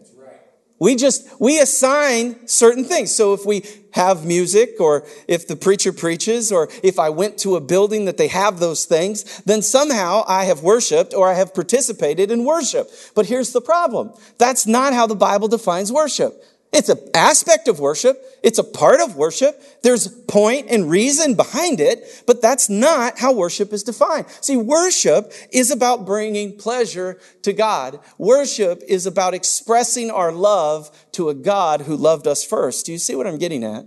We 0.81 0.95
just, 0.95 1.39
we 1.39 1.59
assign 1.59 2.47
certain 2.47 2.85
things. 2.85 3.13
So 3.13 3.35
if 3.35 3.45
we 3.45 3.63
have 3.91 4.25
music 4.25 4.77
or 4.79 5.05
if 5.27 5.47
the 5.47 5.55
preacher 5.55 5.93
preaches 5.93 6.51
or 6.51 6.69
if 6.81 6.97
I 6.97 7.09
went 7.09 7.37
to 7.39 7.55
a 7.55 7.61
building 7.61 8.05
that 8.05 8.17
they 8.17 8.29
have 8.29 8.59
those 8.59 8.85
things, 8.85 9.43
then 9.43 9.61
somehow 9.61 10.23
I 10.27 10.45
have 10.45 10.63
worshiped 10.63 11.13
or 11.13 11.29
I 11.29 11.35
have 11.35 11.53
participated 11.53 12.31
in 12.31 12.45
worship. 12.45 12.89
But 13.13 13.27
here's 13.27 13.53
the 13.53 13.61
problem. 13.61 14.11
That's 14.39 14.65
not 14.65 14.93
how 14.93 15.05
the 15.05 15.13
Bible 15.13 15.47
defines 15.47 15.91
worship. 15.91 16.43
It's 16.73 16.87
an 16.87 16.99
aspect 17.13 17.67
of 17.67 17.81
worship. 17.81 18.23
It's 18.43 18.57
a 18.57 18.63
part 18.63 19.01
of 19.01 19.17
worship. 19.17 19.61
There's 19.83 20.07
point 20.07 20.67
and 20.69 20.89
reason 20.89 21.35
behind 21.35 21.81
it, 21.81 22.23
but 22.25 22.41
that's 22.41 22.69
not 22.69 23.19
how 23.19 23.33
worship 23.33 23.73
is 23.73 23.83
defined. 23.83 24.27
See, 24.39 24.55
worship 24.55 25.33
is 25.51 25.69
about 25.69 26.05
bringing 26.05 26.57
pleasure 26.57 27.19
to 27.41 27.51
God. 27.51 27.99
Worship 28.17 28.81
is 28.87 29.05
about 29.05 29.33
expressing 29.33 30.09
our 30.09 30.31
love 30.31 30.89
to 31.11 31.27
a 31.27 31.33
God 31.33 31.81
who 31.81 31.97
loved 31.97 32.25
us 32.25 32.43
first. 32.43 32.85
Do 32.85 32.93
you 32.93 32.97
see 32.97 33.15
what 33.15 33.27
I'm 33.27 33.37
getting 33.37 33.65
at? 33.65 33.85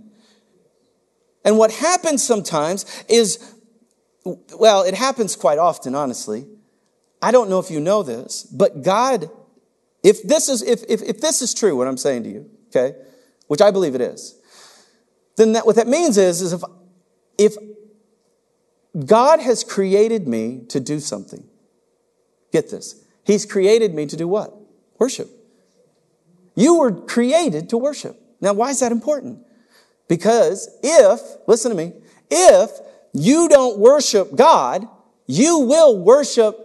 And 1.43 1.57
what 1.57 1.71
happens 1.71 2.23
sometimes 2.23 2.85
is, 3.09 3.55
well, 4.23 4.83
it 4.83 4.93
happens 4.93 5.35
quite 5.35 5.57
often, 5.57 5.95
honestly. 5.95 6.45
I 7.19 7.31
don't 7.31 7.49
know 7.49 7.57
if 7.57 7.71
you 7.71 7.79
know 7.79 8.03
this, 8.03 8.43
but 8.43 8.83
God, 8.83 9.31
if 10.03 10.21
this 10.21 10.49
is, 10.49 10.61
if, 10.61 10.83
if, 10.87 11.01
if 11.01 11.19
this 11.19 11.41
is 11.41 11.55
true, 11.55 11.75
what 11.75 11.87
I'm 11.87 11.97
saying 11.97 12.23
to 12.23 12.29
you, 12.29 12.51
okay, 12.75 12.95
which 13.47 13.61
I 13.61 13.71
believe 13.71 13.95
it 13.95 14.01
is, 14.01 14.35
then 15.35 15.53
that, 15.53 15.65
what 15.65 15.75
that 15.75 15.87
means 15.87 16.17
is, 16.17 16.41
is 16.41 16.53
if, 16.53 16.61
if 17.37 17.55
God 19.05 19.39
has 19.39 19.63
created 19.63 20.27
me 20.27 20.63
to 20.69 20.79
do 20.79 20.99
something, 20.99 21.47
get 22.51 22.69
this, 22.69 23.03
He's 23.23 23.45
created 23.45 23.93
me 23.93 24.05
to 24.05 24.15
do 24.15 24.27
what? 24.27 24.53
Worship. 24.99 25.29
You 26.55 26.79
were 26.79 26.91
created 26.91 27.69
to 27.69 27.77
worship. 27.77 28.19
Now, 28.39 28.53
why 28.53 28.69
is 28.69 28.79
that 28.79 28.91
important? 28.91 29.39
Because 30.07 30.69
if, 30.83 31.19
listen 31.47 31.71
to 31.71 31.77
me, 31.77 31.93
if 32.29 32.69
you 33.13 33.49
don't 33.49 33.79
worship 33.79 34.35
God, 34.35 34.87
you 35.25 35.59
will 35.59 35.97
worship 35.97 36.55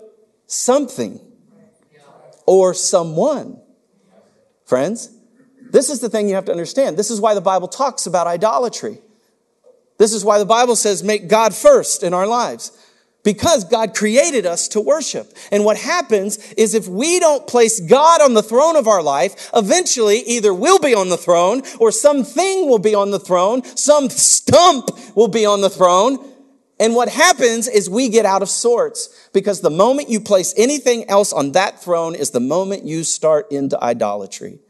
something 0.47 1.21
or 2.47 2.75
someone. 2.75 3.61
Friends, 4.67 5.11
this 5.73 5.91
is 5.91 6.01
the 6.01 6.09
thing 6.09 6.29
you 6.29 6.35
have 6.35 6.45
to 6.47 6.53
understand. 6.53 6.97
This 6.97 7.11
is 7.11 7.21
why 7.21 7.35
the 7.35 7.41
Bible 7.41 7.69
talks 7.69 8.07
about 8.07 8.27
idolatry. 8.27 8.99
This 9.99 10.13
is 10.13 10.25
why 10.25 10.39
the 10.39 10.47
Bible 10.47 10.77
says 10.77 11.03
make 11.03 11.29
God 11.29 11.55
first 11.55 12.03
in 12.03 12.15
our 12.15 12.27
lives. 12.27 12.73
Because 13.23 13.65
God 13.65 13.95
created 13.95 14.47
us 14.47 14.67
to 14.69 14.81
worship. 14.81 15.37
And 15.53 15.63
what 15.63 15.77
happens 15.77 16.39
is 16.55 16.75
if 16.75 16.89
we 16.89 17.21
don't 17.21 17.47
place 17.47 17.79
God 17.81 18.23
on 18.23 18.33
the 18.33 18.43
throne 18.43 18.77
of 18.77 18.89
our 18.89 19.03
life, 19.03 19.51
eventually 19.55 20.21
either 20.21 20.55
we'll 20.55 20.79
be 20.79 20.95
on 20.95 21.11
the 21.11 21.19
throne 21.19 21.63
or 21.79 21.93
something 21.93 22.67
will 22.67 22.79
be 22.79 22.95
on 22.95 23.11
the 23.11 23.19
throne, 23.19 23.63
some 23.77 24.09
stump 24.09 24.89
will 25.15 25.29
be 25.29 25.45
on 25.45 25.61
the 25.61 25.69
throne. 25.69 26.19
And 26.79 26.95
what 26.95 27.11
happens 27.11 27.69
is 27.69 27.91
we 27.91 28.09
get 28.09 28.25
out 28.25 28.41
of 28.41 28.49
sorts 28.49 29.29
because 29.35 29.61
the 29.61 29.69
moment 29.69 30.09
you 30.09 30.19
place 30.19 30.55
anything 30.57 31.07
else 31.11 31.31
on 31.31 31.53
that 31.53 31.83
throne 31.83 32.15
is 32.15 32.31
the 32.31 32.41
moment 32.41 32.85
you 32.85 33.05
start 33.05 33.53
into 33.53 33.79
idolatry. 33.85 34.61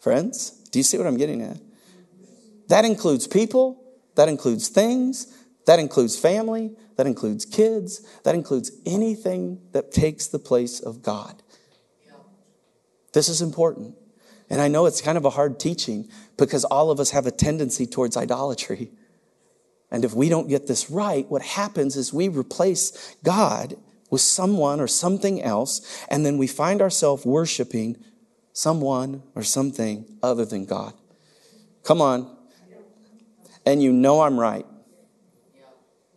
Friends, 0.00 0.50
do 0.70 0.78
you 0.78 0.82
see 0.82 0.98
what 0.98 1.06
I'm 1.06 1.16
getting 1.16 1.42
at? 1.42 1.58
That 2.68 2.84
includes 2.84 3.26
people, 3.26 3.82
that 4.14 4.28
includes 4.28 4.68
things, 4.68 5.26
that 5.66 5.78
includes 5.78 6.18
family, 6.18 6.72
that 6.96 7.06
includes 7.06 7.44
kids, 7.44 8.00
that 8.24 8.34
includes 8.34 8.72
anything 8.86 9.60
that 9.72 9.92
takes 9.92 10.26
the 10.26 10.38
place 10.38 10.80
of 10.80 11.02
God. 11.02 11.42
This 13.12 13.28
is 13.28 13.42
important. 13.42 13.96
And 14.48 14.60
I 14.60 14.68
know 14.68 14.86
it's 14.86 15.00
kind 15.00 15.18
of 15.18 15.24
a 15.24 15.30
hard 15.30 15.60
teaching 15.60 16.08
because 16.36 16.64
all 16.64 16.90
of 16.90 16.98
us 16.98 17.10
have 17.10 17.26
a 17.26 17.30
tendency 17.30 17.86
towards 17.86 18.16
idolatry. 18.16 18.90
And 19.90 20.04
if 20.04 20.14
we 20.14 20.28
don't 20.28 20.48
get 20.48 20.66
this 20.66 20.90
right, 20.90 21.28
what 21.28 21.42
happens 21.42 21.96
is 21.96 22.12
we 22.12 22.28
replace 22.28 23.16
God 23.22 23.76
with 24.10 24.20
someone 24.20 24.80
or 24.80 24.88
something 24.88 25.42
else, 25.42 26.04
and 26.08 26.26
then 26.26 26.36
we 26.36 26.46
find 26.46 26.82
ourselves 26.82 27.24
worshiping 27.24 27.96
someone 28.60 29.22
or 29.34 29.42
something 29.42 30.04
other 30.22 30.44
than 30.44 30.66
God. 30.66 30.92
Come 31.82 32.02
on. 32.02 32.36
And 33.64 33.82
you 33.82 33.90
know 33.90 34.20
I'm 34.20 34.38
right. 34.38 34.66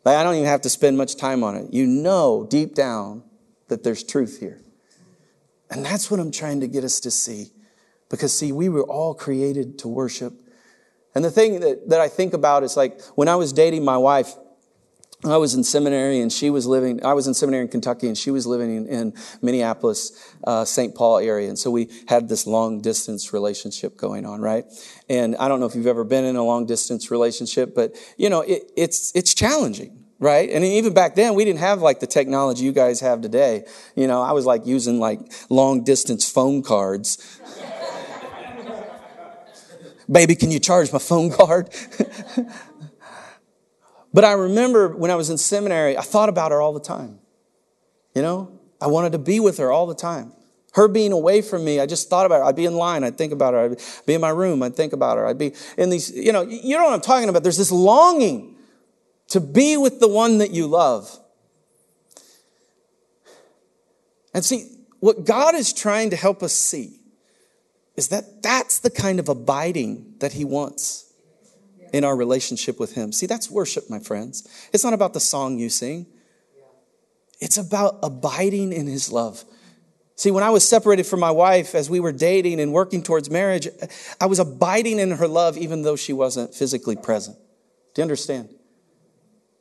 Like, 0.04 0.18
I 0.18 0.24
don't 0.24 0.36
even 0.36 0.48
have 0.48 0.62
to 0.62 0.70
spend 0.70 0.98
much 0.98 1.16
time 1.16 1.42
on 1.46 1.56
it. 1.56 1.74
You 1.74 1.88
know 1.88 2.46
deep 2.50 2.76
down 2.76 3.24
that 3.70 3.84
there's 3.84 4.04
truth 4.04 4.42
here. 4.42 4.60
And 5.72 5.86
that's 5.86 6.12
what 6.12 6.20
I'm 6.20 6.32
trying 6.32 6.60
to 6.60 6.68
get 6.68 6.84
us 6.84 7.00
to 7.02 7.12
see. 7.12 7.52
Because, 8.10 8.38
see, 8.38 8.52
we 8.52 8.68
were 8.68 8.84
all 8.84 9.14
created 9.14 9.80
to 9.80 9.88
worship. 9.88 10.34
And 11.16 11.24
the 11.24 11.32
thing 11.32 11.62
that, 11.62 11.90
that 11.90 12.02
I 12.02 12.10
think 12.10 12.34
about 12.34 12.64
is 12.64 12.76
like 12.76 13.02
when 13.16 13.30
I 13.30 13.38
was 13.38 13.54
dating 13.54 13.86
my 13.86 13.98
wife, 13.98 14.36
I 15.26 15.38
was 15.38 15.54
in 15.54 15.64
seminary 15.64 16.20
and 16.20 16.32
she 16.32 16.50
was 16.50 16.68
living, 16.68 17.04
I 17.06 17.14
was 17.14 17.28
in 17.28 17.34
seminary 17.34 17.64
in 17.64 17.70
Kentucky 17.70 18.08
and 18.08 18.18
she 18.18 18.30
was 18.30 18.46
living 18.46 18.76
in, 18.76 18.88
in 18.88 19.14
Minneapolis, 19.42 20.34
uh, 20.44 20.66
St. 20.66 20.94
Paul 20.94 21.20
area. 21.20 21.48
And 21.48 21.58
so 21.58 21.72
we 21.72 21.90
had 22.08 22.28
this 22.28 22.46
long 22.46 22.82
distance 22.82 23.32
relationship 23.32 23.96
going 23.96 24.26
on, 24.26 24.42
right? 24.42 24.66
And 25.10 25.38
I 25.38 25.48
don't 25.48 25.62
know 25.62 25.66
if 25.66 25.76
you've 25.76 25.88
ever 25.88 26.04
been 26.04 26.26
in 26.26 26.36
a 26.36 26.44
long 26.44 26.66
distance 26.66 27.10
relationship, 27.10 27.74
but 27.74 27.96
you 28.18 28.30
know, 28.30 28.42
it, 28.42 28.72
it's, 28.76 29.16
it's 29.16 29.34
challenging. 29.34 30.00
Right. 30.20 30.50
And 30.50 30.64
even 30.64 30.94
back 30.94 31.16
then, 31.16 31.34
we 31.36 31.44
didn't 31.44 31.60
have 31.60 31.82
like 31.82 32.00
the 32.00 32.08
technology 32.08 32.64
you 32.64 32.72
guys 32.72 33.02
have 33.02 33.20
today. 33.20 33.66
You 33.94 34.08
know, 34.08 34.22
I 34.22 34.32
was 34.32 34.46
like 34.46 34.66
using 34.66 34.98
like 34.98 35.20
long 35.50 35.84
distance 35.84 36.30
phone 36.30 36.64
cards. 36.64 37.42
Baby, 40.10 40.36
can 40.36 40.52
you 40.52 40.60
charge 40.60 40.94
my 40.94 41.00
phone 41.00 41.30
card? 41.30 41.70
But 44.14 44.24
I 44.24 44.34
remember 44.34 44.96
when 44.96 45.10
I 45.10 45.16
was 45.16 45.30
in 45.30 45.38
seminary, 45.38 45.98
I 45.98 46.02
thought 46.02 46.30
about 46.30 46.52
her 46.52 46.62
all 46.62 46.74
the 46.74 46.80
time. 46.80 47.20
You 48.14 48.22
know, 48.22 48.60
I 48.80 48.88
wanted 48.88 49.14
to 49.14 49.18
be 49.18 49.40
with 49.40 49.58
her 49.58 49.72
all 49.72 49.88
the 49.88 49.96
time. 49.96 50.34
Her 50.74 50.88
being 50.88 51.12
away 51.12 51.42
from 51.42 51.66
me, 51.66 51.80
I 51.80 51.86
just 51.86 52.10
thought 52.10 52.26
about 52.26 52.40
her. 52.40 52.44
I'd 52.46 52.56
be 52.56 52.66
in 52.66 52.76
line, 52.76 53.04
I'd 53.04 53.18
think 53.18 53.34
about 53.34 53.54
her. 53.54 53.60
I'd 53.60 54.06
be 54.06 54.14
in 54.14 54.22
my 54.22 54.30
room, 54.30 54.62
I'd 54.62 54.76
think 54.76 54.94
about 54.94 55.18
her. 55.18 55.26
I'd 55.26 55.38
be 55.38 55.54
in 55.78 55.90
these, 55.90 56.12
you 56.12 56.32
know, 56.32 56.42
you 56.42 56.78
know 56.78 56.84
what 56.84 56.94
I'm 56.94 57.02
talking 57.02 57.30
about. 57.30 57.44
There's 57.44 57.58
this 57.58 57.72
longing 57.72 58.56
to 59.30 59.40
be 59.40 59.78
with 59.78 60.00
the 60.00 60.08
one 60.08 60.40
that 60.40 60.52
you 60.52 60.68
love. 60.68 61.20
And 64.34 64.44
see, 64.44 64.78
what 65.00 65.26
God 65.26 65.54
is 65.54 65.74
trying 65.74 66.10
to 66.10 66.16
help 66.16 66.42
us 66.42 66.54
see 66.54 67.00
is 67.96 68.08
that 68.08 68.42
that's 68.42 68.80
the 68.80 68.90
kind 68.90 69.20
of 69.20 69.30
abiding 69.30 70.16
that 70.20 70.34
He 70.34 70.46
wants 70.46 71.13
in 71.94 72.04
our 72.04 72.16
relationship 72.16 72.80
with 72.80 72.96
Him. 72.96 73.14
See, 73.14 73.28
that's 73.28 73.50
worship, 73.50 73.90
my 73.90 74.00
friends. 74.00 74.68
It's 74.74 74.84
not 74.84 74.94
about 74.94 75.14
the 75.14 75.20
song 75.20 75.60
you 75.60 75.70
sing, 75.70 76.08
it's 77.40 77.58
about 77.58 78.00
abiding 78.04 78.74
in 78.74 78.88
His 78.88 79.12
love. 79.12 79.46
See, 80.16 80.32
when 80.32 80.44
I 80.44 80.52
was 80.52 80.68
separated 80.68 81.06
from 81.06 81.20
my 81.20 81.32
wife 81.32 81.74
as 81.74 81.90
we 81.90 82.00
were 82.00 82.12
dating 82.12 82.60
and 82.60 82.72
working 82.72 83.02
towards 83.02 83.30
marriage, 83.30 83.68
I 84.22 84.28
was 84.28 84.40
abiding 84.40 85.00
in 85.00 85.12
her 85.12 85.28
love 85.28 85.58
even 85.58 85.82
though 85.82 85.96
she 85.96 86.14
wasn't 86.14 86.54
physically 86.54 86.96
present. 86.96 87.36
Do 87.94 88.02
you 88.02 88.04
understand? 88.04 88.50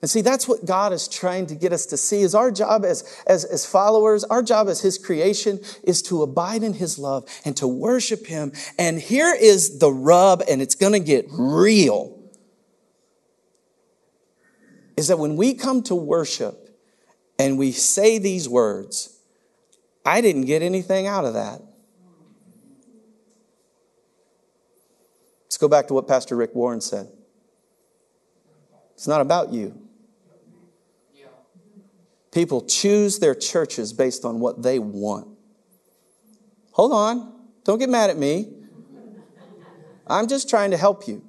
And 0.03 0.11
see, 0.11 0.21
that's 0.21 0.49
what 0.49 0.67
God 0.67 0.93
is 0.93 1.09
trying 1.09 1.47
to 1.47 1.55
get 1.55 1.73
us 1.73 1.87
to 1.87 1.97
see 1.97 2.23
is 2.23 2.35
our 2.35 2.51
job 2.51 2.85
as, 2.85 3.23
as, 3.27 3.45
as 3.45 3.65
followers, 3.65 4.25
our 4.25 4.43
job 4.43 4.69
as 4.69 4.81
His 4.81 4.99
creation 4.99 5.61
is 5.85 6.03
to 6.03 6.23
abide 6.23 6.63
in 6.63 6.75
His 6.75 6.99
love 6.99 7.27
and 7.45 7.57
to 7.57 7.69
worship 7.69 8.27
Him. 8.27 8.53
And 8.79 8.99
here 8.99 9.35
is 9.35 9.79
the 9.79 9.93
rub, 9.93 10.43
and 10.49 10.61
it's 10.61 10.75
going 10.75 10.93
to 10.93 11.01
get 11.01 11.27
real 11.31 12.22
is 14.97 15.09
that 15.09 15.19
when 15.19 15.37
we 15.37 15.55
come 15.55 15.83
to 15.85 15.95
worship 15.95 16.79
and 17.39 17.59
we 17.59 17.73
say 17.73 18.19
these 18.19 18.49
words, 18.49 19.19
I 20.05 20.21
didn't 20.21 20.47
get 20.47 20.63
anything 20.63 21.07
out 21.07 21.25
of 21.25 21.35
that. 21.35 21.63
Let's 25.45 25.59
go 25.59 25.69
back 25.69 25.89
to 25.89 25.95
what 25.95 26.09
Pastor 26.09 26.37
Rick 26.37 26.55
Warren 26.55 26.81
said. 26.81 27.09
It's 28.95 29.07
not 29.07 29.21
about 29.21 29.53
you. 29.53 29.79
People 32.31 32.65
choose 32.65 33.19
their 33.19 33.35
churches 33.35 33.93
based 33.93 34.25
on 34.25 34.41
what 34.41 34.63
they 34.63 34.79
want. 34.79 35.29
Hold 36.73 36.93
on. 36.93 37.33
Don't 37.65 37.79
get 37.79 37.91
mad 37.91 38.11
at 38.11 38.17
me. 38.17 38.53
I'm 40.07 40.27
just 40.27 40.49
trying 40.49 40.71
to 40.71 40.77
help 40.77 41.07
you. 41.07 41.23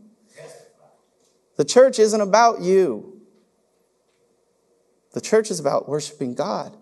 The 1.58 1.66
church 1.66 2.00
isn't 2.00 2.22
about 2.22 2.62
you. 2.62 3.13
The 5.14 5.22
church 5.22 5.50
is 5.50 5.60
about 5.60 5.88
worshiping 5.88 6.36
God. 6.36 6.76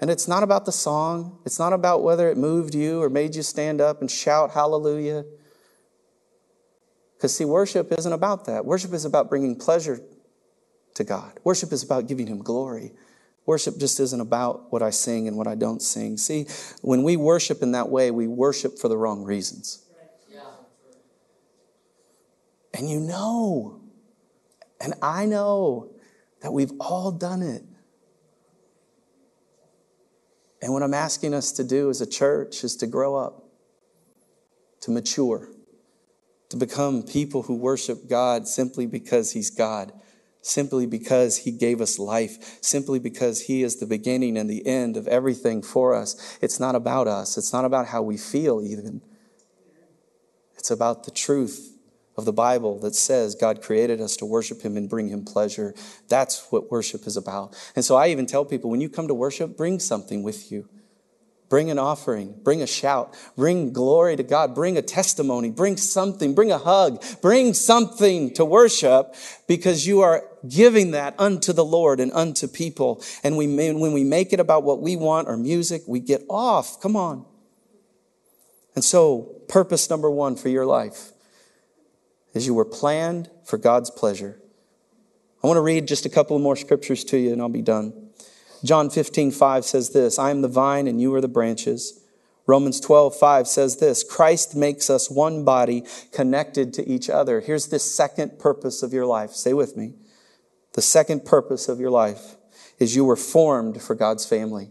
And 0.00 0.10
it's 0.10 0.28
not 0.28 0.42
about 0.42 0.64
the 0.64 0.72
song. 0.72 1.38
It's 1.44 1.58
not 1.58 1.72
about 1.72 2.02
whether 2.02 2.28
it 2.28 2.36
moved 2.36 2.74
you 2.74 3.02
or 3.02 3.08
made 3.08 3.34
you 3.34 3.42
stand 3.42 3.80
up 3.80 4.00
and 4.00 4.10
shout 4.10 4.52
hallelujah. 4.52 5.24
Because, 7.16 7.36
see, 7.36 7.44
worship 7.44 7.92
isn't 7.98 8.12
about 8.12 8.44
that. 8.46 8.64
Worship 8.64 8.92
is 8.92 9.04
about 9.04 9.28
bringing 9.28 9.56
pleasure 9.56 10.00
to 10.94 11.04
God. 11.04 11.38
Worship 11.42 11.72
is 11.72 11.82
about 11.82 12.06
giving 12.06 12.28
Him 12.28 12.38
glory. 12.38 12.92
Worship 13.44 13.78
just 13.78 13.98
isn't 13.98 14.20
about 14.20 14.72
what 14.72 14.82
I 14.82 14.90
sing 14.90 15.26
and 15.26 15.36
what 15.36 15.48
I 15.48 15.56
don't 15.56 15.82
sing. 15.82 16.16
See, 16.16 16.46
when 16.82 17.02
we 17.02 17.16
worship 17.16 17.62
in 17.62 17.72
that 17.72 17.88
way, 17.88 18.10
we 18.10 18.28
worship 18.28 18.78
for 18.78 18.88
the 18.88 18.96
wrong 18.96 19.24
reasons. 19.24 19.84
And 22.74 22.88
you 22.88 23.00
know, 23.00 23.80
and 24.80 24.94
I 25.02 25.26
know 25.26 25.90
that 26.40 26.52
we've 26.52 26.72
all 26.80 27.10
done 27.10 27.42
it. 27.42 27.62
And 30.60 30.72
what 30.72 30.82
I'm 30.82 30.94
asking 30.94 31.34
us 31.34 31.52
to 31.52 31.64
do 31.64 31.88
as 31.90 32.00
a 32.00 32.06
church 32.06 32.64
is 32.64 32.76
to 32.76 32.86
grow 32.86 33.16
up, 33.16 33.44
to 34.80 34.90
mature, 34.90 35.48
to 36.48 36.56
become 36.56 37.02
people 37.02 37.42
who 37.42 37.54
worship 37.54 38.08
God 38.08 38.48
simply 38.48 38.86
because 38.86 39.32
He's 39.32 39.50
God, 39.50 39.92
simply 40.40 40.86
because 40.86 41.38
He 41.38 41.52
gave 41.52 41.80
us 41.80 41.98
life, 41.98 42.58
simply 42.60 42.98
because 42.98 43.42
He 43.42 43.62
is 43.62 43.76
the 43.76 43.86
beginning 43.86 44.36
and 44.36 44.50
the 44.50 44.66
end 44.66 44.96
of 44.96 45.06
everything 45.06 45.62
for 45.62 45.94
us. 45.94 46.38
It's 46.40 46.58
not 46.58 46.74
about 46.74 47.06
us, 47.06 47.38
it's 47.38 47.52
not 47.52 47.64
about 47.64 47.86
how 47.86 48.02
we 48.02 48.16
feel, 48.16 48.62
even. 48.64 49.00
It's 50.56 50.72
about 50.72 51.04
the 51.04 51.12
truth 51.12 51.77
of 52.18 52.24
the 52.24 52.32
Bible 52.32 52.80
that 52.80 52.96
says 52.96 53.36
God 53.36 53.62
created 53.62 54.00
us 54.00 54.16
to 54.16 54.26
worship 54.26 54.60
Him 54.62 54.76
and 54.76 54.90
bring 54.90 55.08
Him 55.08 55.24
pleasure. 55.24 55.72
That's 56.08 56.50
what 56.50 56.70
worship 56.70 57.06
is 57.06 57.16
about. 57.16 57.56
And 57.76 57.84
so 57.84 57.94
I 57.94 58.08
even 58.08 58.26
tell 58.26 58.44
people 58.44 58.70
when 58.70 58.80
you 58.80 58.90
come 58.90 59.06
to 59.06 59.14
worship, 59.14 59.56
bring 59.56 59.78
something 59.78 60.24
with 60.24 60.50
you. 60.50 60.68
Bring 61.48 61.70
an 61.70 61.78
offering, 61.78 62.34
bring 62.42 62.60
a 62.60 62.66
shout, 62.66 63.16
bring 63.34 63.72
glory 63.72 64.16
to 64.16 64.22
God, 64.22 64.54
bring 64.54 64.76
a 64.76 64.82
testimony, 64.82 65.50
bring 65.50 65.78
something, 65.78 66.34
bring 66.34 66.52
a 66.52 66.58
hug, 66.58 67.02
bring 67.22 67.54
something 67.54 68.34
to 68.34 68.44
worship 68.44 69.14
because 69.46 69.86
you 69.86 70.00
are 70.00 70.24
giving 70.46 70.90
that 70.90 71.14
unto 71.18 71.54
the 71.54 71.64
Lord 71.64 72.00
and 72.00 72.12
unto 72.12 72.48
people. 72.48 73.02
And 73.22 73.38
we, 73.38 73.46
when 73.46 73.92
we 73.92 74.04
make 74.04 74.34
it 74.34 74.40
about 74.40 74.62
what 74.62 74.82
we 74.82 74.96
want 74.96 75.26
or 75.26 75.38
music, 75.38 75.82
we 75.86 76.00
get 76.00 76.22
off. 76.28 76.82
Come 76.82 76.96
on. 76.96 77.24
And 78.74 78.84
so, 78.84 79.40
purpose 79.48 79.88
number 79.88 80.10
one 80.10 80.36
for 80.36 80.50
your 80.50 80.66
life 80.66 81.12
as 82.38 82.46
you 82.46 82.54
were 82.54 82.64
planned 82.64 83.28
for 83.44 83.58
God's 83.58 83.90
pleasure. 83.90 84.40
I 85.42 85.48
want 85.48 85.56
to 85.56 85.60
read 85.60 85.88
just 85.88 86.06
a 86.06 86.08
couple 86.08 86.38
more 86.38 86.54
scriptures 86.54 87.02
to 87.06 87.18
you 87.18 87.32
and 87.32 87.42
I'll 87.42 87.48
be 87.48 87.62
done. 87.62 88.10
John 88.64 88.90
15, 88.90 89.32
5 89.32 89.64
says 89.64 89.90
this 89.90 90.20
I 90.20 90.30
am 90.30 90.42
the 90.42 90.46
vine 90.46 90.86
and 90.86 91.00
you 91.00 91.12
are 91.16 91.20
the 91.20 91.26
branches. 91.26 92.00
Romans 92.46 92.78
12, 92.78 93.16
5 93.16 93.48
says 93.48 93.78
this 93.78 94.04
Christ 94.04 94.54
makes 94.54 94.88
us 94.88 95.10
one 95.10 95.44
body 95.44 95.82
connected 96.12 96.72
to 96.74 96.88
each 96.88 97.10
other. 97.10 97.40
Here's 97.40 97.66
the 97.66 97.80
second 97.80 98.38
purpose 98.38 98.84
of 98.84 98.92
your 98.92 99.04
life. 99.04 99.32
Stay 99.32 99.52
with 99.52 99.76
me. 99.76 99.94
The 100.74 100.82
second 100.82 101.24
purpose 101.24 101.68
of 101.68 101.80
your 101.80 101.90
life 101.90 102.36
is 102.78 102.94
you 102.94 103.04
were 103.04 103.16
formed 103.16 103.82
for 103.82 103.96
God's 103.96 104.24
family. 104.24 104.70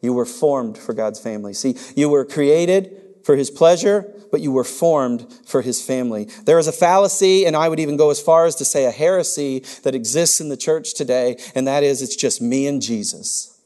You 0.00 0.12
were 0.12 0.26
formed 0.26 0.76
for 0.76 0.92
God's 0.92 1.20
family. 1.20 1.54
See, 1.54 1.76
you 1.94 2.08
were 2.08 2.24
created 2.24 3.00
for 3.24 3.36
his 3.36 3.50
pleasure, 3.50 4.12
but 4.30 4.40
you 4.40 4.52
were 4.52 4.64
formed 4.64 5.26
for 5.46 5.62
his 5.62 5.82
family. 5.82 6.28
There 6.44 6.58
is 6.58 6.66
a 6.66 6.72
fallacy, 6.72 7.44
and 7.46 7.56
I 7.56 7.68
would 7.68 7.80
even 7.80 7.96
go 7.96 8.10
as 8.10 8.20
far 8.20 8.46
as 8.46 8.54
to 8.56 8.64
say 8.64 8.84
a 8.84 8.90
heresy 8.90 9.64
that 9.82 9.94
exists 9.94 10.40
in 10.40 10.48
the 10.48 10.56
church 10.56 10.94
today, 10.94 11.36
and 11.54 11.66
that 11.66 11.82
is 11.82 12.02
it's 12.02 12.16
just 12.16 12.40
me 12.40 12.66
and 12.66 12.80
Jesus. 12.80 13.60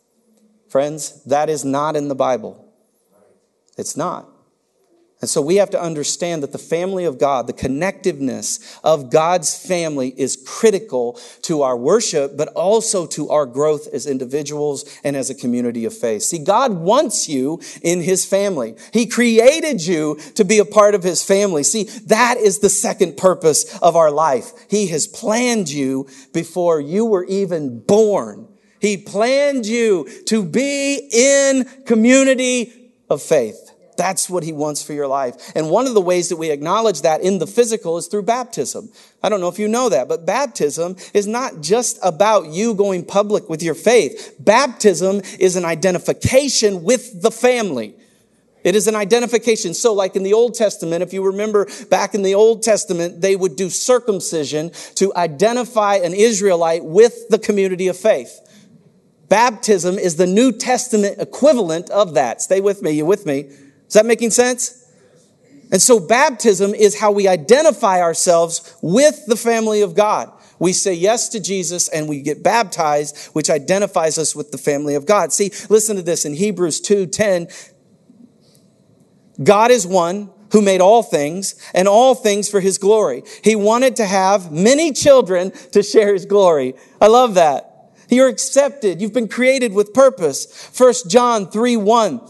Friends, 0.68 1.22
that 1.24 1.48
is 1.48 1.64
not 1.64 1.96
in 1.96 2.08
the 2.08 2.14
Bible. 2.14 2.72
It's 3.76 3.96
not. 3.96 4.28
And 5.24 5.28
so 5.30 5.40
we 5.40 5.56
have 5.56 5.70
to 5.70 5.80
understand 5.80 6.42
that 6.42 6.52
the 6.52 6.58
family 6.58 7.06
of 7.06 7.18
God, 7.18 7.46
the 7.46 7.54
connectiveness 7.54 8.78
of 8.84 9.10
God's 9.10 9.56
family 9.56 10.12
is 10.18 10.36
critical 10.46 11.18
to 11.44 11.62
our 11.62 11.78
worship, 11.78 12.36
but 12.36 12.48
also 12.48 13.06
to 13.06 13.30
our 13.30 13.46
growth 13.46 13.88
as 13.94 14.06
individuals 14.06 14.84
and 15.02 15.16
as 15.16 15.30
a 15.30 15.34
community 15.34 15.86
of 15.86 15.96
faith. 15.96 16.24
See, 16.24 16.44
God 16.44 16.74
wants 16.74 17.26
you 17.26 17.62
in 17.80 18.02
His 18.02 18.26
family. 18.26 18.74
He 18.92 19.06
created 19.06 19.86
you 19.86 20.20
to 20.34 20.44
be 20.44 20.58
a 20.58 20.64
part 20.66 20.94
of 20.94 21.02
His 21.02 21.24
family. 21.24 21.62
See, 21.62 21.84
that 22.04 22.36
is 22.36 22.58
the 22.58 22.68
second 22.68 23.16
purpose 23.16 23.78
of 23.78 23.96
our 23.96 24.10
life. 24.10 24.52
He 24.68 24.88
has 24.88 25.06
planned 25.06 25.70
you 25.70 26.06
before 26.34 26.82
you 26.82 27.06
were 27.06 27.24
even 27.24 27.80
born. 27.80 28.46
He 28.78 28.98
planned 28.98 29.64
you 29.64 30.06
to 30.26 30.44
be 30.44 31.08
in 31.10 31.64
community 31.86 32.90
of 33.08 33.22
faith. 33.22 33.70
That's 33.96 34.28
what 34.28 34.42
he 34.42 34.52
wants 34.52 34.82
for 34.82 34.92
your 34.92 35.06
life. 35.06 35.52
And 35.54 35.70
one 35.70 35.86
of 35.86 35.94
the 35.94 36.00
ways 36.00 36.28
that 36.28 36.36
we 36.36 36.50
acknowledge 36.50 37.02
that 37.02 37.20
in 37.20 37.38
the 37.38 37.46
physical 37.46 37.96
is 37.96 38.06
through 38.06 38.22
baptism. 38.22 38.90
I 39.22 39.28
don't 39.28 39.40
know 39.40 39.48
if 39.48 39.58
you 39.58 39.68
know 39.68 39.88
that, 39.88 40.08
but 40.08 40.26
baptism 40.26 40.96
is 41.12 41.26
not 41.26 41.60
just 41.60 41.98
about 42.02 42.46
you 42.46 42.74
going 42.74 43.04
public 43.04 43.48
with 43.48 43.62
your 43.62 43.74
faith. 43.74 44.34
Baptism 44.38 45.22
is 45.38 45.56
an 45.56 45.64
identification 45.64 46.82
with 46.82 47.22
the 47.22 47.30
family. 47.30 47.94
It 48.64 48.74
is 48.74 48.88
an 48.88 48.96
identification. 48.96 49.74
So, 49.74 49.92
like 49.92 50.16
in 50.16 50.22
the 50.22 50.32
Old 50.32 50.54
Testament, 50.54 51.02
if 51.02 51.12
you 51.12 51.22
remember 51.22 51.68
back 51.90 52.14
in 52.14 52.22
the 52.22 52.34
Old 52.34 52.62
Testament, 52.62 53.20
they 53.20 53.36
would 53.36 53.56
do 53.56 53.68
circumcision 53.68 54.72
to 54.94 55.14
identify 55.14 55.96
an 55.96 56.14
Israelite 56.14 56.82
with 56.82 57.28
the 57.28 57.38
community 57.38 57.88
of 57.88 57.96
faith. 57.96 58.40
Baptism 59.28 59.98
is 59.98 60.16
the 60.16 60.26
New 60.26 60.50
Testament 60.52 61.16
equivalent 61.18 61.90
of 61.90 62.14
that. 62.14 62.40
Stay 62.40 62.60
with 62.60 62.82
me. 62.82 62.92
You 62.92 63.04
with 63.04 63.26
me? 63.26 63.50
Is 63.94 64.00
that 64.00 64.06
making 64.06 64.30
sense? 64.30 64.90
And 65.70 65.80
so 65.80 66.00
baptism 66.00 66.74
is 66.74 66.98
how 66.98 67.12
we 67.12 67.28
identify 67.28 68.02
ourselves 68.02 68.76
with 68.82 69.24
the 69.26 69.36
family 69.36 69.82
of 69.82 69.94
God. 69.94 70.32
We 70.58 70.72
say 70.72 70.94
yes 70.94 71.28
to 71.28 71.38
Jesus 71.38 71.86
and 71.86 72.08
we 72.08 72.20
get 72.20 72.42
baptized, 72.42 73.26
which 73.34 73.48
identifies 73.48 74.18
us 74.18 74.34
with 74.34 74.50
the 74.50 74.58
family 74.58 74.96
of 74.96 75.06
God. 75.06 75.32
See, 75.32 75.52
listen 75.68 75.94
to 75.94 76.02
this 76.02 76.24
in 76.24 76.34
Hebrews 76.34 76.80
2:10. 76.80 77.46
God 79.40 79.70
is 79.70 79.86
one 79.86 80.30
who 80.50 80.60
made 80.60 80.80
all 80.80 81.04
things 81.04 81.54
and 81.72 81.86
all 81.86 82.16
things 82.16 82.48
for 82.48 82.58
his 82.58 82.78
glory. 82.78 83.22
He 83.44 83.54
wanted 83.54 83.94
to 83.94 84.06
have 84.06 84.50
many 84.50 84.90
children 84.90 85.52
to 85.70 85.84
share 85.84 86.14
his 86.14 86.26
glory. 86.26 86.74
I 87.00 87.06
love 87.06 87.34
that. 87.34 87.92
You're 88.08 88.28
accepted. 88.28 89.00
You've 89.00 89.12
been 89.12 89.28
created 89.28 89.72
with 89.72 89.94
purpose. 89.94 90.68
1 90.76 91.08
John 91.08 91.48
3 91.48 91.76
1 91.76 92.20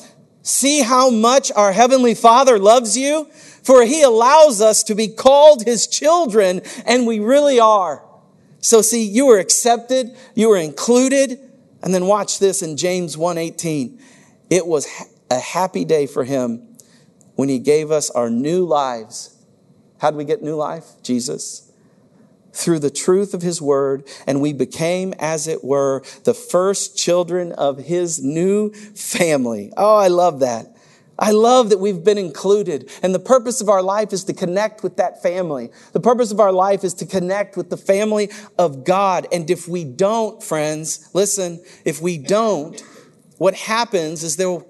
See 0.44 0.82
how 0.82 1.08
much 1.08 1.50
our 1.52 1.72
Heavenly 1.72 2.14
Father 2.14 2.58
loves 2.58 2.96
you? 2.96 3.24
For 3.62 3.84
He 3.84 4.02
allows 4.02 4.60
us 4.60 4.82
to 4.84 4.94
be 4.94 5.08
called 5.08 5.64
His 5.64 5.86
children, 5.86 6.60
and 6.84 7.06
we 7.06 7.18
really 7.18 7.58
are. 7.58 8.04
So 8.60 8.82
see, 8.82 9.04
you 9.04 9.26
were 9.26 9.38
accepted, 9.38 10.14
you 10.34 10.50
were 10.50 10.58
included, 10.58 11.38
and 11.82 11.94
then 11.94 12.06
watch 12.06 12.38
this 12.38 12.62
in 12.62 12.76
James 12.76 13.16
1:18. 13.16 13.98
It 14.50 14.66
was 14.66 14.86
a 15.30 15.38
happy 15.38 15.84
day 15.84 16.06
for 16.06 16.24
him 16.24 16.76
when 17.34 17.48
he 17.48 17.58
gave 17.58 17.90
us 17.90 18.10
our 18.10 18.30
new 18.30 18.64
lives. 18.64 19.30
How 19.98 20.10
did 20.10 20.18
we 20.18 20.24
get 20.24 20.42
new 20.42 20.56
life? 20.56 20.84
Jesus 21.02 21.63
through 22.54 22.78
the 22.78 22.90
truth 22.90 23.34
of 23.34 23.42
his 23.42 23.60
word, 23.60 24.08
and 24.26 24.40
we 24.40 24.52
became, 24.52 25.12
as 25.18 25.46
it 25.46 25.62
were, 25.62 26.02
the 26.24 26.34
first 26.34 26.96
children 26.96 27.52
of 27.52 27.78
his 27.78 28.22
new 28.22 28.70
family. 28.72 29.72
Oh, 29.76 29.96
I 29.96 30.08
love 30.08 30.40
that. 30.40 30.68
I 31.18 31.30
love 31.30 31.70
that 31.70 31.78
we've 31.78 32.02
been 32.02 32.18
included. 32.18 32.90
And 33.02 33.14
the 33.14 33.20
purpose 33.20 33.60
of 33.60 33.68
our 33.68 33.82
life 33.82 34.12
is 34.12 34.24
to 34.24 34.32
connect 34.32 34.82
with 34.82 34.96
that 34.96 35.22
family. 35.22 35.70
The 35.92 36.00
purpose 36.00 36.32
of 36.32 36.40
our 36.40 36.52
life 36.52 36.82
is 36.82 36.94
to 36.94 37.06
connect 37.06 37.56
with 37.56 37.70
the 37.70 37.76
family 37.76 38.30
of 38.58 38.84
God. 38.84 39.28
And 39.30 39.48
if 39.48 39.68
we 39.68 39.84
don't, 39.84 40.42
friends, 40.42 41.08
listen, 41.12 41.62
if 41.84 42.00
we 42.00 42.18
don't, 42.18 42.82
what 43.38 43.54
happens 43.54 44.22
is 44.22 44.36
there 44.36 44.50
will, 44.50 44.66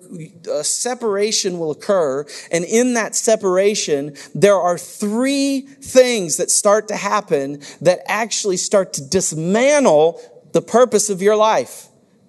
a 0.50 0.64
separation 0.64 1.58
will 1.58 1.70
occur 1.70 2.24
and 2.50 2.64
in 2.64 2.94
that 2.94 3.14
separation 3.14 4.16
there 4.34 4.56
are 4.56 4.78
three 4.78 5.60
things 5.60 6.38
that 6.38 6.50
start 6.50 6.88
to 6.88 6.96
happen 6.96 7.60
that 7.80 8.00
actually 8.06 8.56
start 8.56 8.92
to 8.94 9.06
dismantle 9.06 10.20
the 10.52 10.62
purpose 10.62 11.10
of 11.10 11.20
your 11.20 11.36
life. 11.36 11.88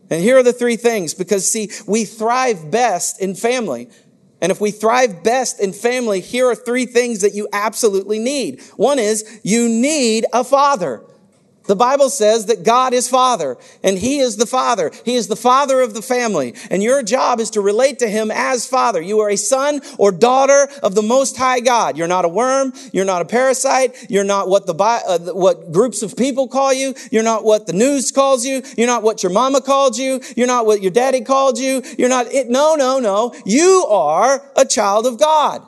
And 0.09 0.21
here 0.21 0.37
are 0.37 0.43
the 0.43 0.53
three 0.53 0.75
things 0.75 1.13
because 1.13 1.49
see 1.49 1.69
we 1.87 2.05
thrive 2.05 2.69
best 2.69 3.21
in 3.21 3.35
family. 3.35 3.89
And 4.41 4.51
if 4.51 4.59
we 4.59 4.71
thrive 4.71 5.23
best 5.23 5.59
in 5.59 5.73
family 5.73 6.19
here 6.19 6.47
are 6.47 6.55
three 6.55 6.85
things 6.85 7.21
that 7.21 7.33
you 7.33 7.47
absolutely 7.53 8.19
need. 8.19 8.61
One 8.75 8.99
is 8.99 9.39
you 9.43 9.69
need 9.69 10.25
a 10.33 10.43
father 10.43 11.03
The 11.67 11.75
Bible 11.75 12.09
says 12.09 12.45
that 12.45 12.63
God 12.63 12.93
is 12.93 13.07
Father, 13.07 13.57
and 13.83 13.97
He 13.97 14.19
is 14.19 14.37
the 14.37 14.45
Father. 14.45 14.91
He 15.03 15.15
is 15.15 15.27
the 15.27 15.35
Father 15.35 15.81
of 15.81 15.93
the 15.93 16.01
family, 16.01 16.53
and 16.69 16.83
your 16.83 17.01
job 17.01 17.39
is 17.39 17.49
to 17.51 17.61
relate 17.61 17.99
to 17.99 18.07
Him 18.07 18.31
as 18.31 18.67
Father. 18.67 19.01
You 19.01 19.19
are 19.21 19.29
a 19.29 19.35
son 19.35 19.81
or 19.97 20.11
daughter 20.11 20.67
of 20.83 20.95
the 20.95 21.01
Most 21.01 21.37
High 21.37 21.59
God. 21.59 21.97
You're 21.97 22.07
not 22.07 22.25
a 22.25 22.29
worm. 22.29 22.73
You're 22.93 23.05
not 23.05 23.21
a 23.21 23.25
parasite. 23.25 24.09
You're 24.09 24.23
not 24.23 24.47
what 24.47 24.67
the 24.67 24.75
uh, 24.75 25.19
what 25.33 25.71
groups 25.71 26.01
of 26.03 26.15
people 26.15 26.47
call 26.47 26.73
you. 26.73 26.93
You're 27.11 27.23
not 27.23 27.43
what 27.43 27.65
the 27.65 27.73
news 27.73 28.11
calls 28.11 28.45
you. 28.45 28.61
You're 28.77 28.87
not 28.87 29.03
what 29.03 29.23
your 29.23 29.31
mama 29.31 29.61
called 29.61 29.97
you. 29.97 30.21
You're 30.35 30.47
not 30.47 30.65
what 30.65 30.81
your 30.81 30.91
daddy 30.91 31.21
called 31.21 31.57
you. 31.57 31.81
You're 31.97 32.09
not 32.09 32.31
it. 32.31 32.49
No, 32.49 32.75
no, 32.75 32.99
no. 32.99 33.33
You 33.45 33.85
are 33.89 34.43
a 34.55 34.65
child 34.65 35.05
of 35.07 35.19
God. 35.19 35.65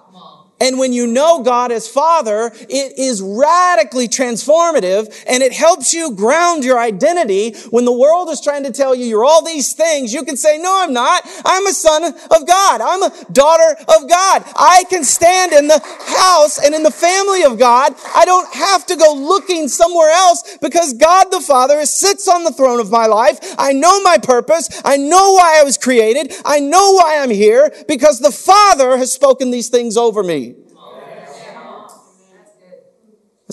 And 0.59 0.79
when 0.79 0.91
you 0.91 1.05
know 1.05 1.43
God 1.43 1.71
as 1.71 1.87
Father, 1.87 2.51
it 2.69 2.97
is 2.97 3.21
radically 3.21 4.07
transformative 4.07 5.13
and 5.27 5.43
it 5.43 5.53
helps 5.53 5.93
you 5.93 6.15
ground 6.15 6.63
your 6.63 6.79
identity. 6.79 7.53
When 7.69 7.85
the 7.85 7.91
world 7.91 8.29
is 8.29 8.41
trying 8.41 8.63
to 8.63 8.71
tell 8.71 8.95
you 8.95 9.05
you're 9.05 9.25
all 9.25 9.45
these 9.45 9.73
things, 9.73 10.13
you 10.13 10.23
can 10.23 10.35
say, 10.35 10.57
no, 10.57 10.83
I'm 10.83 10.93
not. 10.93 11.21
I'm 11.45 11.67
a 11.67 11.73
son 11.73 12.03
of 12.05 12.47
God. 12.47 12.81
I'm 12.81 13.03
a 13.03 13.13
daughter 13.31 13.75
of 13.81 14.09
God. 14.09 14.43
I 14.55 14.83
can 14.89 15.03
stand 15.03 15.53
in 15.53 15.67
the 15.67 15.79
house 15.79 16.57
and 16.63 16.73
in 16.73 16.81
the 16.81 16.91
family 16.91 17.43
of 17.43 17.59
God. 17.59 17.93
I 18.15 18.25
don't 18.25 18.51
have 18.53 18.85
to 18.87 18.95
go 18.95 19.13
looking 19.13 19.67
somewhere 19.67 20.09
else 20.09 20.57
because 20.61 20.93
God 20.93 21.25
the 21.31 21.41
Father 21.41 21.85
sits 21.85 22.27
on 22.27 22.43
the 22.43 22.51
throne 22.51 22.79
of 22.79 22.89
my 22.89 23.05
life. 23.05 23.39
I 23.59 23.73
know 23.73 24.01
my 24.01 24.17
purpose. 24.17 24.81
I 24.83 24.97
know 24.97 25.33
why 25.33 25.59
I 25.59 25.63
was 25.63 25.77
created. 25.77 26.33
I 26.45 26.59
know 26.59 26.93
why 26.93 27.19
I'm 27.19 27.29
here 27.29 27.71
because 27.87 28.19
the 28.19 28.31
Father 28.31 28.97
has 28.97 29.11
spoken 29.11 29.51
these 29.51 29.69
things 29.69 29.97
over 29.97 30.23
me. 30.23 30.46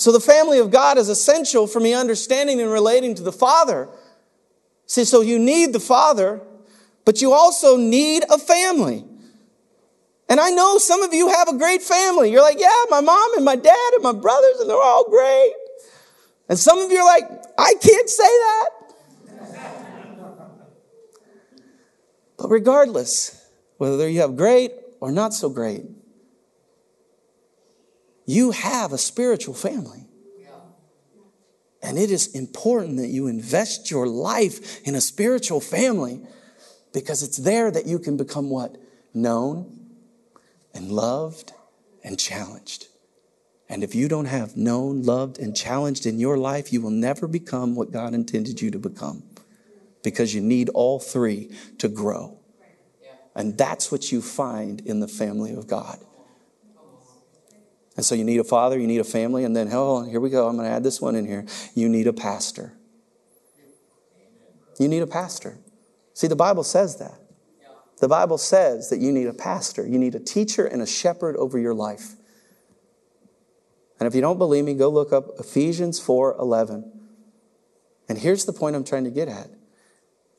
So 0.05 0.11
the 0.11 0.19
family 0.19 0.59
of 0.59 0.69
God 0.69 0.99
is 0.99 1.09
essential 1.09 1.65
for 1.65 1.79
me 1.79 1.95
understanding 1.95 2.61
and 2.61 2.71
relating 2.71 3.15
to 3.15 3.23
the 3.23 3.31
Father. 3.31 3.89
See, 4.85 5.03
so 5.03 5.21
you 5.21 5.39
need 5.39 5.73
the 5.73 5.79
Father, 5.79 6.43
but 7.05 7.23
you 7.23 7.33
also 7.33 7.75
need 7.75 8.23
a 8.29 8.37
family. 8.37 9.03
And 10.29 10.39
I 10.39 10.51
know 10.51 10.77
some 10.77 11.01
of 11.01 11.11
you 11.11 11.29
have 11.29 11.47
a 11.47 11.57
great 11.57 11.81
family. 11.81 12.31
You're 12.31 12.43
like, 12.43 12.59
yeah, 12.59 12.83
my 12.91 13.01
mom 13.01 13.35
and 13.35 13.43
my 13.43 13.55
dad 13.55 13.93
and 13.95 14.03
my 14.03 14.11
brothers, 14.11 14.59
and 14.59 14.69
they're 14.69 14.77
all 14.79 15.09
great. 15.09 15.53
And 16.49 16.59
some 16.59 16.77
of 16.77 16.91
you 16.91 16.99
are 16.99 17.05
like, 17.07 17.27
I 17.57 17.73
can't 17.81 18.07
say 18.07 18.23
that. 18.23 18.69
but 22.37 22.49
regardless, 22.49 23.43
whether 23.77 24.07
you 24.07 24.21
have 24.21 24.37
great 24.37 24.71
or 24.99 25.11
not 25.11 25.33
so 25.33 25.49
great, 25.49 25.94
you 28.25 28.51
have 28.51 28.91
a 28.93 28.97
spiritual 28.97 29.53
family. 29.53 30.05
And 31.81 31.99
it 31.99 32.09
is 32.09 32.27
important 32.27 32.97
that 32.97 33.09
you 33.09 33.27
invest 33.27 33.91
your 33.91 34.07
life 34.07 34.81
in 34.87 34.95
a 34.95 35.01
spiritual 35.01 35.61
family 35.61 36.21
because 36.93 37.21
it's 37.21 37.37
there 37.37 37.69
that 37.69 37.85
you 37.85 37.99
can 37.99 38.17
become 38.17 38.49
what? 38.49 38.77
Known 39.13 39.79
and 40.73 40.91
loved 40.91 41.53
and 42.03 42.17
challenged. 42.17 42.87
And 43.69 43.83
if 43.83 43.93
you 43.93 44.07
don't 44.07 44.25
have 44.25 44.55
known, 44.55 45.03
loved, 45.03 45.39
and 45.39 45.55
challenged 45.55 46.05
in 46.05 46.19
your 46.19 46.37
life, 46.37 46.71
you 46.71 46.81
will 46.81 46.91
never 46.91 47.27
become 47.27 47.75
what 47.75 47.91
God 47.91 48.13
intended 48.13 48.61
you 48.61 48.71
to 48.71 48.79
become 48.79 49.23
because 50.03 50.35
you 50.35 50.41
need 50.41 50.69
all 50.69 50.99
three 50.99 51.51
to 51.79 51.87
grow. 51.87 52.39
And 53.35 53.57
that's 53.57 53.91
what 53.91 54.11
you 54.11 54.21
find 54.21 54.81
in 54.81 55.01
the 55.01 55.07
family 55.07 55.53
of 55.53 55.67
God. 55.67 55.99
And 57.95 58.05
so 58.05 58.13
you 58.15 58.23
need 58.23 58.39
a 58.39 58.43
father, 58.43 58.77
you 58.77 58.87
need 58.87 58.99
a 58.99 59.05
family, 59.05 59.45
and 59.45 59.55
then, 59.55 59.69
oh, 59.71 60.03
here 60.03 60.19
we 60.19 60.29
go. 60.29 60.47
I'm 60.47 60.57
going 60.57 60.67
to 60.67 60.73
add 60.73 60.83
this 60.83 60.99
one 60.99 61.15
in 61.15 61.25
here. 61.25 61.45
You 61.75 61.87
need 61.87 62.07
a 62.07 62.13
pastor. 62.13 62.73
You 64.79 64.87
need 64.87 65.01
a 65.01 65.07
pastor. 65.07 65.57
See, 66.13 66.27
the 66.27 66.35
Bible 66.35 66.63
says 66.63 66.97
that. 66.97 67.19
The 68.01 68.09
Bible 68.09 68.37
says 68.37 68.89
that 68.89 68.99
you 68.99 69.11
need 69.13 69.27
a 69.27 69.33
pastor. 69.33 69.87
You 69.87 69.97
need 69.97 70.15
a 70.15 70.19
teacher 70.19 70.65
and 70.65 70.81
a 70.81 70.85
shepherd 70.85 71.37
over 71.37 71.57
your 71.57 71.73
life. 71.73 72.15
And 73.99 74.07
if 74.07 74.13
you 74.13 74.19
don't 74.19 74.37
believe 74.37 74.65
me, 74.65 74.73
go 74.73 74.89
look 74.89 75.13
up 75.13 75.39
Ephesians 75.39 75.99
4 75.99 76.35
11. 76.37 76.91
And 78.09 78.17
here's 78.17 78.45
the 78.45 78.51
point 78.51 78.75
I'm 78.75 78.83
trying 78.83 79.05
to 79.05 79.09
get 79.09 79.29
at 79.29 79.49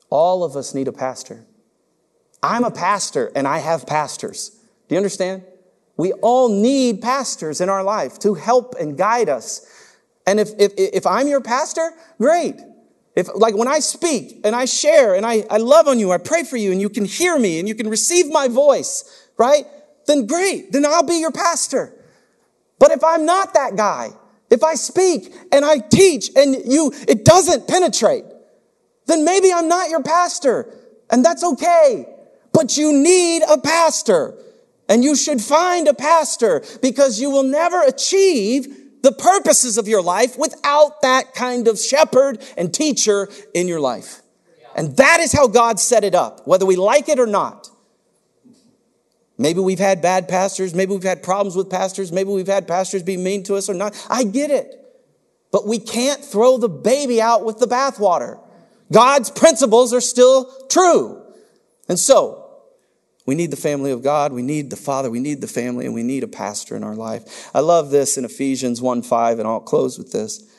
all 0.09 0.43
of 0.43 0.55
us 0.55 0.73
need 0.73 0.87
a 0.87 0.93
pastor. 0.93 1.45
I'm 2.41 2.63
a 2.63 2.71
pastor 2.71 3.31
and 3.35 3.47
I 3.47 3.59
have 3.59 3.85
pastors. 3.85 4.49
Do 4.87 4.95
you 4.95 4.97
understand? 4.97 5.43
We 5.97 6.13
all 6.13 6.49
need 6.49 7.01
pastors 7.01 7.59
in 7.59 7.69
our 7.69 7.83
life 7.83 8.19
to 8.19 8.35
help 8.35 8.75
and 8.79 8.97
guide 8.97 9.29
us. 9.29 9.65
And 10.27 10.39
if, 10.39 10.51
if, 10.59 10.73
if 10.77 11.07
I'm 11.07 11.27
your 11.27 11.41
pastor, 11.41 11.91
great. 12.19 12.55
If, 13.15 13.27
like 13.33 13.55
when 13.55 13.67
I 13.67 13.79
speak 13.79 14.41
and 14.43 14.55
I 14.55 14.65
share 14.65 15.15
and 15.15 15.25
I, 15.25 15.43
I 15.49 15.57
love 15.57 15.87
on 15.87 15.97
you, 15.97 16.11
I 16.11 16.19
pray 16.19 16.43
for 16.43 16.55
you 16.55 16.71
and 16.71 16.79
you 16.79 16.89
can 16.89 17.03
hear 17.03 17.39
me 17.39 17.59
and 17.59 17.67
you 17.67 17.73
can 17.73 17.89
receive 17.89 18.31
my 18.31 18.47
voice, 18.47 19.27
right? 19.37 19.65
Then 20.05 20.27
great. 20.27 20.71
Then 20.71 20.85
I'll 20.85 21.01
be 21.01 21.15
your 21.19 21.31
pastor. 21.31 21.93
But 22.77 22.91
if 22.91 23.03
I'm 23.03 23.25
not 23.25 23.55
that 23.55 23.75
guy, 23.75 24.11
if 24.51 24.63
I 24.63 24.75
speak 24.75 25.33
and 25.51 25.65
I 25.65 25.79
teach 25.79 26.29
and 26.35 26.55
you, 26.71 26.93
it 27.07 27.25
doesn't 27.25 27.67
penetrate, 27.67 28.23
then 29.07 29.25
maybe 29.25 29.51
I'm 29.51 29.67
not 29.67 29.89
your 29.89 30.03
pastor 30.03 30.71
and 31.09 31.25
that's 31.25 31.43
okay. 31.43 32.05
But 32.53 32.77
you 32.77 32.93
need 32.93 33.41
a 33.49 33.57
pastor. 33.57 34.35
And 34.89 35.03
you 35.03 35.15
should 35.15 35.41
find 35.41 35.87
a 35.87 35.93
pastor 35.93 36.63
because 36.81 37.19
you 37.19 37.29
will 37.29 37.43
never 37.43 37.81
achieve 37.83 38.67
the 39.03 39.11
purposes 39.11 39.77
of 39.77 39.87
your 39.87 40.01
life 40.01 40.37
without 40.37 41.01
that 41.01 41.33
kind 41.33 41.67
of 41.67 41.79
shepherd 41.79 42.43
and 42.57 42.73
teacher 42.73 43.29
in 43.53 43.67
your 43.67 43.79
life. 43.79 44.21
And 44.75 44.95
that 44.97 45.19
is 45.19 45.31
how 45.33 45.47
God 45.47 45.79
set 45.79 46.03
it 46.03 46.15
up, 46.15 46.45
whether 46.47 46.65
we 46.65 46.75
like 46.75 47.09
it 47.09 47.19
or 47.19 47.25
not. 47.25 47.69
Maybe 49.37 49.59
we've 49.59 49.79
had 49.79 50.01
bad 50.01 50.27
pastors. 50.27 50.73
Maybe 50.73 50.93
we've 50.93 51.03
had 51.03 51.21
problems 51.21 51.55
with 51.55 51.69
pastors. 51.69 52.11
Maybe 52.11 52.29
we've 52.29 52.47
had 52.47 52.67
pastors 52.67 53.03
be 53.03 53.17
mean 53.17 53.43
to 53.43 53.55
us 53.55 53.69
or 53.69 53.73
not. 53.73 53.95
I 54.09 54.23
get 54.23 54.49
it. 54.49 54.73
But 55.51 55.67
we 55.67 55.79
can't 55.79 56.23
throw 56.23 56.57
the 56.57 56.69
baby 56.69 57.21
out 57.21 57.45
with 57.45 57.59
the 57.59 57.67
bathwater. 57.67 58.39
God's 58.91 59.29
principles 59.29 59.93
are 59.93 60.01
still 60.01 60.51
true. 60.69 61.21
And 61.87 61.99
so, 61.99 62.46
we 63.27 63.35
need 63.35 63.51
the 63.51 63.57
family 63.57 63.91
of 63.91 64.01
God. 64.01 64.31
We 64.31 64.41
need 64.41 64.69
the 64.69 64.77
Father. 64.77 65.11
We 65.11 65.19
need 65.19 65.41
the 65.41 65.47
family, 65.47 65.85
and 65.85 65.93
we 65.93 66.01
need 66.01 66.23
a 66.23 66.29
pastor 66.29 66.77
in 66.77 66.83
our 66.83 66.95
life. 66.95 67.51
I 67.53 67.59
love 67.59 67.91
this 67.91 68.17
in 68.17 68.23
Ephesians 68.23 68.81
1 68.81 69.03
5, 69.03 69.39
and 69.39 69.47
I'll 69.47 69.59
close 69.59 69.97
with 69.97 70.13
this. 70.13 70.49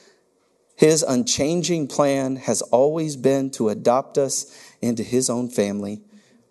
His 0.76 1.02
unchanging 1.02 1.88
plan 1.88 2.36
has 2.36 2.60
always 2.60 3.16
been 3.16 3.50
to 3.52 3.70
adopt 3.70 4.18
us 4.18 4.54
into 4.82 5.02
his 5.02 5.30
own 5.30 5.48
family 5.48 6.02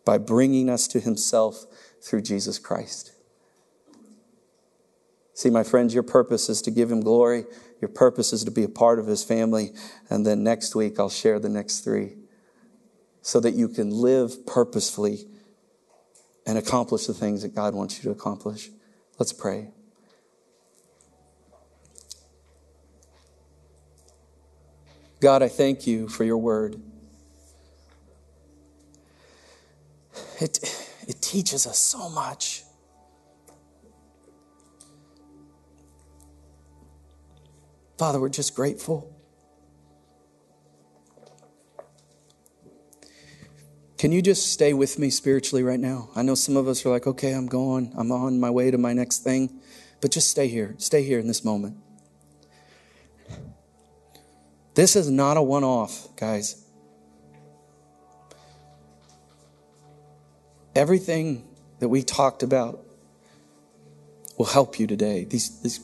by 0.03 0.17
bringing 0.17 0.71
us 0.71 0.87
to 0.89 0.99
himself 0.99 1.65
through 2.01 2.23
Jesus 2.23 2.57
Christ. 2.57 3.11
See, 5.35 5.51
my 5.51 5.63
friends, 5.63 5.93
your 5.93 6.03
purpose 6.03 6.49
is 6.49 6.63
to 6.63 6.71
give 6.71 6.91
him 6.91 7.01
glory. 7.01 7.45
Your 7.79 7.89
purpose 7.89 8.33
is 8.33 8.43
to 8.45 8.51
be 8.51 8.63
a 8.63 8.69
part 8.69 8.97
of 8.97 9.05
his 9.05 9.23
family. 9.23 9.71
And 10.09 10.25
then 10.25 10.43
next 10.43 10.73
week, 10.73 10.99
I'll 10.99 11.11
share 11.11 11.39
the 11.39 11.47
next 11.47 11.81
three 11.81 12.15
so 13.21 13.39
that 13.41 13.53
you 13.53 13.69
can 13.69 13.91
live 13.91 14.47
purposefully 14.47 15.27
and 16.47 16.57
accomplish 16.57 17.05
the 17.05 17.13
things 17.13 17.41
that 17.41 17.53
God 17.53 17.75
wants 17.75 17.97
you 17.97 18.03
to 18.03 18.09
accomplish. 18.09 18.69
Let's 19.19 19.33
pray. 19.33 19.67
God, 25.19 25.43
I 25.43 25.49
thank 25.49 25.85
you 25.85 26.07
for 26.07 26.23
your 26.23 26.37
word. 26.37 26.81
It, 30.39 30.59
it 31.07 31.21
teaches 31.21 31.67
us 31.67 31.79
so 31.79 32.09
much. 32.09 32.63
Father, 37.97 38.21
we're 38.21 38.29
just 38.29 38.55
grateful. 38.55 39.16
Can 43.97 44.11
you 44.11 44.21
just 44.21 44.51
stay 44.51 44.73
with 44.73 44.99
me 44.99 45.09
spiritually 45.09 45.63
right 45.63 45.79
now? 45.79 46.09
I 46.15 46.21
know 46.21 46.35
some 46.35 46.55
of 46.55 46.67
us 46.67 46.85
are 46.85 46.89
like, 46.89 47.07
okay, 47.07 47.31
I'm 47.31 47.47
going, 47.47 47.91
I'm 47.97 48.11
on 48.11 48.39
my 48.39 48.51
way 48.51 48.69
to 48.69 48.77
my 48.77 48.93
next 48.93 49.23
thing, 49.23 49.59
but 50.01 50.11
just 50.11 50.29
stay 50.29 50.47
here. 50.47 50.75
Stay 50.77 51.03
here 51.03 51.17
in 51.17 51.25
this 51.27 51.43
moment. 51.43 51.77
This 54.75 54.95
is 54.95 55.09
not 55.09 55.37
a 55.37 55.41
one 55.41 55.63
off, 55.63 56.15
guys. 56.15 56.63
Everything 60.75 61.43
that 61.79 61.89
we 61.89 62.03
talked 62.03 62.43
about 62.43 62.85
will 64.37 64.45
help 64.45 64.79
you 64.79 64.85
today. 64.85 65.23
These, 65.23 65.61
this 65.61 65.79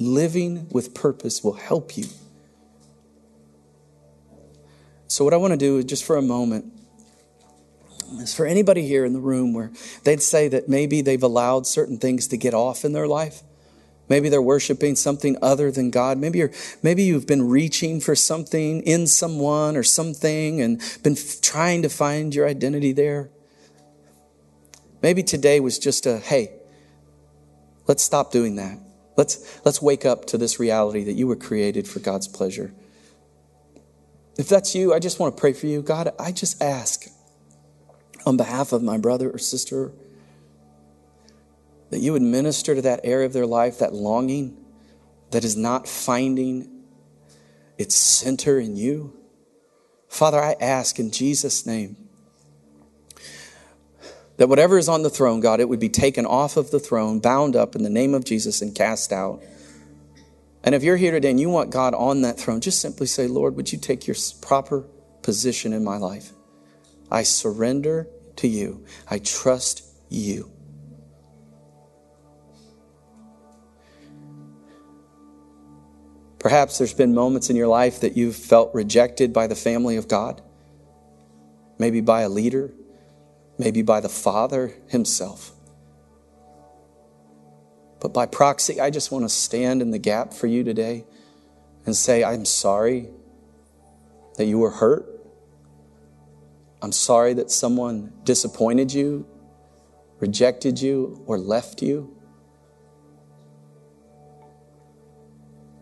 living 0.00 0.68
with 0.70 0.94
purpose 0.94 1.44
will 1.44 1.52
help 1.52 1.96
you. 1.96 2.06
So, 5.06 5.24
what 5.24 5.32
I 5.32 5.36
want 5.36 5.52
to 5.52 5.56
do 5.56 5.78
is 5.78 5.84
just 5.84 6.02
for 6.02 6.16
a 6.16 6.22
moment, 6.22 6.72
is 8.20 8.34
for 8.34 8.46
anybody 8.46 8.86
here 8.86 9.04
in 9.04 9.12
the 9.12 9.20
room 9.20 9.54
where 9.54 9.70
they'd 10.04 10.22
say 10.22 10.48
that 10.48 10.68
maybe 10.68 11.00
they've 11.00 11.22
allowed 11.22 11.66
certain 11.66 11.98
things 11.98 12.28
to 12.28 12.36
get 12.36 12.54
off 12.54 12.84
in 12.84 12.92
their 12.92 13.08
life. 13.08 13.42
Maybe 14.08 14.28
they're 14.28 14.42
worshiping 14.42 14.96
something 14.96 15.38
other 15.40 15.70
than 15.70 15.90
God. 15.90 16.18
Maybe 16.18 16.38
you're, 16.40 16.50
maybe 16.82 17.02
you've 17.02 17.26
been 17.26 17.48
reaching 17.48 18.00
for 18.00 18.14
something 18.14 18.82
in 18.82 19.06
someone 19.06 19.76
or 19.76 19.82
something 19.82 20.60
and 20.60 20.80
been 21.02 21.14
f- 21.14 21.40
trying 21.40 21.82
to 21.82 21.88
find 21.88 22.34
your 22.34 22.46
identity 22.46 22.92
there. 22.92 23.30
Maybe 25.02 25.22
today 25.22 25.60
was 25.60 25.78
just 25.78 26.06
a, 26.06 26.18
hey, 26.18 26.52
let's 27.86 28.02
stop 28.02 28.32
doing 28.32 28.56
that. 28.56 28.78
Let's, 29.16 29.60
let's 29.64 29.80
wake 29.80 30.04
up 30.04 30.26
to 30.26 30.38
this 30.38 30.60
reality 30.60 31.04
that 31.04 31.14
you 31.14 31.26
were 31.26 31.36
created 31.36 31.88
for 31.88 32.00
God's 32.00 32.28
pleasure. 32.28 32.72
If 34.38 34.48
that's 34.48 34.74
you, 34.74 34.94
I 34.94 34.98
just 34.98 35.18
want 35.18 35.36
to 35.36 35.40
pray 35.40 35.52
for 35.52 35.66
you. 35.66 35.82
God, 35.82 36.12
I 36.18 36.32
just 36.32 36.62
ask 36.62 37.06
on 38.24 38.36
behalf 38.36 38.72
of 38.72 38.82
my 38.82 38.98
brother 38.98 39.30
or 39.30 39.38
sister 39.38 39.92
that 41.90 41.98
you 41.98 42.12
would 42.12 42.22
minister 42.22 42.74
to 42.74 42.82
that 42.82 43.00
area 43.04 43.26
of 43.26 43.34
their 43.34 43.46
life, 43.46 43.78
that 43.78 43.92
longing 43.92 44.56
that 45.30 45.44
is 45.44 45.56
not 45.56 45.86
finding 45.86 46.84
its 47.76 47.94
center 47.94 48.58
in 48.58 48.76
you. 48.76 49.14
Father, 50.08 50.40
I 50.40 50.56
ask 50.60 50.98
in 50.98 51.10
Jesus' 51.10 51.66
name 51.66 51.96
that 54.36 54.48
whatever 54.48 54.78
is 54.78 54.88
on 54.88 55.02
the 55.02 55.10
throne, 55.10 55.40
God, 55.40 55.60
it 55.60 55.68
would 55.68 55.80
be 55.80 55.88
taken 55.88 56.24
off 56.24 56.56
of 56.56 56.70
the 56.70 56.80
throne, 56.80 57.20
bound 57.20 57.56
up 57.56 57.76
in 57.76 57.82
the 57.82 57.90
name 57.90 58.14
of 58.14 58.24
Jesus, 58.24 58.62
and 58.62 58.74
cast 58.74 59.12
out. 59.12 59.42
And 60.64 60.74
if 60.74 60.82
you're 60.82 60.96
here 60.96 61.12
today 61.12 61.30
and 61.30 61.40
you 61.40 61.50
want 61.50 61.70
God 61.70 61.92
on 61.92 62.22
that 62.22 62.38
throne, 62.38 62.60
just 62.60 62.80
simply 62.80 63.06
say, 63.06 63.26
Lord, 63.26 63.56
would 63.56 63.72
you 63.72 63.78
take 63.78 64.06
your 64.06 64.16
proper 64.40 64.86
position 65.22 65.72
in 65.72 65.84
my 65.84 65.96
life? 65.96 66.32
I 67.12 67.24
surrender 67.24 68.08
to 68.36 68.48
you. 68.48 68.86
I 69.08 69.18
trust 69.18 69.84
you. 70.08 70.50
Perhaps 76.38 76.78
there's 76.78 76.94
been 76.94 77.14
moments 77.14 77.50
in 77.50 77.56
your 77.56 77.68
life 77.68 78.00
that 78.00 78.16
you've 78.16 78.34
felt 78.34 78.74
rejected 78.74 79.32
by 79.32 79.46
the 79.46 79.54
family 79.54 79.96
of 79.96 80.08
God, 80.08 80.40
maybe 81.78 82.00
by 82.00 82.22
a 82.22 82.30
leader, 82.30 82.72
maybe 83.58 83.82
by 83.82 84.00
the 84.00 84.08
Father 84.08 84.72
Himself. 84.88 85.52
But 88.00 88.14
by 88.14 88.24
proxy, 88.24 88.80
I 88.80 88.88
just 88.88 89.12
want 89.12 89.26
to 89.26 89.28
stand 89.28 89.82
in 89.82 89.90
the 89.90 89.98
gap 89.98 90.32
for 90.32 90.46
you 90.46 90.64
today 90.64 91.04
and 91.84 91.94
say, 91.94 92.24
I'm 92.24 92.46
sorry 92.46 93.10
that 94.36 94.46
you 94.46 94.58
were 94.58 94.70
hurt. 94.70 95.11
I'm 96.82 96.90
sorry 96.90 97.32
that 97.34 97.52
someone 97.52 98.12
disappointed 98.24 98.92
you, 98.92 99.24
rejected 100.18 100.82
you, 100.82 101.22
or 101.26 101.38
left 101.38 101.80
you. 101.80 102.16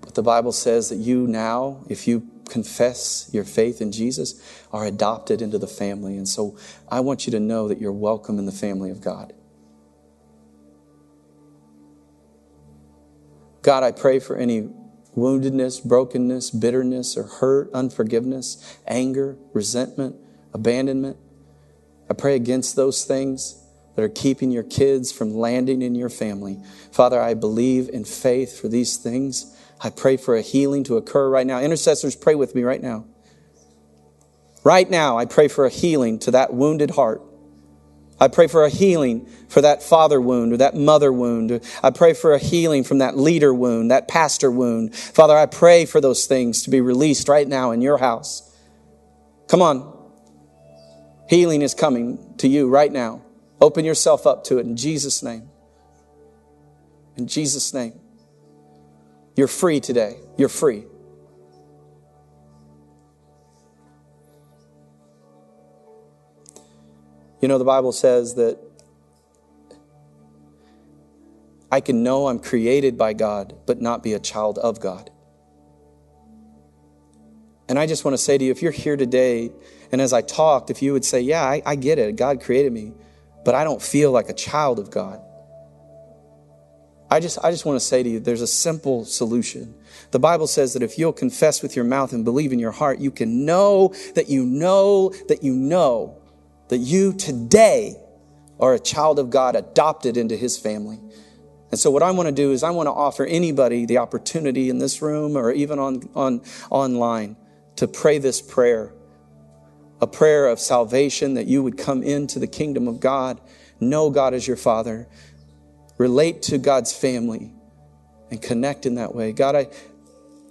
But 0.03 0.15
the 0.15 0.23
Bible 0.23 0.53
says 0.53 0.91
that 0.91 0.97
you 0.97 1.27
now, 1.27 1.85
if 1.89 2.07
you 2.07 2.29
confess 2.51 3.31
your 3.33 3.45
faith 3.45 3.81
in 3.81 3.93
Jesus, 3.93 4.43
are 4.73 4.85
adopted 4.85 5.41
into 5.41 5.57
the 5.57 5.67
family. 5.67 6.19
And 6.19 6.29
so 6.29 6.59
I 6.91 7.01
want 7.01 7.27
you 7.27 7.31
to 7.31 7.41
know 7.41 7.67
that 7.69 7.81
you're 7.81 7.93
welcome 7.93 8.39
in 8.39 8.45
the 8.45 8.53
family 8.53 8.91
of 8.91 9.01
God. 9.01 9.33
God, 13.63 13.83
I 13.85 13.93
pray 13.93 14.19
for 14.19 14.37
any 14.37 14.69
woundedness, 15.17 15.83
brokenness, 15.83 16.51
bitterness, 16.51 17.17
or 17.17 17.25
hurt, 17.25 17.71
unforgiveness, 17.73 18.79
anger, 18.87 19.39
resentment, 19.55 20.17
abandonment. 20.53 21.17
I 22.09 22.15
pray 22.15 22.35
against 22.35 22.77
those 22.77 23.05
things 23.05 23.57
that 23.95 24.03
are 24.03 24.09
keeping 24.09 24.51
your 24.51 24.63
kids 24.63 25.13
from 25.13 25.35
landing 25.35 25.83
in 25.83 25.95
your 25.95 26.09
family. 26.09 26.59
Father, 26.93 27.21
I 27.21 27.35
believe 27.35 27.89
in 27.89 28.05
faith 28.05 28.61
for 28.61 28.69
these 28.69 28.97
things. 28.97 29.57
I 29.83 29.91
pray 29.91 30.17
for 30.17 30.37
a 30.37 30.43
healing 30.43 30.85
to 30.85 30.97
occur 30.97 31.29
right 31.29 31.47
now. 31.47 31.61
Intercessors, 31.61 32.17
pray 32.17 32.35
with 32.35 32.55
me 32.55 32.63
right 32.63 32.83
now. 32.83 33.07
Right 34.63 34.89
now, 34.91 35.19
I 35.19 35.25
pray 35.25 35.49
for 35.49 35.65
a 35.65 35.71
healing 35.71 36.19
to 36.21 36.33
that 36.33 36.53
wounded 36.53 36.91
heart. 36.91 37.23
I 38.21 38.29
pray 38.29 38.47
for 38.47 38.65
a 38.65 38.69
healing 38.69 39.27
for 39.49 39.63
that 39.63 39.83
father 39.83 40.21
wound 40.21 40.53
or 40.53 40.59
that 40.59 40.75
mother 40.75 41.11
wound. 41.11 41.61
I 41.83 41.91
pray 41.91 42.13
for 42.13 42.35
a 42.35 42.39
healing 42.39 42.85
from 42.85 42.99
that 42.99 43.17
leader 43.17 43.55
wound, 43.55 43.91
that 43.91 44.09
pastor 44.09 44.51
wound. 44.51 44.95
Father, 44.95 45.35
I 45.35 45.47
pray 45.47 45.87
for 45.87 46.03
those 46.03 46.27
things 46.27 46.63
to 46.65 46.71
be 46.71 46.83
released 46.83 47.29
right 47.29 47.49
now 47.49 47.71
in 47.71 47.81
your 47.81 47.97
house. 47.97 48.55
Come 49.49 49.63
on. 49.63 50.00
Healing 51.31 51.63
is 51.63 51.75
coming 51.75 52.35
to 52.39 52.49
you 52.49 52.69
right 52.69 52.91
now. 52.91 53.23
Open 53.61 53.85
yourself 53.85 54.27
up 54.27 54.43
to 54.47 54.59
it 54.59 54.67
in 54.67 54.77
Jesus' 54.77 55.23
name. 55.23 55.49
In 57.17 57.29
Jesus' 57.29 57.73
name. 57.73 57.93
You're 59.37 59.47
free 59.47 59.79
today. 59.79 60.17
You're 60.37 60.49
free. 60.49 60.87
You 67.41 67.47
know, 67.47 67.59
the 67.59 67.65
Bible 67.65 67.93
says 67.93 68.35
that 68.35 68.59
I 71.71 71.81
can 71.81 72.03
know 72.03 72.27
I'm 72.27 72.41
created 72.41 72.99
by 72.99 73.13
God, 73.13 73.55
but 73.67 73.81
not 73.81 74.03
be 74.03 74.15
a 74.15 74.19
child 74.19 74.59
of 74.59 74.81
God. 74.81 75.13
And 77.69 77.79
I 77.79 77.87
just 77.87 78.05
want 78.05 78.15
to 78.15 78.19
say 78.19 78.37
to 78.37 78.45
you, 78.45 78.51
if 78.51 78.63
you're 78.63 78.73
here 78.73 78.97
today, 78.97 79.53
and 79.93 80.01
as 80.01 80.13
I 80.13 80.23
talked, 80.23 80.71
if 80.71 80.83
you 80.83 80.93
would 80.93 81.05
say, 81.05 81.21
Yeah, 81.21 81.43
I, 81.43 81.63
I 81.65 81.75
get 81.77 81.99
it, 81.99 82.17
God 82.17 82.41
created 82.41 82.73
me, 82.73 82.93
but 83.45 83.55
I 83.55 83.65
don't 83.65 83.83
feel 83.83 84.13
like 84.13 84.29
a 84.29 84.35
child 84.35 84.79
of 84.79 84.91
God. 84.91 85.21
I 87.13 87.19
just, 87.19 87.39
I 87.43 87.51
just 87.51 87.65
want 87.65 87.75
to 87.75 87.85
say 87.85 88.05
to 88.05 88.09
you, 88.09 88.21
there's 88.21 88.41
a 88.41 88.47
simple 88.47 89.05
solution. 89.05 89.75
The 90.13 90.21
Bible 90.21 90.47
says 90.47 90.75
that 90.75 90.83
if 90.83 90.97
you'll 90.97 91.13
confess 91.13 91.61
with 91.61 91.75
your 91.75 91.85
mouth 91.85 92.13
and 92.13 92.25
believe 92.25 92.53
in 92.53 92.61
your 92.61 92.71
heart, 92.71 93.01
you 93.01 93.11
can 93.11 93.45
know 93.45 93.93
that 94.15 94.29
you 94.29 94.47
know 94.47 95.13
that 95.27 95.43
you 95.43 95.53
know 95.53 96.17
that 96.69 96.79
you 96.79 97.13
today 97.13 97.97
are 98.61 98.75
a 98.75 98.79
child 98.79 99.19
of 99.19 99.31
God 99.31 99.57
adopted 99.57 100.17
into 100.17 100.37
his 100.37 100.57
family. 100.57 101.01
And 101.73 101.81
so 101.81 101.91
what 101.91 102.03
I 102.03 102.13
want 102.13 102.29
to 102.29 102.35
do 102.35 102.53
is 102.53 102.63
I 102.63 102.71
want 102.71 102.87
to 102.87 102.93
offer 102.93 103.25
anybody 103.25 103.87
the 103.87 103.99
opportunity 103.99 104.71
in 104.71 104.79
this 104.79 105.03
room 105.03 105.37
or 105.37 105.51
even 105.51 105.79
on, 105.79 106.09
on 106.15 106.43
online 106.71 107.37
to 107.77 107.89
pray 107.89 108.19
this 108.19 108.41
prayer. 108.41 108.93
A 110.01 110.07
prayer 110.07 110.47
of 110.47 110.59
salvation 110.59 111.35
that 111.35 111.47
you 111.47 111.63
would 111.63 111.77
come 111.77 112.03
into 112.03 112.39
the 112.39 112.47
kingdom 112.47 112.89
of 112.89 113.01
God, 113.01 113.41
know 113.81 114.11
God 114.11 114.35
as 114.35 114.47
your 114.47 114.57
father, 114.57 115.09
relate 115.99 116.43
to 116.43 116.59
God's 116.59 116.93
family 116.93 117.53
and 118.31 118.41
connect 118.41 118.87
in 118.87 118.95
that 118.95 119.15
way. 119.15 119.33
God, 119.33 119.57
I, 119.57 119.69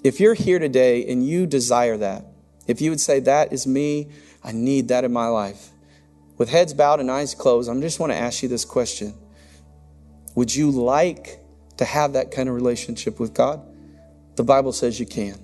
if 0.04 0.20
you're 0.20 0.34
here 0.34 0.60
today 0.60 1.10
and 1.10 1.26
you 1.26 1.46
desire 1.46 1.98
that, 1.98 2.26
if 2.68 2.82
you 2.82 2.92
would 2.92 3.02
say, 3.02 3.20
That 3.20 3.52
is 3.52 3.66
me, 3.66 4.10
I 4.44 4.52
need 4.52 4.90
that 4.90 5.04
in 5.04 5.12
my 5.12 5.28
life. 5.28 5.70
With 6.38 6.50
heads 6.50 6.74
bowed 6.74 7.00
and 7.00 7.10
eyes 7.10 7.34
closed, 7.34 7.70
I 7.70 7.80
just 7.82 8.00
want 8.00 8.12
to 8.12 8.18
ask 8.18 8.44
you 8.44 8.50
this 8.50 8.66
question 8.66 9.14
Would 10.36 10.56
you 10.56 10.70
like 10.72 11.40
to 11.78 11.86
have 11.86 12.14
that 12.14 12.32
kind 12.32 12.48
of 12.48 12.56
relationship 12.56 13.20
with 13.20 13.34
God? 13.34 13.62
The 14.36 14.44
Bible 14.44 14.72
says 14.72 15.00
you 15.00 15.06
can. 15.06 15.38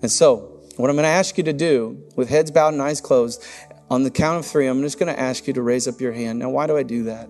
And 0.00 0.10
so, 0.10 0.57
what 0.78 0.90
I'm 0.90 0.96
going 0.96 1.04
to 1.04 1.08
ask 1.08 1.36
you 1.38 1.44
to 1.44 1.52
do, 1.52 2.02
with 2.16 2.28
heads 2.28 2.50
bowed 2.50 2.72
and 2.72 2.82
eyes 2.82 3.00
closed, 3.00 3.44
on 3.90 4.02
the 4.02 4.10
count 4.10 4.38
of 4.38 4.46
three, 4.46 4.66
I'm 4.66 4.82
just 4.82 4.98
going 4.98 5.12
to 5.12 5.18
ask 5.18 5.46
you 5.46 5.52
to 5.54 5.62
raise 5.62 5.88
up 5.88 6.00
your 6.00 6.12
hand. 6.12 6.38
Now, 6.38 6.50
why 6.50 6.66
do 6.66 6.76
I 6.76 6.82
do 6.82 7.04
that? 7.04 7.28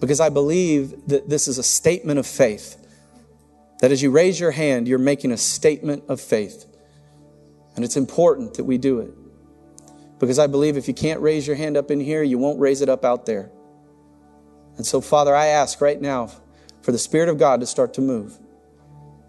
because 0.00 0.18
I 0.18 0.30
believe 0.30 1.08
that 1.08 1.28
this 1.28 1.46
is 1.46 1.58
a 1.58 1.62
statement 1.62 2.18
of 2.18 2.26
faith. 2.26 2.76
That 3.80 3.92
as 3.92 4.02
you 4.02 4.10
raise 4.10 4.40
your 4.40 4.50
hand, 4.50 4.88
you're 4.88 4.98
making 4.98 5.30
a 5.30 5.36
statement 5.36 6.04
of 6.08 6.20
faith. 6.20 6.66
And 7.76 7.84
it's 7.84 7.96
important 7.96 8.54
that 8.54 8.64
we 8.64 8.78
do 8.78 9.00
it. 9.00 9.12
Because 10.18 10.38
I 10.38 10.46
believe 10.46 10.76
if 10.76 10.88
you 10.88 10.94
can't 10.94 11.20
raise 11.20 11.46
your 11.46 11.56
hand 11.56 11.76
up 11.76 11.90
in 11.90 12.00
here, 12.00 12.22
you 12.22 12.38
won't 12.38 12.58
raise 12.58 12.82
it 12.82 12.88
up 12.88 13.04
out 13.04 13.26
there. 13.26 13.50
And 14.76 14.84
so, 14.84 15.00
Father, 15.00 15.34
I 15.34 15.46
ask 15.46 15.80
right 15.80 16.00
now 16.00 16.30
for 16.82 16.92
the 16.92 16.98
Spirit 16.98 17.28
of 17.28 17.38
God 17.38 17.60
to 17.60 17.66
start 17.66 17.94
to 17.94 18.00
move. 18.00 18.38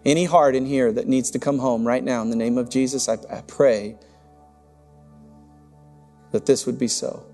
Any 0.04 0.24
heart 0.24 0.56
in 0.56 0.66
here 0.66 0.92
that 0.92 1.06
needs 1.06 1.30
to 1.30 1.38
come 1.38 1.58
home 1.58 1.86
right 1.86 2.02
now, 2.02 2.22
in 2.22 2.30
the 2.30 2.36
name 2.36 2.58
of 2.58 2.68
Jesus, 2.68 3.08
I, 3.08 3.18
I 3.30 3.42
pray 3.46 3.96
that 6.32 6.46
this 6.46 6.66
would 6.66 6.78
be 6.78 6.88
so. 6.88 7.24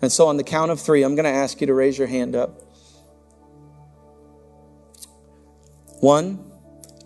And 0.00 0.10
so, 0.10 0.26
on 0.28 0.36
the 0.36 0.44
count 0.44 0.70
of 0.70 0.80
three, 0.80 1.02
I'm 1.02 1.14
going 1.16 1.24
to 1.24 1.30
ask 1.30 1.60
you 1.60 1.66
to 1.66 1.74
raise 1.74 1.98
your 1.98 2.06
hand 2.06 2.36
up. 2.36 2.62
One, 6.00 6.50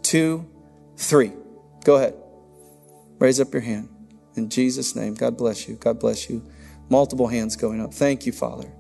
two, 0.03 0.49
three. 0.97 1.33
Go 1.85 1.97
ahead. 1.97 2.15
Raise 3.19 3.41
up 3.41 3.53
your 3.53 3.63
hand. 3.63 3.89
In 4.37 4.51
Jesus' 4.51 4.95
name, 4.95 5.15
God 5.15 5.37
bless 5.37 5.67
you. 5.67 5.77
God 5.77 5.99
bless 5.99 6.29
you. 6.29 6.47
Multiple 6.91 7.27
hands 7.27 7.57
going 7.57 7.81
up. 7.81 7.95
Thank 7.95 8.27
you, 8.27 8.33
Father. 8.33 8.71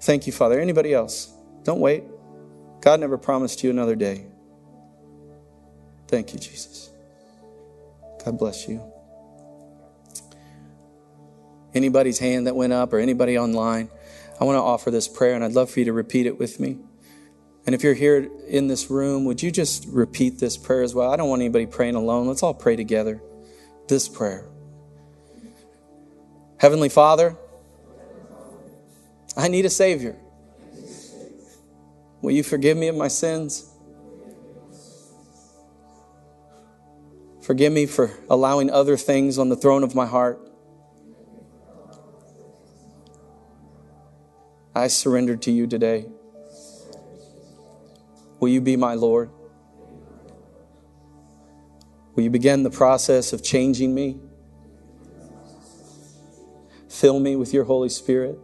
Thank 0.00 0.26
you, 0.26 0.32
Father. 0.32 0.58
Anybody 0.58 0.92
else? 0.92 1.32
Don't 1.62 1.80
wait. 1.80 2.04
God 2.80 3.00
never 3.00 3.18
promised 3.18 3.62
you 3.62 3.70
another 3.70 3.94
day. 3.94 4.26
Thank 6.10 6.32
you, 6.32 6.38
Jesus. 6.38 6.90
God 8.24 8.38
bless 8.38 8.68
you 8.68 8.82
anybody's 11.74 12.18
hand 12.18 12.46
that 12.46 12.56
went 12.56 12.72
up 12.72 12.92
or 12.92 12.98
anybody 12.98 13.38
online, 13.38 13.90
I 14.40 14.44
want 14.44 14.56
to 14.56 14.62
offer 14.62 14.90
this 14.90 15.08
prayer 15.08 15.34
and 15.34 15.44
I'd 15.44 15.52
love 15.52 15.70
for 15.70 15.80
you 15.80 15.86
to 15.86 15.92
repeat 15.92 16.26
it 16.26 16.38
with 16.38 16.60
me. 16.60 16.78
And 17.66 17.74
if 17.74 17.82
you're 17.82 17.94
here 17.94 18.28
in 18.48 18.68
this 18.68 18.90
room, 18.90 19.24
would 19.26 19.42
you 19.42 19.50
just 19.50 19.86
repeat 19.86 20.38
this 20.38 20.56
prayer 20.56 20.82
as 20.82 20.94
well? 20.94 21.12
I 21.12 21.16
don't 21.16 21.28
want 21.28 21.42
anybody 21.42 21.66
praying 21.66 21.94
alone. 21.94 22.26
Let's 22.26 22.42
all 22.42 22.54
pray 22.54 22.74
together 22.74 23.22
this 23.88 24.08
prayer. 24.08 24.46
Heavenly 26.56 26.88
Father, 26.88 27.36
I 29.36 29.48
need 29.48 29.66
a 29.66 29.70
Savior. 29.70 30.16
Will 32.22 32.32
you 32.32 32.42
forgive 32.42 32.76
me 32.76 32.88
of 32.88 32.96
my 32.96 33.08
sins? 33.08 33.69
Forgive 37.42 37.72
me 37.72 37.86
for 37.86 38.10
allowing 38.28 38.70
other 38.70 38.96
things 38.96 39.38
on 39.38 39.48
the 39.48 39.56
throne 39.56 39.82
of 39.82 39.94
my 39.94 40.06
heart. 40.06 40.40
I 44.74 44.88
surrender 44.88 45.36
to 45.36 45.50
you 45.50 45.66
today. 45.66 46.06
Will 48.38 48.48
you 48.48 48.60
be 48.60 48.76
my 48.76 48.94
Lord? 48.94 49.30
Will 52.14 52.24
you 52.24 52.30
begin 52.30 52.62
the 52.62 52.70
process 52.70 53.32
of 53.32 53.42
changing 53.42 53.94
me? 53.94 54.20
Fill 56.88 57.18
me 57.18 57.36
with 57.36 57.54
your 57.54 57.64
Holy 57.64 57.88
Spirit. 57.88 58.38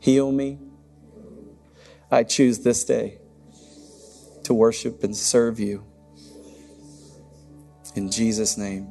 Heal 0.00 0.32
me. 0.32 0.58
I 2.10 2.24
choose 2.24 2.60
this 2.60 2.84
day 2.84 3.18
to 4.44 4.54
worship 4.54 5.02
and 5.04 5.16
serve 5.16 5.58
you. 5.58 5.84
In 7.94 8.10
Jesus' 8.10 8.56
name, 8.58 8.88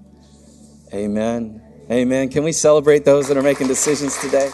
amen. 0.93 1.61
Amen. 1.91 2.29
Can 2.29 2.43
we 2.43 2.53
celebrate 2.53 3.03
those 3.03 3.27
that 3.27 3.35
are 3.35 3.43
making 3.43 3.67
decisions 3.67 4.17
today? 4.19 4.49